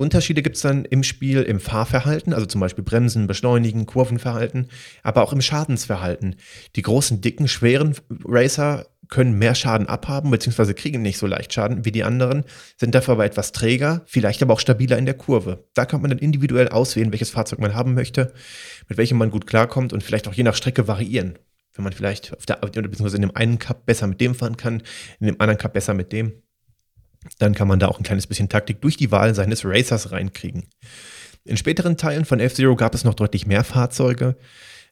Unterschiede 0.00 0.42
gibt 0.42 0.54
es 0.54 0.62
dann 0.62 0.84
im 0.84 1.02
Spiel 1.02 1.42
im 1.42 1.58
Fahrverhalten, 1.58 2.32
also 2.32 2.46
zum 2.46 2.60
Beispiel 2.60 2.84
Bremsen, 2.84 3.26
Beschleunigen, 3.26 3.84
Kurvenverhalten, 3.84 4.68
aber 5.02 5.24
auch 5.24 5.32
im 5.32 5.40
Schadensverhalten. 5.40 6.36
Die 6.76 6.82
großen, 6.82 7.20
dicken, 7.20 7.48
schweren 7.48 7.96
Racer 8.24 8.86
können 9.08 9.38
mehr 9.38 9.56
Schaden 9.56 9.88
abhaben, 9.88 10.30
beziehungsweise 10.30 10.74
kriegen 10.74 11.02
nicht 11.02 11.18
so 11.18 11.26
leicht 11.26 11.52
Schaden 11.52 11.84
wie 11.84 11.90
die 11.90 12.04
anderen, 12.04 12.44
sind 12.76 12.94
dafür 12.94 13.14
aber 13.14 13.24
etwas 13.24 13.50
träger, 13.50 14.02
vielleicht 14.06 14.40
aber 14.40 14.54
auch 14.54 14.60
stabiler 14.60 14.98
in 14.98 15.06
der 15.06 15.14
Kurve. 15.14 15.64
Da 15.74 15.84
kann 15.84 16.00
man 16.00 16.10
dann 16.10 16.18
individuell 16.18 16.68
auswählen, 16.68 17.10
welches 17.10 17.30
Fahrzeug 17.30 17.58
man 17.58 17.74
haben 17.74 17.94
möchte, 17.94 18.32
mit 18.88 18.98
welchem 18.98 19.18
man 19.18 19.30
gut 19.30 19.48
klarkommt 19.48 19.92
und 19.92 20.04
vielleicht 20.04 20.28
auch 20.28 20.34
je 20.34 20.44
nach 20.44 20.54
Strecke 20.54 20.86
variieren. 20.86 21.38
Wenn 21.78 21.84
man 21.84 21.94
vielleicht 21.94 22.36
auf 22.36 22.44
der, 22.44 22.56
beziehungsweise 22.56 23.16
in 23.16 23.22
dem 23.22 23.34
einen 23.34 23.58
Cup 23.58 23.86
besser 23.86 24.06
mit 24.06 24.20
dem 24.20 24.34
fahren 24.34 24.58
kann, 24.58 24.82
in 25.20 25.28
dem 25.28 25.40
anderen 25.40 25.58
Cup 25.58 25.72
besser 25.72 25.94
mit 25.94 26.12
dem 26.12 26.42
dann 27.38 27.54
kann 27.54 27.68
man 27.68 27.78
da 27.78 27.88
auch 27.88 27.98
ein 27.98 28.04
kleines 28.04 28.26
bisschen 28.26 28.48
Taktik 28.48 28.80
durch 28.80 28.96
die 28.96 29.10
Wahl 29.10 29.34
seines 29.34 29.64
Racers 29.64 30.12
reinkriegen. 30.12 30.66
In 31.44 31.56
späteren 31.56 31.96
Teilen 31.96 32.24
von 32.24 32.40
F-Zero 32.40 32.76
gab 32.76 32.94
es 32.94 33.04
noch 33.04 33.14
deutlich 33.14 33.46
mehr 33.46 33.64
Fahrzeuge. 33.64 34.36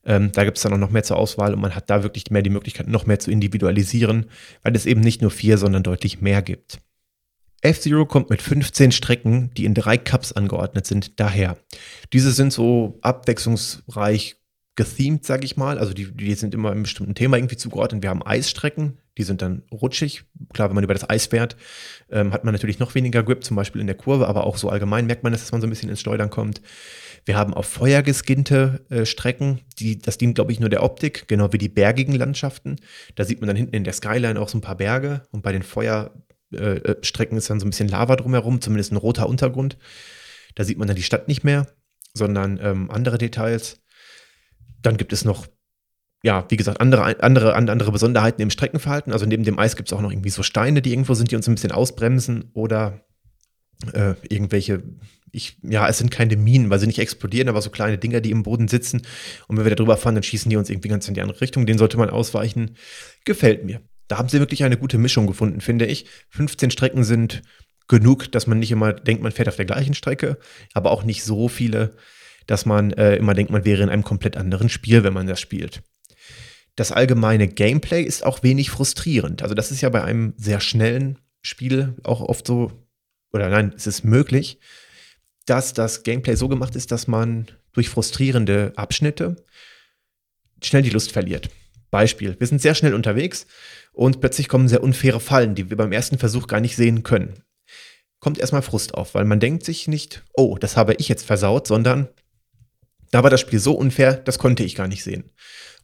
Ähm, 0.04 0.32
da 0.32 0.44
gibt 0.44 0.56
es 0.56 0.62
dann 0.62 0.72
auch 0.72 0.78
noch 0.78 0.90
mehr 0.90 1.02
zur 1.02 1.16
Auswahl 1.18 1.52
und 1.52 1.60
man 1.60 1.74
hat 1.74 1.90
da 1.90 2.02
wirklich 2.02 2.30
mehr 2.30 2.42
die 2.42 2.50
Möglichkeit, 2.50 2.88
noch 2.88 3.06
mehr 3.06 3.18
zu 3.18 3.30
individualisieren, 3.30 4.26
weil 4.62 4.76
es 4.76 4.86
eben 4.86 5.00
nicht 5.00 5.20
nur 5.20 5.30
vier, 5.30 5.58
sondern 5.58 5.82
deutlich 5.82 6.20
mehr 6.20 6.42
gibt. 6.42 6.78
F-Zero 7.62 8.06
kommt 8.06 8.30
mit 8.30 8.42
15 8.42 8.92
Strecken, 8.92 9.50
die 9.56 9.64
in 9.64 9.74
drei 9.74 9.98
Cups 9.98 10.32
angeordnet 10.32 10.86
sind, 10.86 11.18
daher. 11.18 11.56
Diese 12.12 12.30
sind 12.30 12.52
so 12.52 12.98
abwechslungsreich 13.00 14.35
gethemed, 14.76 15.24
sage 15.24 15.44
ich 15.44 15.56
mal. 15.56 15.78
Also 15.78 15.92
die, 15.94 16.12
die 16.12 16.34
sind 16.34 16.54
immer 16.54 16.70
einem 16.70 16.82
bestimmten 16.82 17.14
Thema 17.14 17.36
irgendwie 17.38 17.56
zugeordnet. 17.56 18.02
Wir 18.02 18.10
haben 18.10 18.24
Eisstrecken, 18.24 18.98
die 19.18 19.22
sind 19.22 19.42
dann 19.42 19.62
rutschig. 19.72 20.24
Klar, 20.52 20.68
wenn 20.68 20.74
man 20.74 20.84
über 20.84 20.94
das 20.94 21.08
Eis 21.08 21.26
fährt, 21.26 21.56
ähm, 22.10 22.32
hat 22.32 22.44
man 22.44 22.52
natürlich 22.52 22.78
noch 22.78 22.94
weniger 22.94 23.22
Grip, 23.22 23.42
zum 23.42 23.56
Beispiel 23.56 23.80
in 23.80 23.86
der 23.86 23.96
Kurve, 23.96 24.28
aber 24.28 24.44
auch 24.44 24.58
so 24.58 24.68
allgemein 24.68 25.06
merkt 25.06 25.22
man, 25.22 25.32
dass 25.32 25.50
man 25.50 25.60
so 25.60 25.66
ein 25.66 25.70
bisschen 25.70 25.88
ins 25.88 26.00
Schleudern 26.00 26.30
kommt. 26.30 26.60
Wir 27.24 27.36
haben 27.36 27.54
auf 27.54 27.66
Feuer 27.66 28.02
geskinnte 28.02 28.84
äh, 28.90 29.06
Strecken, 29.06 29.60
die, 29.78 29.98
das 29.98 30.18
dient, 30.18 30.36
glaube 30.36 30.52
ich, 30.52 30.60
nur 30.60 30.68
der 30.68 30.82
Optik, 30.82 31.26
genau 31.26 31.52
wie 31.52 31.58
die 31.58 31.68
bergigen 31.68 32.12
Landschaften. 32.12 32.76
Da 33.16 33.24
sieht 33.24 33.40
man 33.40 33.48
dann 33.48 33.56
hinten 33.56 33.74
in 33.74 33.84
der 33.84 33.94
Skyline 33.94 34.40
auch 34.40 34.48
so 34.48 34.58
ein 34.58 34.62
paar 34.62 34.76
Berge 34.76 35.22
und 35.32 35.42
bei 35.42 35.52
den 35.52 35.62
Feuerstrecken 35.62 37.36
äh, 37.36 37.38
ist 37.38 37.50
dann 37.50 37.58
so 37.58 37.66
ein 37.66 37.70
bisschen 37.70 37.88
Lava 37.88 38.14
drumherum, 38.14 38.60
zumindest 38.60 38.92
ein 38.92 38.96
roter 38.96 39.28
Untergrund. 39.28 39.78
Da 40.54 40.64
sieht 40.64 40.78
man 40.78 40.86
dann 40.86 40.96
die 40.96 41.02
Stadt 41.02 41.26
nicht 41.26 41.42
mehr, 41.42 41.66
sondern 42.14 42.60
ähm, 42.62 42.90
andere 42.90 43.18
Details. 43.18 43.80
Dann 44.86 44.96
gibt 44.96 45.12
es 45.12 45.24
noch, 45.24 45.48
ja, 46.22 46.46
wie 46.48 46.56
gesagt, 46.56 46.80
andere, 46.80 47.20
andere, 47.20 47.54
andere 47.56 47.90
Besonderheiten 47.90 48.40
im 48.40 48.50
Streckenverhalten. 48.50 49.12
Also 49.12 49.26
neben 49.26 49.42
dem 49.42 49.58
Eis 49.58 49.74
gibt 49.74 49.88
es 49.88 49.92
auch 49.92 50.00
noch 50.00 50.12
irgendwie 50.12 50.30
so 50.30 50.44
Steine, 50.44 50.80
die 50.80 50.92
irgendwo 50.92 51.14
sind, 51.14 51.32
die 51.32 51.36
uns 51.36 51.48
ein 51.48 51.56
bisschen 51.56 51.72
ausbremsen 51.72 52.50
oder 52.54 53.04
äh, 53.92 54.14
irgendwelche, 54.28 54.84
ich, 55.32 55.58
ja, 55.62 55.88
es 55.88 55.98
sind 55.98 56.12
keine 56.12 56.36
Minen, 56.36 56.70
weil 56.70 56.78
sie 56.78 56.86
nicht 56.86 57.00
explodieren, 57.00 57.48
aber 57.48 57.60
so 57.60 57.70
kleine 57.70 57.98
Dinger, 57.98 58.20
die 58.20 58.30
im 58.30 58.44
Boden 58.44 58.68
sitzen. 58.68 59.02
Und 59.48 59.56
wenn 59.56 59.64
wir 59.64 59.70
da 59.70 59.76
drüber 59.76 59.96
fahren, 59.96 60.14
dann 60.14 60.22
schießen 60.22 60.48
die 60.48 60.56
uns 60.56 60.70
irgendwie 60.70 60.88
ganz 60.88 61.08
in 61.08 61.14
die 61.14 61.20
andere 61.20 61.40
Richtung. 61.40 61.66
Den 61.66 61.78
sollte 61.78 61.98
man 61.98 62.08
ausweichen. 62.08 62.76
Gefällt 63.24 63.64
mir. 63.64 63.80
Da 64.06 64.18
haben 64.18 64.28
sie 64.28 64.38
wirklich 64.38 64.62
eine 64.62 64.76
gute 64.76 64.98
Mischung 64.98 65.26
gefunden, 65.26 65.60
finde 65.60 65.86
ich. 65.86 66.06
15 66.30 66.70
Strecken 66.70 67.02
sind 67.02 67.42
genug, 67.88 68.30
dass 68.30 68.46
man 68.46 68.60
nicht 68.60 68.70
immer 68.70 68.92
denkt, 68.92 69.24
man 69.24 69.32
fährt 69.32 69.48
auf 69.48 69.56
der 69.56 69.64
gleichen 69.64 69.94
Strecke, 69.94 70.38
aber 70.74 70.92
auch 70.92 71.02
nicht 71.02 71.24
so 71.24 71.48
viele, 71.48 71.96
dass 72.46 72.66
man 72.66 72.92
äh, 72.92 73.16
immer 73.16 73.34
denkt, 73.34 73.52
man 73.52 73.64
wäre 73.64 73.82
in 73.82 73.88
einem 73.88 74.04
komplett 74.04 74.36
anderen 74.36 74.68
Spiel, 74.68 75.04
wenn 75.04 75.12
man 75.12 75.26
das 75.26 75.40
spielt. 75.40 75.82
Das 76.76 76.92
allgemeine 76.92 77.48
Gameplay 77.48 78.02
ist 78.02 78.24
auch 78.24 78.42
wenig 78.42 78.70
frustrierend. 78.70 79.42
Also 79.42 79.54
das 79.54 79.70
ist 79.70 79.80
ja 79.80 79.88
bei 79.88 80.04
einem 80.04 80.34
sehr 80.36 80.60
schnellen 80.60 81.18
Spiel 81.42 81.94
auch 82.02 82.20
oft 82.20 82.46
so, 82.46 82.72
oder 83.32 83.48
nein, 83.48 83.72
es 83.76 83.86
ist 83.86 84.04
möglich, 84.04 84.58
dass 85.46 85.72
das 85.72 86.02
Gameplay 86.02 86.34
so 86.34 86.48
gemacht 86.48 86.76
ist, 86.76 86.92
dass 86.92 87.06
man 87.06 87.46
durch 87.72 87.88
frustrierende 87.88 88.72
Abschnitte 88.76 89.36
schnell 90.62 90.82
die 90.82 90.90
Lust 90.90 91.12
verliert. 91.12 91.48
Beispiel, 91.90 92.36
wir 92.38 92.46
sind 92.46 92.60
sehr 92.60 92.74
schnell 92.74 92.94
unterwegs 92.94 93.46
und 93.92 94.20
plötzlich 94.20 94.48
kommen 94.48 94.68
sehr 94.68 94.82
unfaire 94.82 95.20
Fallen, 95.20 95.54
die 95.54 95.70
wir 95.70 95.76
beim 95.76 95.92
ersten 95.92 96.18
Versuch 96.18 96.46
gar 96.46 96.60
nicht 96.60 96.76
sehen 96.76 97.02
können. 97.02 97.42
Kommt 98.18 98.38
erstmal 98.38 98.62
Frust 98.62 98.94
auf, 98.94 99.14
weil 99.14 99.24
man 99.24 99.40
denkt 99.40 99.64
sich 99.64 99.88
nicht, 99.88 100.24
oh, 100.34 100.58
das 100.58 100.76
habe 100.76 100.94
ich 100.94 101.08
jetzt 101.08 101.24
versaut, 101.24 101.66
sondern 101.66 102.08
da 103.16 103.22
war 103.22 103.30
das 103.30 103.40
Spiel 103.40 103.58
so 103.58 103.72
unfair, 103.72 104.12
das 104.12 104.38
konnte 104.38 104.62
ich 104.62 104.74
gar 104.74 104.88
nicht 104.88 105.02
sehen. 105.02 105.24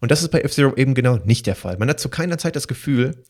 Und 0.01 0.11
das 0.11 0.21
ist 0.21 0.31
bei 0.31 0.43
F-Zero 0.43 0.77
eben 0.77 0.93
genau 0.93 1.17
nicht 1.25 1.47
der 1.47 1.57
Fall. 1.57 1.79
Man 1.79 1.89
hat 1.89 1.99
zu 1.99 2.11
keiner 2.11 2.37
Zeit 2.37 2.57
das 2.57 2.69
Gefühl, 2.69 3.25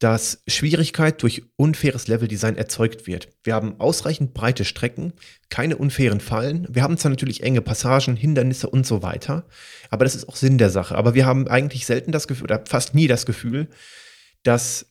dass 0.00 0.42
Schwierigkeit 0.48 1.22
durch 1.22 1.44
unfaires 1.54 2.08
Leveldesign 2.08 2.56
erzeugt 2.56 3.06
wird. 3.06 3.28
Wir 3.44 3.54
haben 3.54 3.78
ausreichend 3.78 4.34
breite 4.34 4.64
Strecken, 4.64 5.12
keine 5.48 5.76
unfairen 5.76 6.18
Fallen. 6.18 6.66
Wir 6.68 6.82
haben 6.82 6.98
zwar 6.98 7.10
natürlich 7.10 7.44
enge 7.44 7.60
Passagen, 7.60 8.16
Hindernisse 8.16 8.68
und 8.68 8.84
so 8.84 9.04
weiter, 9.04 9.46
aber 9.90 10.04
das 10.04 10.16
ist 10.16 10.28
auch 10.28 10.34
Sinn 10.34 10.58
der 10.58 10.70
Sache. 10.70 10.96
Aber 10.96 11.14
wir 11.14 11.24
haben 11.24 11.46
eigentlich 11.46 11.86
selten 11.86 12.10
das 12.10 12.26
Gefühl, 12.26 12.46
oder 12.46 12.64
fast 12.66 12.96
nie 12.96 13.06
das 13.06 13.26
Gefühl, 13.26 13.68
dass 14.42 14.86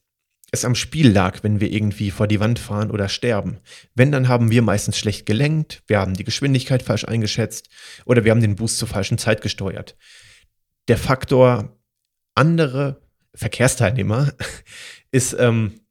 es 0.51 0.65
am 0.65 0.75
Spiel 0.75 1.11
lag, 1.11 1.43
wenn 1.43 1.59
wir 1.59 1.71
irgendwie 1.71 2.11
vor 2.11 2.27
die 2.27 2.39
Wand 2.39 2.59
fahren 2.59 2.91
oder 2.91 3.09
sterben. 3.09 3.59
Wenn, 3.93 4.11
dann 4.11 4.27
haben 4.27 4.51
wir 4.51 4.61
meistens 4.61 4.97
schlecht 4.97 5.25
gelenkt, 5.25 5.83
wir 5.87 5.99
haben 5.99 6.13
die 6.13 6.23
Geschwindigkeit 6.23 6.83
falsch 6.83 7.05
eingeschätzt 7.05 7.69
oder 8.05 8.23
wir 8.23 8.31
haben 8.31 8.41
den 8.41 8.55
Boost 8.55 8.77
zur 8.77 8.87
falschen 8.87 9.17
Zeit 9.17 9.41
gesteuert. 9.41 9.97
Der 10.87 10.97
Faktor 10.97 11.77
andere 12.35 13.01
Verkehrsteilnehmer 13.33 14.33
ist 15.11 15.35
ähm, 15.37 15.81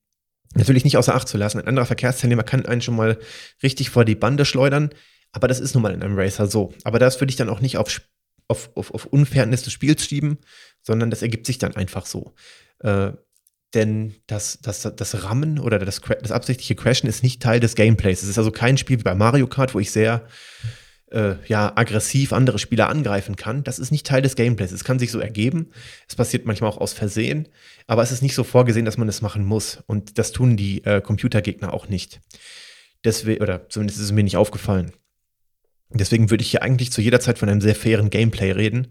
natürlich 0.55 0.85
nicht 0.85 0.97
außer 0.97 1.15
Acht 1.15 1.29
zu 1.29 1.37
lassen. 1.37 1.59
Ein 1.59 1.69
anderer 1.69 1.87
Verkehrsteilnehmer 1.87 2.45
kann 2.45 2.67
einen 2.67 2.81
schon 2.81 2.97
mal 2.97 3.19
richtig 3.63 3.91
vor 3.91 4.05
die 4.05 4.15
Bande 4.15 4.45
schleudern, 4.45 4.91
aber 5.33 5.49
das 5.49 5.61
ist 5.61 5.75
nun 5.75 5.83
mal 5.83 5.93
in 5.93 6.03
einem 6.03 6.19
Racer 6.19 6.47
so. 6.47 6.73
Aber 6.85 6.99
das 6.99 7.21
würde 7.21 7.31
ich 7.31 7.37
dann 7.37 7.49
auch 7.49 7.61
nicht 7.61 7.77
auf, 7.77 8.03
auf, 8.49 8.71
auf, 8.77 8.95
auf 8.95 9.07
Unfairness 9.07 9.63
des 9.63 9.73
Spiels 9.73 10.07
schieben, 10.07 10.39
sondern 10.83 11.11
das 11.11 11.23
ergibt 11.23 11.47
sich 11.47 11.59
dann 11.59 11.75
einfach 11.75 12.07
so. 12.07 12.35
Äh, 12.79 13.13
denn 13.75 14.15
das, 14.27 14.59
das, 14.63 14.83
das 14.83 15.25
Rammen 15.25 15.59
oder 15.59 15.79
das, 15.79 16.01
das 16.01 16.33
absichtliche 16.33 16.75
Crashen 16.75 17.09
ist 17.09 17.23
nicht 17.23 17.43
Teil 17.43 17.61
des 17.61 17.75
Gameplays. 17.75 18.23
Es 18.23 18.29
ist 18.29 18.39
also 18.39 18.51
kein 18.51 18.79
Spiel 18.79 18.99
wie 18.99 19.05
bei 19.05 19.15
Mario 19.15 19.47
Kart, 19.47 19.75
wo 19.75 19.81
ich 19.81 19.91
sehr 19.91 20.27
äh, 21.11 21.37
ja, 21.47 21.73
aggressiv 21.77 22.33
andere 22.33 22.59
Spieler 22.59 22.89
angreifen 22.89 23.37
kann. 23.37 23.65
Das 23.65 23.79
ist 23.79 23.91
nicht 23.91 24.07
Teil 24.07 24.23
des 24.23 24.37
Gameplays. 24.37 24.73
Es 24.73 24.85
kann 24.85 24.99
sich 24.99 25.11
so 25.11 25.21
ergeben. 25.21 25.71
Es 26.09 26.17
passiert 26.17 26.47
manchmal 26.47 26.71
auch 26.71 26.79
aus 26.79 26.93
Versehen, 26.93 27.49
aber 27.87 28.03
es 28.03 28.13
ist 28.13 28.23
nicht 28.23 28.35
so 28.35 28.45
vorgesehen, 28.45 28.85
dass 28.85 28.99
man 28.99 29.09
es 29.09 29.23
machen 29.23 29.45
muss. 29.45 29.83
Und 29.87 30.19
das 30.19 30.33
tun 30.33 30.57
die 30.57 30.85
äh, 30.85 31.01
Computergegner 31.01 31.73
auch 31.73 31.89
nicht. 31.89 32.21
Deswegen, 33.05 33.43
oder 33.43 33.69
zumindest 33.69 33.99
ist 33.99 34.07
es 34.07 34.13
mir 34.13 34.25
nicht 34.25 34.37
aufgefallen. 34.37 34.93
Deswegen 35.91 36.31
würde 36.31 36.43
ich 36.43 36.51
hier 36.51 36.63
eigentlich 36.63 36.91
zu 36.91 37.01
jeder 37.01 37.21
Zeit 37.21 37.39
von 37.39 37.49
einem 37.49 37.61
sehr 37.61 37.77
fairen 37.77 38.11
Gameplay 38.11 38.51
reden. 38.51 38.89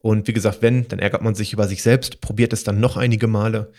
Und 0.00 0.26
wie 0.26 0.32
gesagt, 0.32 0.62
wenn, 0.62 0.88
dann 0.88 0.98
ärgert 0.98 1.22
man 1.22 1.34
sich 1.34 1.52
über 1.52 1.68
sich 1.68 1.82
selbst, 1.82 2.20
probiert 2.20 2.52
es 2.52 2.64
dann 2.64 2.80
noch 2.80 2.96
einige 2.96 3.28
Male 3.28 3.70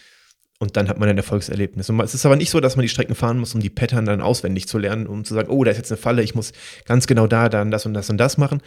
und 0.62 0.78
dann 0.78 0.88
hat 0.90 1.00
man 1.00 1.10
ein 1.10 1.18
Erfolgserlebnis. 1.18 1.90
Und 1.90 2.00
es 2.02 2.14
ist 2.14 2.24
aber 2.24 2.36
nicht 2.36 2.52
so, 2.52 2.60
dass 2.60 2.76
man 2.76 2.84
die 2.84 2.90
Strecken 2.90 3.16
fahren 3.16 3.40
muss, 3.40 3.56
um 3.56 3.62
die 3.62 3.72
Pattern 3.72 4.06
dann 4.06 4.22
auswendig 4.22 4.68
zu 4.68 4.78
lernen, 4.78 5.08
um 5.08 5.26
zu 5.26 5.34
sagen, 5.34 5.50
oh, 5.50 5.64
da 5.64 5.72
ist 5.72 5.78
jetzt 5.78 5.92
eine 5.92 5.98
Falle, 5.98 6.22
ich 6.22 6.36
muss 6.36 6.54
ganz 6.86 7.08
genau 7.08 7.26
da, 7.26 7.50
dann 7.50 7.72
das 7.72 7.88
und 7.88 7.96
das 7.96 8.12
und 8.12 8.18
das 8.18 8.38
machen. 8.38 8.62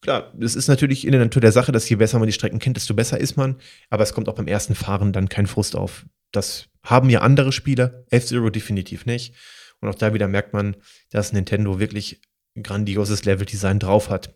Klar, 0.00 0.32
es 0.40 0.56
ist 0.56 0.68
natürlich 0.68 1.04
in 1.04 1.12
der 1.12 1.20
Natur 1.20 1.42
der 1.42 1.52
Sache, 1.52 1.70
dass 1.70 1.86
je 1.86 1.96
besser 1.96 2.18
man 2.18 2.28
die 2.28 2.32
Strecken 2.32 2.58
kennt, 2.60 2.78
desto 2.78 2.94
besser 2.94 3.20
ist 3.20 3.36
man. 3.36 3.56
Aber 3.90 4.02
es 4.02 4.14
kommt 4.14 4.26
auch 4.30 4.34
beim 4.34 4.48
ersten 4.48 4.74
Fahren 4.74 5.12
dann 5.12 5.28
kein 5.28 5.46
Frust 5.46 5.76
auf. 5.76 6.06
Das 6.32 6.70
haben 6.82 7.10
ja 7.10 7.20
andere 7.20 7.52
Spieler, 7.52 8.04
F-Zero 8.08 8.48
definitiv 8.48 9.04
nicht. 9.04 9.34
Und 9.82 9.90
auch 9.90 9.94
da 9.94 10.14
wieder 10.14 10.28
merkt 10.28 10.54
man, 10.54 10.76
dass 11.10 11.34
Nintendo 11.34 11.78
wirklich 11.78 12.22
grandioses 12.60 13.26
Level-Design 13.26 13.80
drauf 13.80 14.08
hat. 14.08 14.34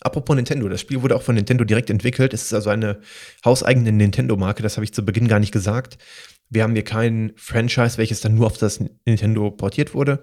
Apropos 0.00 0.34
Nintendo, 0.34 0.68
das 0.68 0.80
Spiel 0.80 1.02
wurde 1.02 1.16
auch 1.16 1.22
von 1.22 1.34
Nintendo 1.34 1.64
direkt 1.64 1.90
entwickelt. 1.90 2.34
Es 2.34 2.42
ist 2.42 2.54
also 2.54 2.70
eine 2.70 3.00
hauseigene 3.44 3.92
Nintendo-Marke, 3.92 4.62
das 4.62 4.76
habe 4.76 4.84
ich 4.84 4.92
zu 4.92 5.04
Beginn 5.04 5.28
gar 5.28 5.38
nicht 5.38 5.52
gesagt. 5.52 5.98
Wir 6.50 6.62
haben 6.62 6.74
hier 6.74 6.84
kein 6.84 7.32
Franchise, 7.36 7.98
welches 7.98 8.20
dann 8.20 8.34
nur 8.34 8.46
auf 8.46 8.58
das 8.58 8.80
Nintendo 9.06 9.50
portiert 9.50 9.94
wurde. 9.94 10.22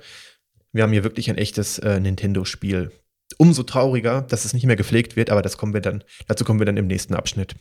Wir 0.71 0.83
haben 0.83 0.91
hier 0.91 1.03
wirklich 1.03 1.29
ein 1.29 1.37
echtes 1.37 1.79
äh, 1.79 1.99
Nintendo-Spiel. 1.99 2.91
Umso 3.37 3.63
trauriger, 3.63 4.21
dass 4.21 4.45
es 4.45 4.53
nicht 4.53 4.65
mehr 4.65 4.75
gepflegt 4.75 5.15
wird, 5.15 5.29
aber 5.29 5.41
das 5.41 5.57
kommen 5.57 5.73
wir 5.73 5.81
dann, 5.81 6.03
dazu 6.27 6.43
kommen 6.43 6.59
wir 6.59 6.65
dann 6.65 6.77
im 6.77 6.87
nächsten 6.87 7.15
Abschnitt. 7.15 7.55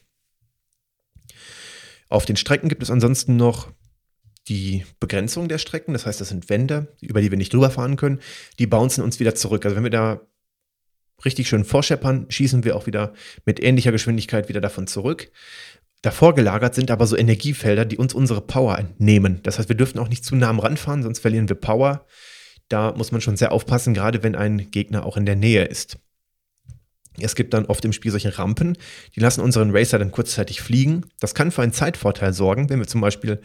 Auf 2.09 2.25
den 2.25 2.37
Strecken 2.37 2.69
gibt 2.69 2.83
es 2.83 2.91
ansonsten 2.91 3.37
noch 3.37 3.71
die 4.49 4.85
Begrenzung 4.99 5.49
der 5.49 5.59
Strecken, 5.59 5.93
das 5.93 6.07
heißt, 6.07 6.21
das 6.21 6.31
sind 6.31 6.49
Wände, 6.49 6.95
über 7.01 7.21
die 7.21 7.31
wir 7.31 7.39
nicht 7.39 7.53
drüber 7.53 7.71
fahren 7.71 7.97
können, 7.97 8.21
die 8.59 8.67
bouncen 8.67 9.05
uns 9.05 9.21
wieder 9.21 9.35
zurück. 9.35 9.65
Also 9.65 9.77
wenn 9.77 9.85
wir 9.85 9.91
da 9.91 10.21
richtig 11.25 11.49
schön 11.49 11.65
vorscheppern, 11.65 12.27
schießen 12.29 12.65
wir 12.65 12.77
auch 12.77 12.87
wieder 12.87 13.13
mit 13.45 13.63
ähnlicher 13.63 13.93
Geschwindigkeit 13.93 14.49
wieder 14.49 14.61
davon 14.61 14.87
zurück. 14.87 15.31
Davor 16.03 16.35
gelagert 16.35 16.75
sind 16.75 16.91
aber 16.91 17.07
so 17.07 17.17
Energiefelder, 17.17 17.85
die 17.85 17.99
uns 17.99 18.15
unsere 18.15 18.41
Power 18.41 18.79
entnehmen. 18.79 19.41
Das 19.43 19.59
heißt, 19.59 19.69
wir 19.69 19.77
dürfen 19.77 19.99
auch 19.99 20.09
nicht 20.09 20.25
zu 20.25 20.37
nah 20.37 20.49
am 20.49 20.61
Rand 20.61 20.79
fahren, 20.79 21.03
sonst 21.03 21.19
verlieren 21.19 21.49
wir 21.49 21.57
Power. 21.57 22.07
Da 22.69 22.93
muss 22.93 23.11
man 23.11 23.21
schon 23.21 23.37
sehr 23.37 23.51
aufpassen, 23.51 23.95
gerade 23.95 24.23
wenn 24.23 24.37
ein 24.37 24.71
Gegner 24.71 25.05
auch 25.05 25.17
in 25.17 25.27
der 25.27 25.37
Nähe 25.37 25.65
ist. 25.65 25.99
Es 27.21 27.35
gibt 27.35 27.53
dann 27.53 27.67
oft 27.67 27.85
im 27.85 27.93
Spiel 27.93 28.13
solche 28.13 28.39
Rampen, 28.39 28.79
die 29.17 29.21
lassen 29.21 29.41
unseren 29.41 29.75
Racer 29.75 29.99
dann 29.99 30.13
kurzzeitig 30.13 30.61
fliegen. 30.61 31.05
Das 31.19 31.35
kann 31.35 31.51
für 31.51 31.63
einen 31.63 31.73
Zeitvorteil 31.73 32.33
sorgen, 32.33 32.71
wenn 32.71 32.79
wir 32.79 32.87
zum 32.87 33.01
Beispiel 33.01 33.41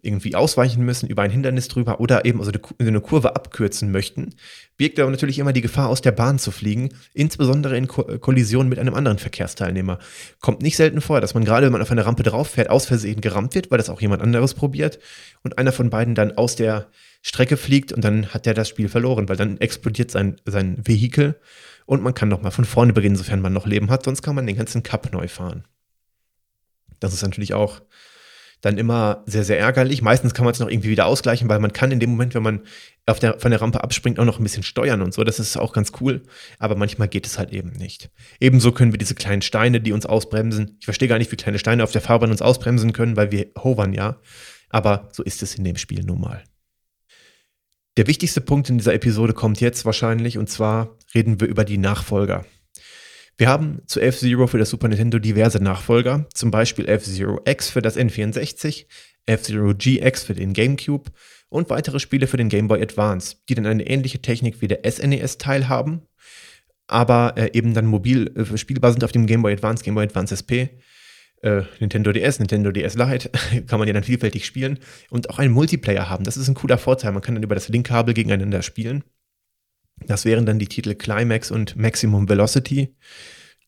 irgendwie 0.00 0.36
ausweichen 0.36 0.84
müssen, 0.84 1.08
über 1.08 1.22
ein 1.22 1.30
Hindernis 1.30 1.66
drüber 1.66 2.00
oder 2.00 2.24
eben 2.24 2.38
also 2.38 2.52
eine 2.78 3.00
Kurve 3.00 3.34
abkürzen 3.34 3.90
möchten, 3.90 4.34
birgt 4.76 5.00
aber 5.00 5.10
natürlich 5.10 5.38
immer 5.40 5.52
die 5.52 5.60
Gefahr, 5.60 5.88
aus 5.88 6.00
der 6.00 6.12
Bahn 6.12 6.38
zu 6.38 6.52
fliegen, 6.52 6.90
insbesondere 7.14 7.76
in 7.76 7.88
Ko 7.88 8.04
Kollision 8.18 8.68
mit 8.68 8.78
einem 8.78 8.94
anderen 8.94 9.18
Verkehrsteilnehmer. 9.18 9.98
Kommt 10.40 10.62
nicht 10.62 10.76
selten 10.76 11.00
vor, 11.00 11.20
dass 11.20 11.34
man 11.34 11.44
gerade, 11.44 11.66
wenn 11.66 11.72
man 11.72 11.82
auf 11.82 11.90
eine 11.90 12.06
Rampe 12.06 12.22
drauf 12.22 12.50
fährt, 12.50 12.70
aus 12.70 12.86
Versehen 12.86 13.20
gerammt 13.20 13.56
wird, 13.56 13.70
weil 13.70 13.78
das 13.78 13.90
auch 13.90 14.00
jemand 14.00 14.22
anderes 14.22 14.54
probiert 14.54 15.00
und 15.42 15.58
einer 15.58 15.72
von 15.72 15.90
beiden 15.90 16.14
dann 16.14 16.36
aus 16.36 16.54
der 16.54 16.86
Strecke 17.20 17.56
fliegt 17.56 17.92
und 17.92 18.04
dann 18.04 18.28
hat 18.28 18.46
der 18.46 18.54
das 18.54 18.68
Spiel 18.68 18.88
verloren, 18.88 19.28
weil 19.28 19.36
dann 19.36 19.58
explodiert 19.58 20.12
sein, 20.12 20.36
sein 20.44 20.78
Vehikel 20.86 21.40
und 21.86 22.02
man 22.02 22.14
kann 22.14 22.28
nochmal 22.28 22.52
von 22.52 22.64
vorne 22.64 22.92
beginnen, 22.92 23.16
sofern 23.16 23.40
man 23.40 23.52
noch 23.52 23.66
Leben 23.66 23.90
hat, 23.90 24.04
sonst 24.04 24.22
kann 24.22 24.36
man 24.36 24.46
den 24.46 24.56
ganzen 24.56 24.84
Cup 24.84 25.12
neu 25.12 25.26
fahren. 25.26 25.64
Das 27.00 27.12
ist 27.12 27.22
natürlich 27.22 27.54
auch 27.54 27.80
dann 28.60 28.78
immer 28.78 29.22
sehr, 29.26 29.44
sehr 29.44 29.58
ärgerlich. 29.58 30.02
Meistens 30.02 30.34
kann 30.34 30.44
man 30.44 30.52
es 30.52 30.58
noch 30.58 30.68
irgendwie 30.68 30.90
wieder 30.90 31.06
ausgleichen, 31.06 31.48
weil 31.48 31.60
man 31.60 31.72
kann 31.72 31.92
in 31.92 32.00
dem 32.00 32.10
Moment, 32.10 32.34
wenn 32.34 32.42
man 32.42 32.62
auf 33.06 33.18
der, 33.20 33.38
von 33.38 33.50
der 33.50 33.60
Rampe 33.60 33.82
abspringt, 33.82 34.18
auch 34.18 34.24
noch 34.24 34.38
ein 34.38 34.42
bisschen 34.42 34.62
steuern 34.62 35.00
und 35.02 35.14
so. 35.14 35.22
Das 35.24 35.38
ist 35.38 35.56
auch 35.56 35.72
ganz 35.72 35.92
cool. 36.00 36.22
Aber 36.58 36.74
manchmal 36.74 37.08
geht 37.08 37.26
es 37.26 37.38
halt 37.38 37.52
eben 37.52 37.70
nicht. 37.70 38.10
Ebenso 38.40 38.72
können 38.72 38.92
wir 38.92 38.98
diese 38.98 39.14
kleinen 39.14 39.42
Steine, 39.42 39.80
die 39.80 39.92
uns 39.92 40.06
ausbremsen. 40.06 40.76
Ich 40.80 40.86
verstehe 40.86 41.08
gar 41.08 41.18
nicht, 41.18 41.30
wie 41.30 41.36
kleine 41.36 41.58
Steine 41.58 41.84
auf 41.84 41.92
der 41.92 42.00
Fahrbahn 42.00 42.30
uns 42.30 42.42
ausbremsen 42.42 42.92
können, 42.92 43.16
weil 43.16 43.30
wir 43.30 43.46
hovern 43.58 43.92
ja. 43.92 44.20
Aber 44.70 45.08
so 45.12 45.22
ist 45.22 45.42
es 45.42 45.54
in 45.54 45.64
dem 45.64 45.76
Spiel 45.76 46.02
nun 46.02 46.20
mal. 46.20 46.42
Der 47.96 48.06
wichtigste 48.06 48.40
Punkt 48.40 48.70
in 48.70 48.78
dieser 48.78 48.94
Episode 48.94 49.32
kommt 49.32 49.60
jetzt 49.60 49.84
wahrscheinlich 49.84 50.38
und 50.38 50.48
zwar 50.48 50.96
reden 51.14 51.40
wir 51.40 51.48
über 51.48 51.64
die 51.64 51.78
Nachfolger. 51.78 52.44
Wir 53.38 53.48
haben 53.48 53.82
zu 53.86 54.00
F-Zero 54.00 54.48
für 54.48 54.58
das 54.58 54.68
Super 54.68 54.88
Nintendo 54.88 55.20
diverse 55.20 55.62
Nachfolger, 55.62 56.26
zum 56.34 56.50
Beispiel 56.50 56.88
F-Zero 56.88 57.40
X 57.44 57.70
für 57.70 57.80
das 57.80 57.96
N64, 57.96 58.86
F-Zero 59.26 59.74
GX 59.74 60.24
für 60.24 60.34
den 60.34 60.52
GameCube 60.52 61.12
und 61.48 61.70
weitere 61.70 62.00
Spiele 62.00 62.26
für 62.26 62.36
den 62.36 62.48
Game 62.48 62.66
Boy 62.66 62.82
Advance, 62.82 63.36
die 63.48 63.54
dann 63.54 63.64
eine 63.64 63.86
ähnliche 63.86 64.20
Technik 64.20 64.60
wie 64.60 64.66
der 64.66 64.80
SNES-Teil 64.84 65.68
haben, 65.68 66.02
aber 66.88 67.34
äh, 67.36 67.50
eben 67.52 67.74
dann 67.74 67.86
mobil 67.86 68.32
äh, 68.36 68.58
spielbar 68.58 68.90
sind 68.90 69.04
auf 69.04 69.12
dem 69.12 69.26
Game 69.26 69.42
Boy 69.42 69.52
Advance, 69.52 69.84
Game 69.84 69.94
Boy 69.94 70.04
Advance 70.04 70.34
SP 70.34 70.82
äh, 71.42 71.62
Nintendo 71.78 72.12
DS, 72.12 72.40
Nintendo 72.40 72.72
DS 72.72 72.94
Lite, 72.94 73.30
kann 73.66 73.78
man 73.78 73.86
ja 73.86 73.94
dann 73.94 74.02
vielfältig 74.02 74.44
spielen 74.46 74.78
und 75.10 75.30
auch 75.30 75.38
einen 75.38 75.52
Multiplayer 75.52 76.08
haben. 76.10 76.24
Das 76.24 76.36
ist 76.36 76.48
ein 76.48 76.54
cooler 76.54 76.78
Vorteil. 76.78 77.12
Man 77.12 77.22
kann 77.22 77.34
dann 77.34 77.44
über 77.44 77.54
das 77.54 77.68
Linkkabel 77.68 78.14
gegeneinander 78.14 78.62
spielen. 78.62 79.04
Das 80.06 80.24
wären 80.24 80.46
dann 80.46 80.58
die 80.58 80.66
Titel 80.66 80.94
Climax 80.94 81.50
und 81.50 81.76
Maximum 81.76 82.28
Velocity. 82.28 82.94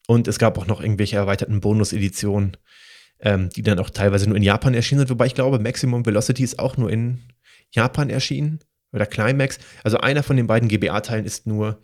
Und 0.06 0.28
es 0.28 0.38
gab 0.38 0.58
auch 0.58 0.66
noch 0.66 0.80
irgendwelche 0.80 1.16
erweiterten 1.16 1.60
Bonus-Editionen, 1.60 2.56
ähm, 3.20 3.50
die 3.50 3.62
dann 3.62 3.78
auch 3.78 3.90
teilweise 3.90 4.26
nur 4.26 4.36
in 4.36 4.42
Japan 4.42 4.74
erschienen 4.74 5.00
sind. 5.00 5.10
Wobei 5.10 5.26
ich 5.26 5.34
glaube, 5.34 5.58
Maximum 5.58 6.04
Velocity 6.04 6.42
ist 6.42 6.58
auch 6.58 6.76
nur 6.76 6.90
in 6.90 7.20
Japan 7.70 8.10
erschienen. 8.10 8.60
Oder 8.92 9.06
Climax. 9.06 9.58
Also 9.84 9.98
einer 9.98 10.24
von 10.24 10.36
den 10.36 10.48
beiden 10.48 10.68
GBA-Teilen 10.68 11.24
ist 11.24 11.46
nur 11.46 11.80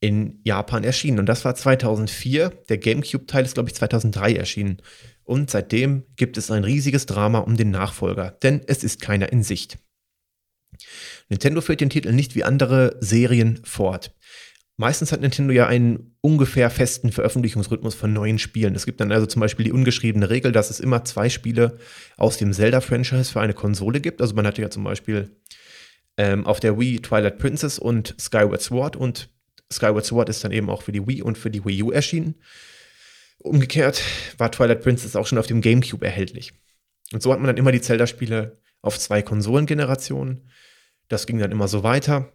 in 0.00 0.40
Japan 0.42 0.82
erschienen. 0.82 1.20
Und 1.20 1.26
das 1.26 1.44
war 1.44 1.54
2004. 1.54 2.50
Der 2.68 2.78
GameCube-Teil 2.78 3.44
ist, 3.44 3.54
glaube 3.54 3.68
ich, 3.68 3.74
2003 3.74 4.34
erschienen. 4.34 4.82
Und 5.22 5.50
seitdem 5.50 6.04
gibt 6.16 6.36
es 6.38 6.50
ein 6.50 6.64
riesiges 6.64 7.06
Drama 7.06 7.38
um 7.38 7.56
den 7.56 7.70
Nachfolger, 7.70 8.32
denn 8.42 8.62
es 8.66 8.82
ist 8.82 9.00
keiner 9.00 9.30
in 9.30 9.44
Sicht. 9.44 9.78
Nintendo 11.30 11.60
führt 11.60 11.80
den 11.80 11.90
Titel 11.90 12.12
nicht 12.12 12.34
wie 12.34 12.44
andere 12.44 12.96
Serien 13.00 13.60
fort. 13.64 14.14
Meistens 14.76 15.12
hat 15.12 15.20
Nintendo 15.20 15.52
ja 15.52 15.66
einen 15.66 16.16
ungefähr 16.20 16.70
festen 16.70 17.12
Veröffentlichungsrhythmus 17.12 17.94
von 17.94 18.12
neuen 18.12 18.38
Spielen. 18.38 18.74
Es 18.74 18.86
gibt 18.86 19.00
dann 19.00 19.12
also 19.12 19.26
zum 19.26 19.40
Beispiel 19.40 19.64
die 19.64 19.72
ungeschriebene 19.72 20.30
Regel, 20.30 20.52
dass 20.52 20.70
es 20.70 20.80
immer 20.80 21.04
zwei 21.04 21.28
Spiele 21.28 21.78
aus 22.16 22.38
dem 22.38 22.52
Zelda-Franchise 22.52 23.32
für 23.32 23.40
eine 23.40 23.54
Konsole 23.54 24.00
gibt. 24.00 24.20
Also 24.20 24.34
man 24.34 24.46
hatte 24.46 24.62
ja 24.62 24.70
zum 24.70 24.84
Beispiel 24.84 25.36
ähm, 26.16 26.46
auf 26.46 26.60
der 26.60 26.78
Wii 26.78 27.00
Twilight 27.00 27.38
Princess 27.38 27.78
und 27.78 28.14
Skyward 28.18 28.62
Sword 28.62 28.96
und 28.96 29.28
Skyward 29.72 30.04
Sword 30.04 30.28
ist 30.28 30.42
dann 30.42 30.52
eben 30.52 30.68
auch 30.68 30.82
für 30.82 30.92
die 30.92 31.06
Wii 31.06 31.22
und 31.22 31.38
für 31.38 31.50
die 31.50 31.64
Wii 31.64 31.82
U 31.84 31.90
erschienen. 31.92 32.34
Umgekehrt 33.38 34.02
war 34.38 34.50
Twilight 34.50 34.82
Princess 34.82 35.14
auch 35.14 35.26
schon 35.26 35.38
auf 35.38 35.46
dem 35.46 35.60
GameCube 35.60 36.04
erhältlich. 36.04 36.52
Und 37.12 37.22
so 37.22 37.32
hat 37.32 37.38
man 37.38 37.46
dann 37.46 37.56
immer 37.56 37.72
die 37.72 37.80
Zelda-Spiele 37.80 38.58
auf 38.82 38.98
zwei 38.98 39.22
Konsolengenerationen. 39.22 40.50
Das 41.10 41.26
ging 41.26 41.38
dann 41.38 41.50
immer 41.50 41.68
so 41.68 41.82
weiter. 41.82 42.32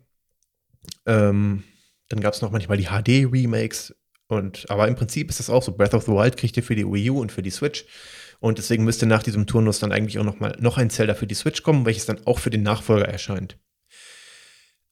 Ähm, 1.07 1.63
dann 2.09 2.19
gab 2.19 2.33
es 2.33 2.41
noch 2.41 2.51
manchmal 2.51 2.77
die 2.77 2.87
HD-Remakes. 2.87 3.95
Und, 4.27 4.69
aber 4.69 4.87
im 4.87 4.95
Prinzip 4.95 5.29
ist 5.29 5.39
das 5.39 5.49
auch 5.49 5.63
so. 5.63 5.71
Breath 5.71 5.93
of 5.93 6.03
the 6.03 6.11
Wild 6.11 6.35
kriegt 6.35 6.57
ihr 6.57 6.63
für 6.63 6.75
die 6.75 6.85
Wii 6.85 7.09
U 7.11 7.21
und 7.21 7.31
für 7.31 7.41
die 7.41 7.51
Switch. 7.51 7.85
Und 8.39 8.57
deswegen 8.57 8.83
müsste 8.83 9.05
nach 9.05 9.23
diesem 9.23 9.47
Turnus 9.47 9.79
dann 9.79 9.93
eigentlich 9.93 10.19
auch 10.19 10.25
noch 10.25 10.39
mal 10.39 10.57
noch 10.59 10.77
ein 10.77 10.89
Zelda 10.89 11.13
für 11.13 11.25
die 11.25 11.35
Switch 11.35 11.63
kommen, 11.63 11.85
welches 11.85 12.05
dann 12.05 12.27
auch 12.27 12.37
für 12.39 12.49
den 12.49 12.63
Nachfolger 12.63 13.07
erscheint. 13.07 13.57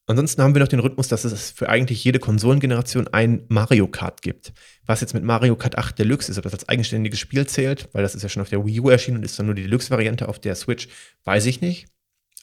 Ansonsten 0.06 0.41
haben 0.41 0.56
wir 0.56 0.62
noch 0.62 0.67
den 0.69 0.80
Rhythmus, 0.80 1.08
dass 1.08 1.24
es 1.26 1.52
für 1.52 1.69
eigentlich 1.69 2.04
jede 2.04 2.19
Konsolengeneration 2.19 3.08
ein 3.10 3.46
Mario 3.50 3.88
Kart 3.88 4.22
gibt. 4.22 4.54
Was 4.86 5.02
jetzt 5.02 5.13
mit 5.13 5.24
Mario 5.24 5.56
Kart 5.56 5.78
8 5.78 6.00
Deluxe 6.00 6.32
ist, 6.32 6.38
ob 6.38 6.43
das 6.43 6.54
als 6.54 6.69
eigenständiges 6.69 7.19
Spiel 7.19 7.48
zählt, 7.48 7.89
weil 7.93 8.04
das 8.04 8.15
ist 8.15 8.22
ja 8.22 8.30
schon 8.30 8.41
auf 8.41 8.50
der 8.50 8.65
Wii 8.65 8.80
U 8.80 8.89
erschienen 8.89 9.17
und 9.17 9.24
ist 9.24 9.38
dann 9.39 9.46
nur 9.46 9.56
die 9.56 9.63
Deluxe-Variante 9.63 10.28
auf 10.28 10.39
der 10.39 10.56
Switch, 10.56 10.88
weiß 11.26 11.46
ich 11.46 11.62
nicht. 11.62 11.88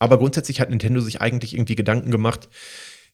Aber 0.00 0.18
grundsätzlich 0.18 0.60
hat 0.60 0.70
Nintendo 0.70 1.00
sich 1.00 1.20
eigentlich 1.20 1.54
irgendwie 1.54 1.76
Gedanken 1.76 2.10
gemacht, 2.10 2.48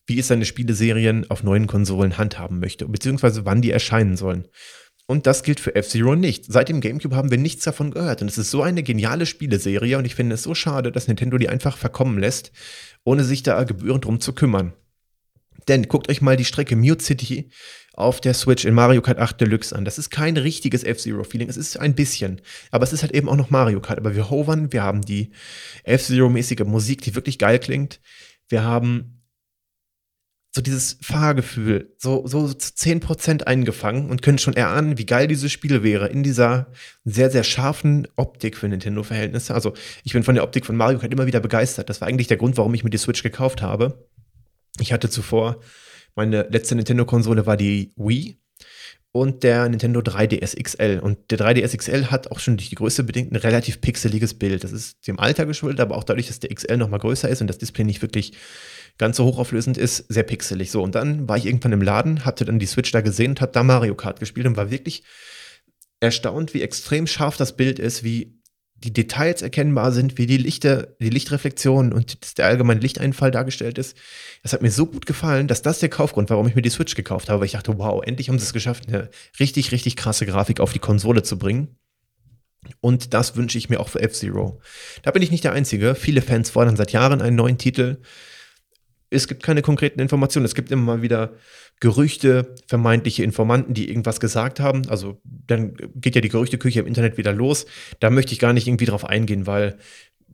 wie 0.06 0.18
es 0.18 0.28
seine 0.28 0.46
Spieleserien 0.46 1.30
auf 1.30 1.42
neuen 1.42 1.66
Konsolen 1.66 2.16
handhaben 2.16 2.58
möchte, 2.58 2.88
beziehungsweise 2.88 3.44
wann 3.44 3.60
die 3.60 3.72
erscheinen 3.72 4.16
sollen. 4.16 4.48
Und 5.08 5.26
das 5.26 5.42
gilt 5.42 5.60
für 5.60 5.74
F-Zero 5.74 6.16
nicht. 6.16 6.46
Seit 6.50 6.68
dem 6.68 6.80
GameCube 6.80 7.14
haben 7.14 7.30
wir 7.30 7.38
nichts 7.38 7.64
davon 7.64 7.92
gehört. 7.92 8.22
Und 8.22 8.28
es 8.28 8.38
ist 8.38 8.50
so 8.50 8.62
eine 8.62 8.82
geniale 8.82 9.26
Spieleserie 9.26 9.98
und 9.98 10.04
ich 10.04 10.14
finde 10.14 10.34
es 10.34 10.42
so 10.42 10.54
schade, 10.54 10.90
dass 10.90 11.06
Nintendo 11.06 11.38
die 11.38 11.48
einfach 11.48 11.76
verkommen 11.76 12.18
lässt 12.18 12.50
ohne 13.06 13.24
sich 13.24 13.42
da 13.42 13.62
gebührend 13.64 14.04
drum 14.04 14.20
zu 14.20 14.34
kümmern. 14.34 14.74
Denn 15.68 15.88
guckt 15.88 16.10
euch 16.10 16.20
mal 16.20 16.36
die 16.36 16.44
Strecke 16.44 16.76
Mute 16.76 17.02
City 17.02 17.50
auf 17.96 18.20
der 18.20 18.34
Switch 18.34 18.64
in 18.64 18.74
Mario 18.74 19.00
Kart 19.00 19.18
8 19.18 19.40
Deluxe 19.40 19.74
an. 19.74 19.84
Das 19.84 19.98
ist 19.98 20.10
kein 20.10 20.36
richtiges 20.36 20.84
F-Zero-Feeling. 20.84 21.48
Es 21.48 21.56
ist 21.56 21.78
ein 21.78 21.94
bisschen. 21.94 22.42
Aber 22.70 22.84
es 22.84 22.92
ist 22.92 23.02
halt 23.02 23.14
eben 23.14 23.28
auch 23.28 23.36
noch 23.36 23.50
Mario 23.50 23.80
Kart. 23.80 23.98
Aber 23.98 24.14
wir 24.14 24.30
hovern, 24.30 24.72
wir 24.72 24.82
haben 24.82 25.00
die 25.00 25.32
F-Zero-mäßige 25.84 26.64
Musik, 26.66 27.00
die 27.00 27.14
wirklich 27.14 27.38
geil 27.38 27.58
klingt. 27.58 28.00
Wir 28.48 28.62
haben 28.62 29.22
so 30.54 30.62
dieses 30.62 30.98
Fahrgefühl 31.02 31.94
so, 31.98 32.26
so 32.26 32.52
zu 32.52 32.72
10% 32.72 33.44
eingefangen 33.44 34.08
und 34.08 34.22
können 34.22 34.38
schon 34.38 34.54
erahnen, 34.54 34.96
wie 34.96 35.04
geil 35.04 35.26
dieses 35.26 35.52
Spiel 35.52 35.82
wäre 35.82 36.08
in 36.08 36.22
dieser 36.22 36.72
sehr, 37.04 37.30
sehr 37.30 37.44
scharfen 37.44 38.08
Optik 38.16 38.56
für 38.56 38.68
Nintendo-Verhältnisse. 38.68 39.54
Also 39.54 39.74
ich 40.02 40.12
bin 40.12 40.22
von 40.22 40.34
der 40.34 40.44
Optik 40.44 40.64
von 40.64 40.76
Mario 40.76 40.98
Kart 40.98 41.12
immer 41.12 41.26
wieder 41.26 41.40
begeistert. 41.40 41.90
Das 41.90 42.00
war 42.00 42.08
eigentlich 42.08 42.28
der 42.28 42.38
Grund, 42.38 42.56
warum 42.56 42.72
ich 42.74 42.84
mir 42.84 42.90
die 42.90 42.98
Switch 42.98 43.22
gekauft 43.22 43.62
habe. 43.62 44.06
Ich 44.80 44.92
hatte 44.92 45.08
zuvor, 45.10 45.60
meine 46.16 46.48
letzte 46.50 46.74
Nintendo-Konsole 46.74 47.46
war 47.46 47.56
die 47.56 47.92
Wii 47.96 48.36
und 49.12 49.42
der 49.44 49.68
Nintendo 49.68 50.00
3DS 50.00 50.62
XL. 50.62 51.00
Und 51.02 51.30
der 51.30 51.38
3DS 51.38 51.76
XL 51.76 52.06
hat 52.06 52.30
auch 52.30 52.38
schon 52.38 52.56
durch 52.56 52.68
die 52.68 52.74
Größe 52.74 53.04
bedingt 53.04 53.32
ein 53.32 53.36
relativ 53.36 53.80
pixeliges 53.80 54.34
Bild. 54.34 54.64
Das 54.64 54.72
ist 54.72 55.06
dem 55.06 55.18
Alter 55.18 55.46
geschuldet, 55.46 55.80
aber 55.80 55.96
auch 55.96 56.04
dadurch, 56.04 56.26
dass 56.26 56.40
der 56.40 56.54
XL 56.54 56.76
noch 56.76 56.88
mal 56.88 56.98
größer 56.98 57.28
ist 57.28 57.40
und 57.40 57.46
das 57.46 57.58
Display 57.58 57.84
nicht 57.84 58.02
wirklich 58.02 58.32
ganz 58.98 59.16
so 59.16 59.24
hochauflösend 59.24 59.78
ist, 59.78 60.06
sehr 60.08 60.22
pixelig. 60.22 60.70
So, 60.70 60.82
und 60.82 60.94
dann 60.94 61.28
war 61.28 61.36
ich 61.36 61.46
irgendwann 61.46 61.72
im 61.72 61.82
Laden, 61.82 62.24
hatte 62.24 62.44
dann 62.44 62.58
die 62.58 62.66
Switch 62.66 62.92
da 62.92 63.00
gesehen 63.00 63.32
und 63.32 63.40
habe 63.40 63.52
da 63.52 63.62
Mario 63.62 63.94
Kart 63.94 64.20
gespielt 64.20 64.46
und 64.46 64.56
war 64.56 64.70
wirklich 64.70 65.02
erstaunt, 66.00 66.54
wie 66.54 66.62
extrem 66.62 67.06
scharf 67.06 67.36
das 67.36 67.56
Bild 67.56 67.78
ist, 67.78 68.04
wie 68.04 68.35
die 68.78 68.92
Details 68.92 69.42
erkennbar 69.42 69.90
sind, 69.92 70.18
wie 70.18 70.26
die 70.26 70.36
Lichter, 70.36 70.88
die 71.00 71.10
Lichtreflexion 71.10 71.92
und 71.92 72.38
der 72.38 72.46
allgemeine 72.46 72.80
Lichteinfall 72.80 73.30
dargestellt 73.30 73.78
ist. 73.78 73.96
Das 74.42 74.52
hat 74.52 74.62
mir 74.62 74.70
so 74.70 74.86
gut 74.86 75.06
gefallen, 75.06 75.48
dass 75.48 75.62
das 75.62 75.78
der 75.78 75.88
Kaufgrund 75.88 76.28
war, 76.28 76.36
warum 76.36 76.48
ich 76.48 76.54
mir 76.54 76.62
die 76.62 76.70
Switch 76.70 76.94
gekauft 76.94 77.28
habe. 77.28 77.40
Weil 77.40 77.46
ich 77.46 77.52
dachte, 77.52 77.78
wow, 77.78 78.02
endlich 78.04 78.28
haben 78.28 78.38
sie 78.38 78.44
es 78.44 78.52
geschafft, 78.52 78.88
eine 78.88 79.10
richtig, 79.40 79.72
richtig 79.72 79.96
krasse 79.96 80.26
Grafik 80.26 80.60
auf 80.60 80.72
die 80.72 80.78
Konsole 80.78 81.22
zu 81.22 81.38
bringen. 81.38 81.76
Und 82.80 83.14
das 83.14 83.36
wünsche 83.36 83.58
ich 83.58 83.68
mir 83.70 83.80
auch 83.80 83.88
für 83.88 84.00
F-Zero. 84.00 84.60
Da 85.02 85.10
bin 85.10 85.22
ich 85.22 85.30
nicht 85.30 85.44
der 85.44 85.52
Einzige. 85.52 85.94
Viele 85.94 86.20
Fans 86.20 86.50
fordern 86.50 86.76
seit 86.76 86.92
Jahren 86.92 87.22
einen 87.22 87.36
neuen 87.36 87.58
Titel 87.58 87.98
es 89.16 89.28
gibt 89.28 89.42
keine 89.42 89.62
konkreten 89.62 90.00
Informationen. 90.00 90.46
Es 90.46 90.54
gibt 90.54 90.70
immer 90.70 90.82
mal 90.82 91.02
wieder 91.02 91.34
Gerüchte, 91.80 92.54
vermeintliche 92.66 93.22
Informanten, 93.22 93.74
die 93.74 93.88
irgendwas 93.88 94.20
gesagt 94.20 94.60
haben. 94.60 94.88
Also 94.88 95.20
dann 95.24 95.76
geht 95.94 96.14
ja 96.14 96.20
die 96.20 96.28
Gerüchteküche 96.28 96.80
im 96.80 96.86
Internet 96.86 97.18
wieder 97.18 97.32
los. 97.32 97.66
Da 98.00 98.10
möchte 98.10 98.32
ich 98.32 98.38
gar 98.38 98.52
nicht 98.52 98.66
irgendwie 98.66 98.86
drauf 98.86 99.04
eingehen, 99.04 99.46
weil 99.46 99.76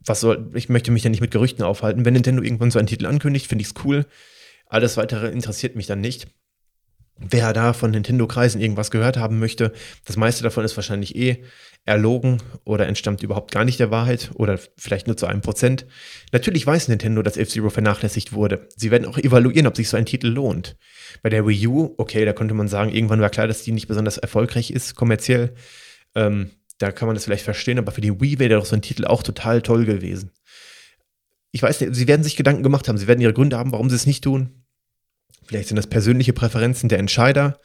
was 0.05 0.19
soll, 0.19 0.49
ich 0.53 0.69
möchte 0.69 0.91
mich 0.91 1.03
ja 1.03 1.09
nicht 1.09 1.21
mit 1.21 1.31
Gerüchten 1.31 1.63
aufhalten. 1.63 2.05
Wenn 2.05 2.13
Nintendo 2.13 2.43
irgendwann 2.43 2.71
so 2.71 2.79
einen 2.79 2.87
Titel 2.87 3.05
ankündigt, 3.05 3.47
finde 3.47 3.61
ich 3.61 3.69
es 3.69 3.85
cool. 3.85 4.05
Alles 4.67 4.97
weitere 4.97 5.29
interessiert 5.29 5.75
mich 5.75 5.87
dann 5.87 6.01
nicht. 6.01 6.27
Wer 7.17 7.53
da 7.53 7.73
von 7.73 7.91
Nintendo-Kreisen 7.91 8.59
irgendwas 8.59 8.89
gehört 8.89 9.17
haben 9.17 9.39
möchte, 9.39 9.71
das 10.05 10.17
meiste 10.17 10.43
davon 10.43 10.65
ist 10.65 10.75
wahrscheinlich 10.75 11.15
eh 11.15 11.43
erlogen 11.85 12.41
oder 12.63 12.87
entstammt 12.87 13.23
überhaupt 13.23 13.51
gar 13.51 13.65
nicht 13.65 13.79
der 13.79 13.91
Wahrheit 13.91 14.31
oder 14.35 14.57
vielleicht 14.77 15.07
nur 15.07 15.17
zu 15.17 15.25
einem 15.25 15.41
Prozent. 15.41 15.85
Natürlich 16.31 16.65
weiß 16.65 16.87
Nintendo, 16.87 17.21
dass 17.21 17.35
F-Zero 17.35 17.69
vernachlässigt 17.69 18.31
wurde. 18.31 18.69
Sie 18.75 18.89
werden 18.89 19.05
auch 19.05 19.17
evaluieren, 19.17 19.67
ob 19.67 19.75
sich 19.75 19.89
so 19.89 19.97
ein 19.97 20.05
Titel 20.05 20.27
lohnt. 20.27 20.77
Bei 21.21 21.29
der 21.29 21.45
Wii 21.45 21.67
U, 21.67 21.93
okay, 21.97 22.23
da 22.23 22.31
könnte 22.33 22.53
man 22.53 22.69
sagen, 22.69 22.91
irgendwann 22.91 23.19
war 23.19 23.29
klar, 23.29 23.47
dass 23.47 23.63
die 23.63 23.73
nicht 23.73 23.87
besonders 23.87 24.17
erfolgreich 24.17 24.71
ist, 24.71 24.95
kommerziell. 24.95 25.55
Ähm, 26.15 26.51
da 26.77 26.91
kann 26.91 27.07
man 27.07 27.15
das 27.15 27.25
vielleicht 27.25 27.43
verstehen, 27.43 27.79
aber 27.79 27.91
für 27.91 28.01
die 28.01 28.19
Wii 28.19 28.39
wäre 28.39 28.55
doch 28.55 28.65
so 28.65 28.75
ein 28.75 28.81
Titel 28.81 29.05
auch 29.05 29.23
total 29.23 29.61
toll 29.61 29.85
gewesen. 29.85 30.31
ich 31.51 31.61
weiß 31.61 31.81
nicht, 31.81 31.95
sie 31.95 32.07
werden 32.07 32.23
sich 32.23 32.35
Gedanken 32.35 32.63
gemacht 32.63 32.87
haben, 32.87 32.97
sie 32.97 33.07
werden 33.07 33.21
ihre 33.21 33.33
Gründe 33.33 33.57
haben, 33.57 33.71
warum 33.71 33.89
sie 33.89 33.95
es 33.95 34.07
nicht 34.07 34.23
tun. 34.23 34.63
Vielleicht 35.45 35.67
sind 35.67 35.77
das 35.77 35.87
persönliche 35.87 36.33
Präferenzen 36.33 36.89
der 36.89 36.99
Entscheider. 36.99 37.59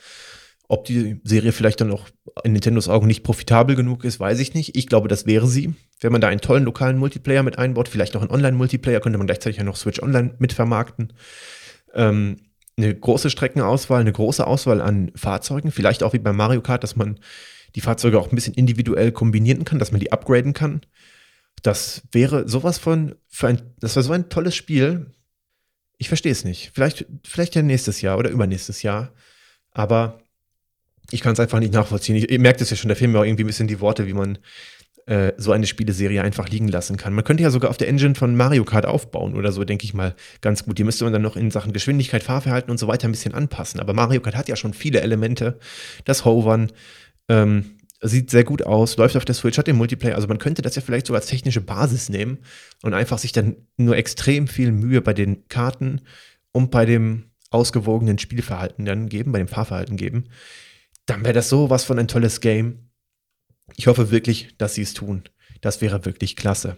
Ob 0.71 0.85
die 0.85 1.19
Serie 1.25 1.53
vielleicht 1.53 1.81
dann 1.81 1.91
auch 1.91 2.07
in 2.45 2.53
Nintendos 2.53 2.91
Augen 2.91 3.07
nicht 3.07 3.23
profitabel 3.23 3.75
genug 3.75 4.05
ist, 4.05 4.21
weiß 4.21 4.39
ich 4.39 4.53
nicht. 4.53 4.77
Ich 4.77 4.87
glaube, 4.87 5.09
das 5.09 5.25
wäre 5.25 5.47
sie. 5.47 5.75
Wenn 6.01 6.13
man 6.13 6.21
da 6.21 6.29
einen 6.29 6.43
tollen 6.43 6.65
lokalen 6.65 6.99
Multiplayer 6.99 7.43
mit 7.43 7.59
einbaut, 7.59 7.89
vielleicht 7.89 8.13
noch 8.13 8.21
einen 8.21 8.31
Online-Multiplayer, 8.31 9.01
könnte 9.01 9.17
man 9.17 9.27
gleichzeitig 9.27 9.57
ja 9.57 9.65
noch 9.65 9.77
Switch 9.77 10.03
Online 10.03 10.35
mitvermarkten. 10.39 11.15
Ähm, 11.95 12.37
eine 12.77 12.95
große 12.95 13.31
Streckenauswahl, 13.31 14.03
eine 14.03 14.13
große 14.13 14.47
Auswahl 14.47 14.83
an 14.83 15.11
Fahrzeugen, 15.17 15.73
vielleicht 15.73 16.03
auch 16.03 16.13
wie 16.13 16.19
bei 16.19 16.35
Mario 16.35 16.61
Kart, 16.61 16.85
dass 16.85 16.97
man 16.97 17.19
die 17.75 17.81
Fahrzeuge 17.81 18.19
auch 18.19 18.31
ein 18.31 18.35
bisschen 18.35 18.55
individuell 18.55 19.11
kombinieren 19.11 19.65
kann, 19.65 19.79
dass 19.79 19.91
man 19.91 20.01
die 20.01 20.13
upgraden 20.13 20.53
kann. 20.53 20.83
Das 21.63 22.03
wäre 22.13 22.47
sowas 22.49 22.79
von, 22.79 23.15
für 23.27 23.49
ein, 23.49 23.75
das 23.81 23.97
wäre 23.97 24.05
so 24.05 24.13
ein 24.13 24.29
tolles 24.29 24.55
Spiel. 24.55 25.13
Ich 25.97 26.09
verstehe 26.09 26.33
es 26.33 26.45
nicht. 26.45 26.71
Vielleicht, 26.75 27.07
vielleicht 27.25 27.55
ja 27.55 27.63
nächstes 27.63 28.01
Jahr 28.01 28.19
oder 28.19 28.31
übernächstes 28.31 28.83
Jahr. 28.83 29.13
Aber 29.73 30.21
ich 31.11 31.21
kann 31.21 31.33
es 31.33 31.41
einfach 31.41 31.59
nicht 31.61 31.73
nachvollziehen. 31.73 32.17
Ich, 32.17 32.31
ihr 32.31 32.39
merkt 32.39 32.61
es 32.61 32.71
ja 32.71 32.77
schon, 32.77 32.95
fehlen 32.95 33.13
mir 33.13 33.21
auch 33.21 33.25
irgendwie 33.25 33.45
ein 33.45 33.49
bisschen 33.49 33.69
die 33.69 33.81
Worte, 33.81 34.07
wie 34.07 34.13
man 34.13 34.39
äh, 35.07 35.33
so 35.39 35.53
eine 35.53 35.67
Spieleserie 35.67 36.23
einfach 36.23 36.49
liegen 36.49 36.69
lassen 36.69 36.99
kann. 36.99 37.15
Man 37.15 37.25
könnte 37.25 37.43
ja 37.43 37.51
sogar 37.51 37.71
auf 37.71 37.79
der 37.79 37.89
Engine 37.89 38.15
von 38.15 38.37
Mario 38.37 38.65
Kart 38.65 38.85
aufbauen 38.85 39.35
oder 39.35 39.53
so, 39.53 39.65
denke 39.65 39.85
ich 39.85 39.95
mal, 39.95 40.15
ganz 40.43 40.65
gut. 40.65 40.79
Die 40.79 40.85
müsste 40.85 41.05
man 41.05 41.15
dann 41.15 41.23
noch 41.23 41.37
in 41.37 41.51
Sachen 41.51 41.73
Geschwindigkeit, 41.73 42.23
Fahrverhalten 42.23 42.71
und 42.71 42.79
so 42.79 42.89
weiter 42.89 43.09
ein 43.09 43.13
bisschen 43.13 43.33
anpassen. 43.33 43.81
Aber 43.81 43.95
Mario 43.95 44.21
Kart 44.21 44.37
hat 44.37 44.49
ja 44.49 44.57
schon 44.57 44.75
viele 44.75 45.01
Elemente. 45.01 45.59
Das 46.05 46.27
Hovern 46.27 46.71
ähm, 47.29 47.79
sieht 48.03 48.31
sehr 48.31 48.45
gut 48.45 48.67
aus, 48.67 48.99
läuft 48.99 49.17
auf 49.17 49.25
der 49.25 49.35
Switch, 49.35 49.57
hat 49.57 49.67
den 49.67 49.77
Multiplayer. 49.77 50.15
Also 50.15 50.29
man 50.29 50.39
könnte 50.39 50.61
das 50.61 50.77
ja 50.77 50.83
vielleicht 50.83 51.07
sogar 51.07 51.21
als 51.21 51.31
technische 51.31 51.63
Basis 51.63 52.11
nehmen 52.11 52.39
und 52.83 52.93
einfach 52.93 53.17
sich 53.17 53.33
dann 53.33 53.57
nur 53.79 53.97
extrem 53.97 54.47
viel 54.47 54.73
Mühe 54.73 55.01
bei 55.01 55.15
den 55.15 55.49
Karten 55.49 56.03
und 56.53 56.71
bei 56.71 56.85
dem 56.85 57.31
ausgewogenen 57.51 58.19
Spielverhalten 58.19 58.85
dann 58.85 59.09
geben, 59.09 59.33
bei 59.33 59.39
dem 59.39 59.49
Fahrverhalten 59.49 59.97
geben 59.97 60.29
dann 61.09 61.25
wäre 61.25 61.35
das 61.35 61.49
so 61.49 61.71
was 61.71 61.85
von 61.85 61.99
ein 61.99 62.09
tolles 62.09 62.41
Game. 62.41 62.91
Ich 63.77 63.87
hoffe 63.87 64.11
wirklich, 64.11 64.57
dass 64.59 64.75
sie 64.75 64.83
es 64.83 64.95
tun. 64.95 65.25
Das 65.61 65.81
wäre 65.81 66.05
wirklich 66.05 66.37
klasse. 66.37 66.77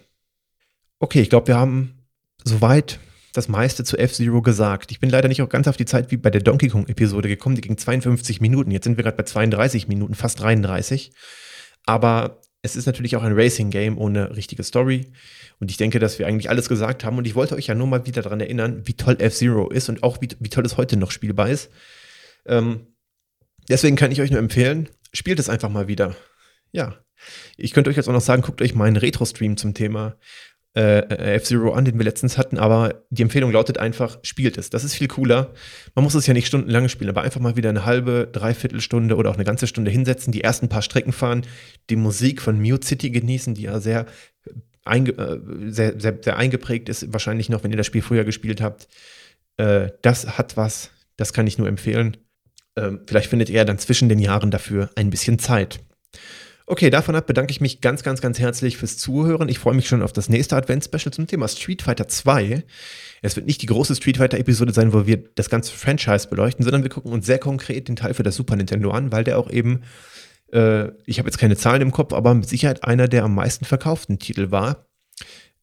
Okay, 0.99 1.21
ich 1.21 1.29
glaube, 1.29 1.47
wir 1.47 1.57
haben 1.57 2.05
soweit 2.43 2.99
das 3.33 3.47
meiste 3.47 3.83
zu 3.83 3.97
F-Zero 3.97 4.41
gesagt. 4.41 4.91
Ich 4.91 4.99
bin 4.99 5.09
leider 5.09 5.27
nicht 5.27 5.41
auch 5.41 5.49
ganz 5.49 5.67
auf 5.67 5.77
die 5.77 5.85
Zeit 5.85 6.11
wie 6.11 6.17
bei 6.17 6.29
der 6.29 6.41
Donkey 6.41 6.69
Kong-Episode 6.69 7.27
gekommen, 7.27 7.55
die 7.55 7.61
ging 7.61 7.77
52 7.77 8.41
Minuten. 8.41 8.71
Jetzt 8.71 8.83
sind 8.85 8.97
wir 8.97 9.03
gerade 9.03 9.17
bei 9.17 9.23
32 9.23 9.87
Minuten, 9.87 10.15
fast 10.15 10.39
33. 10.39 11.11
Aber 11.85 12.41
es 12.61 12.75
ist 12.75 12.85
natürlich 12.85 13.15
auch 13.15 13.23
ein 13.23 13.33
Racing-Game 13.33 13.97
ohne 13.97 14.35
richtige 14.35 14.63
Story. 14.63 15.11
Und 15.59 15.71
ich 15.71 15.77
denke, 15.77 15.99
dass 15.99 16.19
wir 16.19 16.27
eigentlich 16.27 16.49
alles 16.49 16.69
gesagt 16.69 17.03
haben. 17.03 17.17
Und 17.17 17.25
ich 17.25 17.35
wollte 17.35 17.55
euch 17.55 17.67
ja 17.67 17.75
nur 17.75 17.87
mal 17.87 18.05
wieder 18.05 18.21
daran 18.21 18.39
erinnern, 18.39 18.81
wie 18.85 18.93
toll 18.93 19.17
F-Zero 19.19 19.69
ist 19.69 19.89
und 19.89 20.03
auch 20.03 20.21
wie, 20.21 20.29
wie 20.39 20.49
toll 20.49 20.65
es 20.65 20.77
heute 20.77 20.97
noch 20.97 21.11
spielbar 21.11 21.49
ist. 21.49 21.69
Ähm, 22.45 22.87
Deswegen 23.69 23.95
kann 23.95 24.11
ich 24.11 24.21
euch 24.21 24.31
nur 24.31 24.39
empfehlen, 24.39 24.89
spielt 25.13 25.39
es 25.39 25.49
einfach 25.49 25.69
mal 25.69 25.87
wieder. 25.87 26.15
Ja. 26.71 26.95
Ich 27.55 27.73
könnte 27.73 27.91
euch 27.91 27.97
jetzt 27.97 28.09
auch 28.09 28.13
noch 28.13 28.21
sagen, 28.21 28.41
guckt 28.41 28.63
euch 28.63 28.73
meinen 28.73 28.97
Retro-Stream 28.97 29.55
zum 29.55 29.75
Thema 29.75 30.17
äh, 30.73 30.99
äh, 30.99 31.35
F-Zero 31.35 31.73
an, 31.73 31.83
den 31.83 31.97
wir 31.97 32.05
letztens 32.05 32.37
hatten, 32.37 32.57
aber 32.57 33.03
die 33.09 33.23
Empfehlung 33.23 33.51
lautet 33.51 33.77
einfach, 33.77 34.19
spielt 34.23 34.57
es. 34.57 34.69
Das 34.69 34.85
ist 34.85 34.95
viel 34.95 35.09
cooler. 35.09 35.53
Man 35.95 36.03
muss 36.03 36.15
es 36.15 36.27
ja 36.27 36.33
nicht 36.33 36.47
stundenlang 36.47 36.87
spielen, 36.87 37.09
aber 37.09 37.23
einfach 37.23 37.41
mal 37.41 37.57
wieder 37.57 37.69
eine 37.69 37.85
halbe, 37.85 38.29
dreiviertel 38.31 38.79
Stunde 38.79 39.17
oder 39.17 39.29
auch 39.29 39.35
eine 39.35 39.43
ganze 39.43 39.67
Stunde 39.67 39.91
hinsetzen, 39.91 40.31
die 40.31 40.43
ersten 40.43 40.69
paar 40.69 40.81
Strecken 40.81 41.11
fahren, 41.11 41.45
die 41.89 41.97
Musik 41.97 42.41
von 42.41 42.61
Mute 42.61 42.87
City 42.87 43.09
genießen, 43.09 43.53
die 43.53 43.63
ja 43.63 43.81
sehr, 43.81 44.05
einge 44.85 45.11
äh, 45.11 45.39
sehr, 45.71 45.99
sehr, 45.99 46.17
sehr, 46.21 46.37
eingeprägt 46.37 46.87
ist, 46.87 47.11
wahrscheinlich 47.11 47.49
noch, 47.49 47.65
wenn 47.65 47.71
ihr 47.71 47.77
das 47.77 47.87
Spiel 47.87 48.01
früher 48.01 48.23
gespielt 48.23 48.61
habt. 48.61 48.87
Äh, 49.57 49.89
das 50.01 50.37
hat 50.37 50.55
was, 50.55 50.91
das 51.17 51.33
kann 51.33 51.47
ich 51.47 51.57
nur 51.57 51.67
empfehlen. 51.67 52.15
Ähm, 52.75 53.01
vielleicht 53.05 53.29
findet 53.29 53.49
ihr 53.49 53.65
dann 53.65 53.77
zwischen 53.77 54.09
den 54.09 54.19
Jahren 54.19 54.51
dafür 54.51 54.89
ein 54.95 55.09
bisschen 55.09 55.39
Zeit. 55.39 55.79
Okay, 56.67 56.89
davon 56.89 57.15
ab 57.15 57.27
bedanke 57.27 57.51
ich 57.51 57.59
mich 57.59 57.81
ganz, 57.81 58.01
ganz, 58.01 58.21
ganz 58.21 58.39
herzlich 58.39 58.77
fürs 58.77 58.97
Zuhören. 58.97 59.49
Ich 59.49 59.59
freue 59.59 59.73
mich 59.73 59.87
schon 59.87 60.01
auf 60.01 60.13
das 60.13 60.29
nächste 60.29 60.55
Advent-Special 60.55 61.11
zum 61.11 61.27
Thema 61.27 61.49
Street 61.49 61.81
Fighter 61.81 62.07
2. 62.07 62.63
Es 63.21 63.35
wird 63.35 63.45
nicht 63.45 63.61
die 63.61 63.65
große 63.65 63.95
Street 63.95 64.17
Fighter-Episode 64.17 64.71
sein, 64.71 64.93
wo 64.93 65.05
wir 65.05 65.17
das 65.35 65.49
ganze 65.49 65.73
Franchise 65.73 66.29
beleuchten, 66.29 66.63
sondern 66.63 66.83
wir 66.83 66.89
gucken 66.89 67.11
uns 67.11 67.25
sehr 67.25 67.39
konkret 67.39 67.89
den 67.89 67.97
Teil 67.97 68.13
für 68.13 68.23
das 68.23 68.35
Super 68.35 68.55
Nintendo 68.55 68.91
an, 68.91 69.11
weil 69.11 69.25
der 69.25 69.37
auch 69.37 69.49
eben, 69.49 69.81
äh, 70.53 70.89
ich 71.05 71.19
habe 71.19 71.27
jetzt 71.27 71.39
keine 71.39 71.57
Zahlen 71.57 71.81
im 71.81 71.91
Kopf, 71.91 72.13
aber 72.13 72.33
mit 72.33 72.47
Sicherheit 72.47 72.85
einer 72.85 73.09
der 73.09 73.25
am 73.25 73.35
meisten 73.35 73.65
verkauften 73.65 74.17
Titel 74.17 74.51
war. 74.51 74.85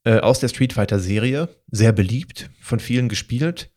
Äh, 0.04 0.20
aus 0.20 0.40
der 0.40 0.48
Street 0.48 0.74
Fighter-Serie. 0.74 1.48
Sehr 1.70 1.92
beliebt, 1.92 2.50
von 2.60 2.80
vielen 2.80 3.08
gespielt. 3.08 3.70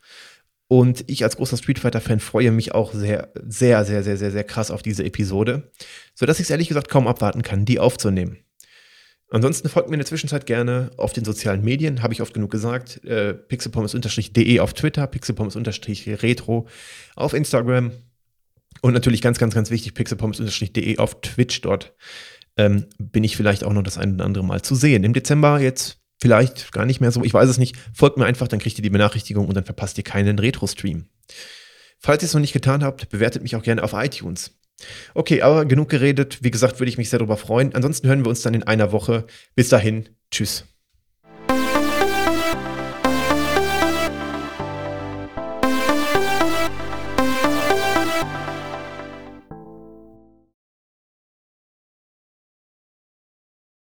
Und 0.72 1.04
ich 1.08 1.26
als 1.26 1.36
großer 1.36 1.58
Street 1.58 1.80
Fighter-Fan 1.80 2.22
freue 2.22 2.50
mich 2.52 2.74
auch 2.74 2.94
sehr, 2.94 3.34
sehr, 3.46 3.84
sehr, 3.84 4.04
sehr, 4.04 4.16
sehr, 4.16 4.32
sehr 4.32 4.46
krass 4.46 4.72
auf 4.72 4.82
diese 4.82 5.04
Episode, 5.04 5.70
sodass 6.16 6.40
ich 6.40 6.46
es 6.46 6.50
ehrlich 6.50 6.70
gesagt 6.70 6.88
kaum 6.88 7.10
abwarten 7.10 7.42
kann, 7.42 7.66
die 7.66 7.78
aufzunehmen. 7.78 8.38
Ansonsten 9.30 9.68
folgt 9.68 9.90
mir 9.90 9.96
in 9.96 10.00
der 10.00 10.06
Zwischenzeit 10.06 10.46
gerne 10.46 10.92
auf 10.96 11.12
den 11.12 11.26
sozialen 11.26 11.62
Medien, 11.62 12.02
habe 12.02 12.14
ich 12.14 12.22
oft 12.22 12.34
genug 12.34 12.52
gesagt. 12.52 13.04
Äh, 13.04 13.34
pixelpommes-de 13.34 14.62
auf 14.62 14.74
Twitter, 14.74 15.08
pixelpommes-retro 15.08 16.68
auf 17.18 17.34
Instagram 17.34 17.92
und 18.80 18.94
natürlich 18.94 19.22
ganz, 19.22 19.40
ganz, 19.40 19.54
ganz 19.54 19.72
wichtig, 19.72 19.94
pixelpommes-de 19.94 20.98
auf 21.00 21.20
Twitch. 21.20 21.60
Dort 21.60 21.94
ähm, 22.56 22.86
bin 22.98 23.26
ich 23.26 23.36
vielleicht 23.36 23.66
auch 23.66 23.74
noch 23.74 23.84
das 23.84 23.98
ein 23.98 24.14
oder 24.14 24.24
andere 24.24 24.46
Mal 24.46 24.62
zu 24.62 24.76
sehen. 24.76 25.04
Im 25.04 25.12
Dezember 25.12 25.60
jetzt 25.60 26.01
vielleicht 26.22 26.72
gar 26.72 26.86
nicht 26.86 27.02
mehr 27.02 27.12
so, 27.12 27.24
ich 27.24 27.34
weiß 27.34 27.50
es 27.50 27.58
nicht. 27.58 27.76
Folgt 27.94 28.18
mir 28.18 28.26
einfach, 28.26 28.48
dann 28.48 28.60
kriegt 28.60 28.78
ihr 28.78 28.84
die 28.84 28.90
Benachrichtigung 28.90 29.48
und 29.48 29.56
dann 29.56 29.66
verpasst 29.66 29.98
ihr 29.98 30.04
keinen 30.04 30.40
Retro-Stream. 30.40 31.06
Falls 32.00 32.24
ihr 32.24 32.28
es 32.28 32.34
noch 32.34 32.42
nicht 32.42 32.54
getan 32.54 32.84
habt, 32.84 33.10
bewertet 33.10 33.44
mich 33.44 33.56
auch 33.56 33.64
gerne 33.64 33.84
auf 33.84 33.94
iTunes. 33.94 34.58
Okay, 35.14 35.42
aber 35.42 35.66
genug 35.66 35.90
geredet. 35.90 36.40
Wie 36.42 36.52
gesagt, 36.52 36.80
würde 36.80 36.90
ich 36.90 36.98
mich 36.98 37.10
sehr 37.10 37.20
darüber 37.20 37.38
freuen. 37.38 37.76
Ansonsten 37.76 38.08
hören 38.08 38.24
wir 38.24 38.30
uns 38.30 38.42
dann 38.42 38.54
in 38.54 38.64
einer 38.64 38.92
Woche. 38.92 39.26
Bis 39.56 39.70
dahin, 39.70 40.10
tschüss. 40.32 40.71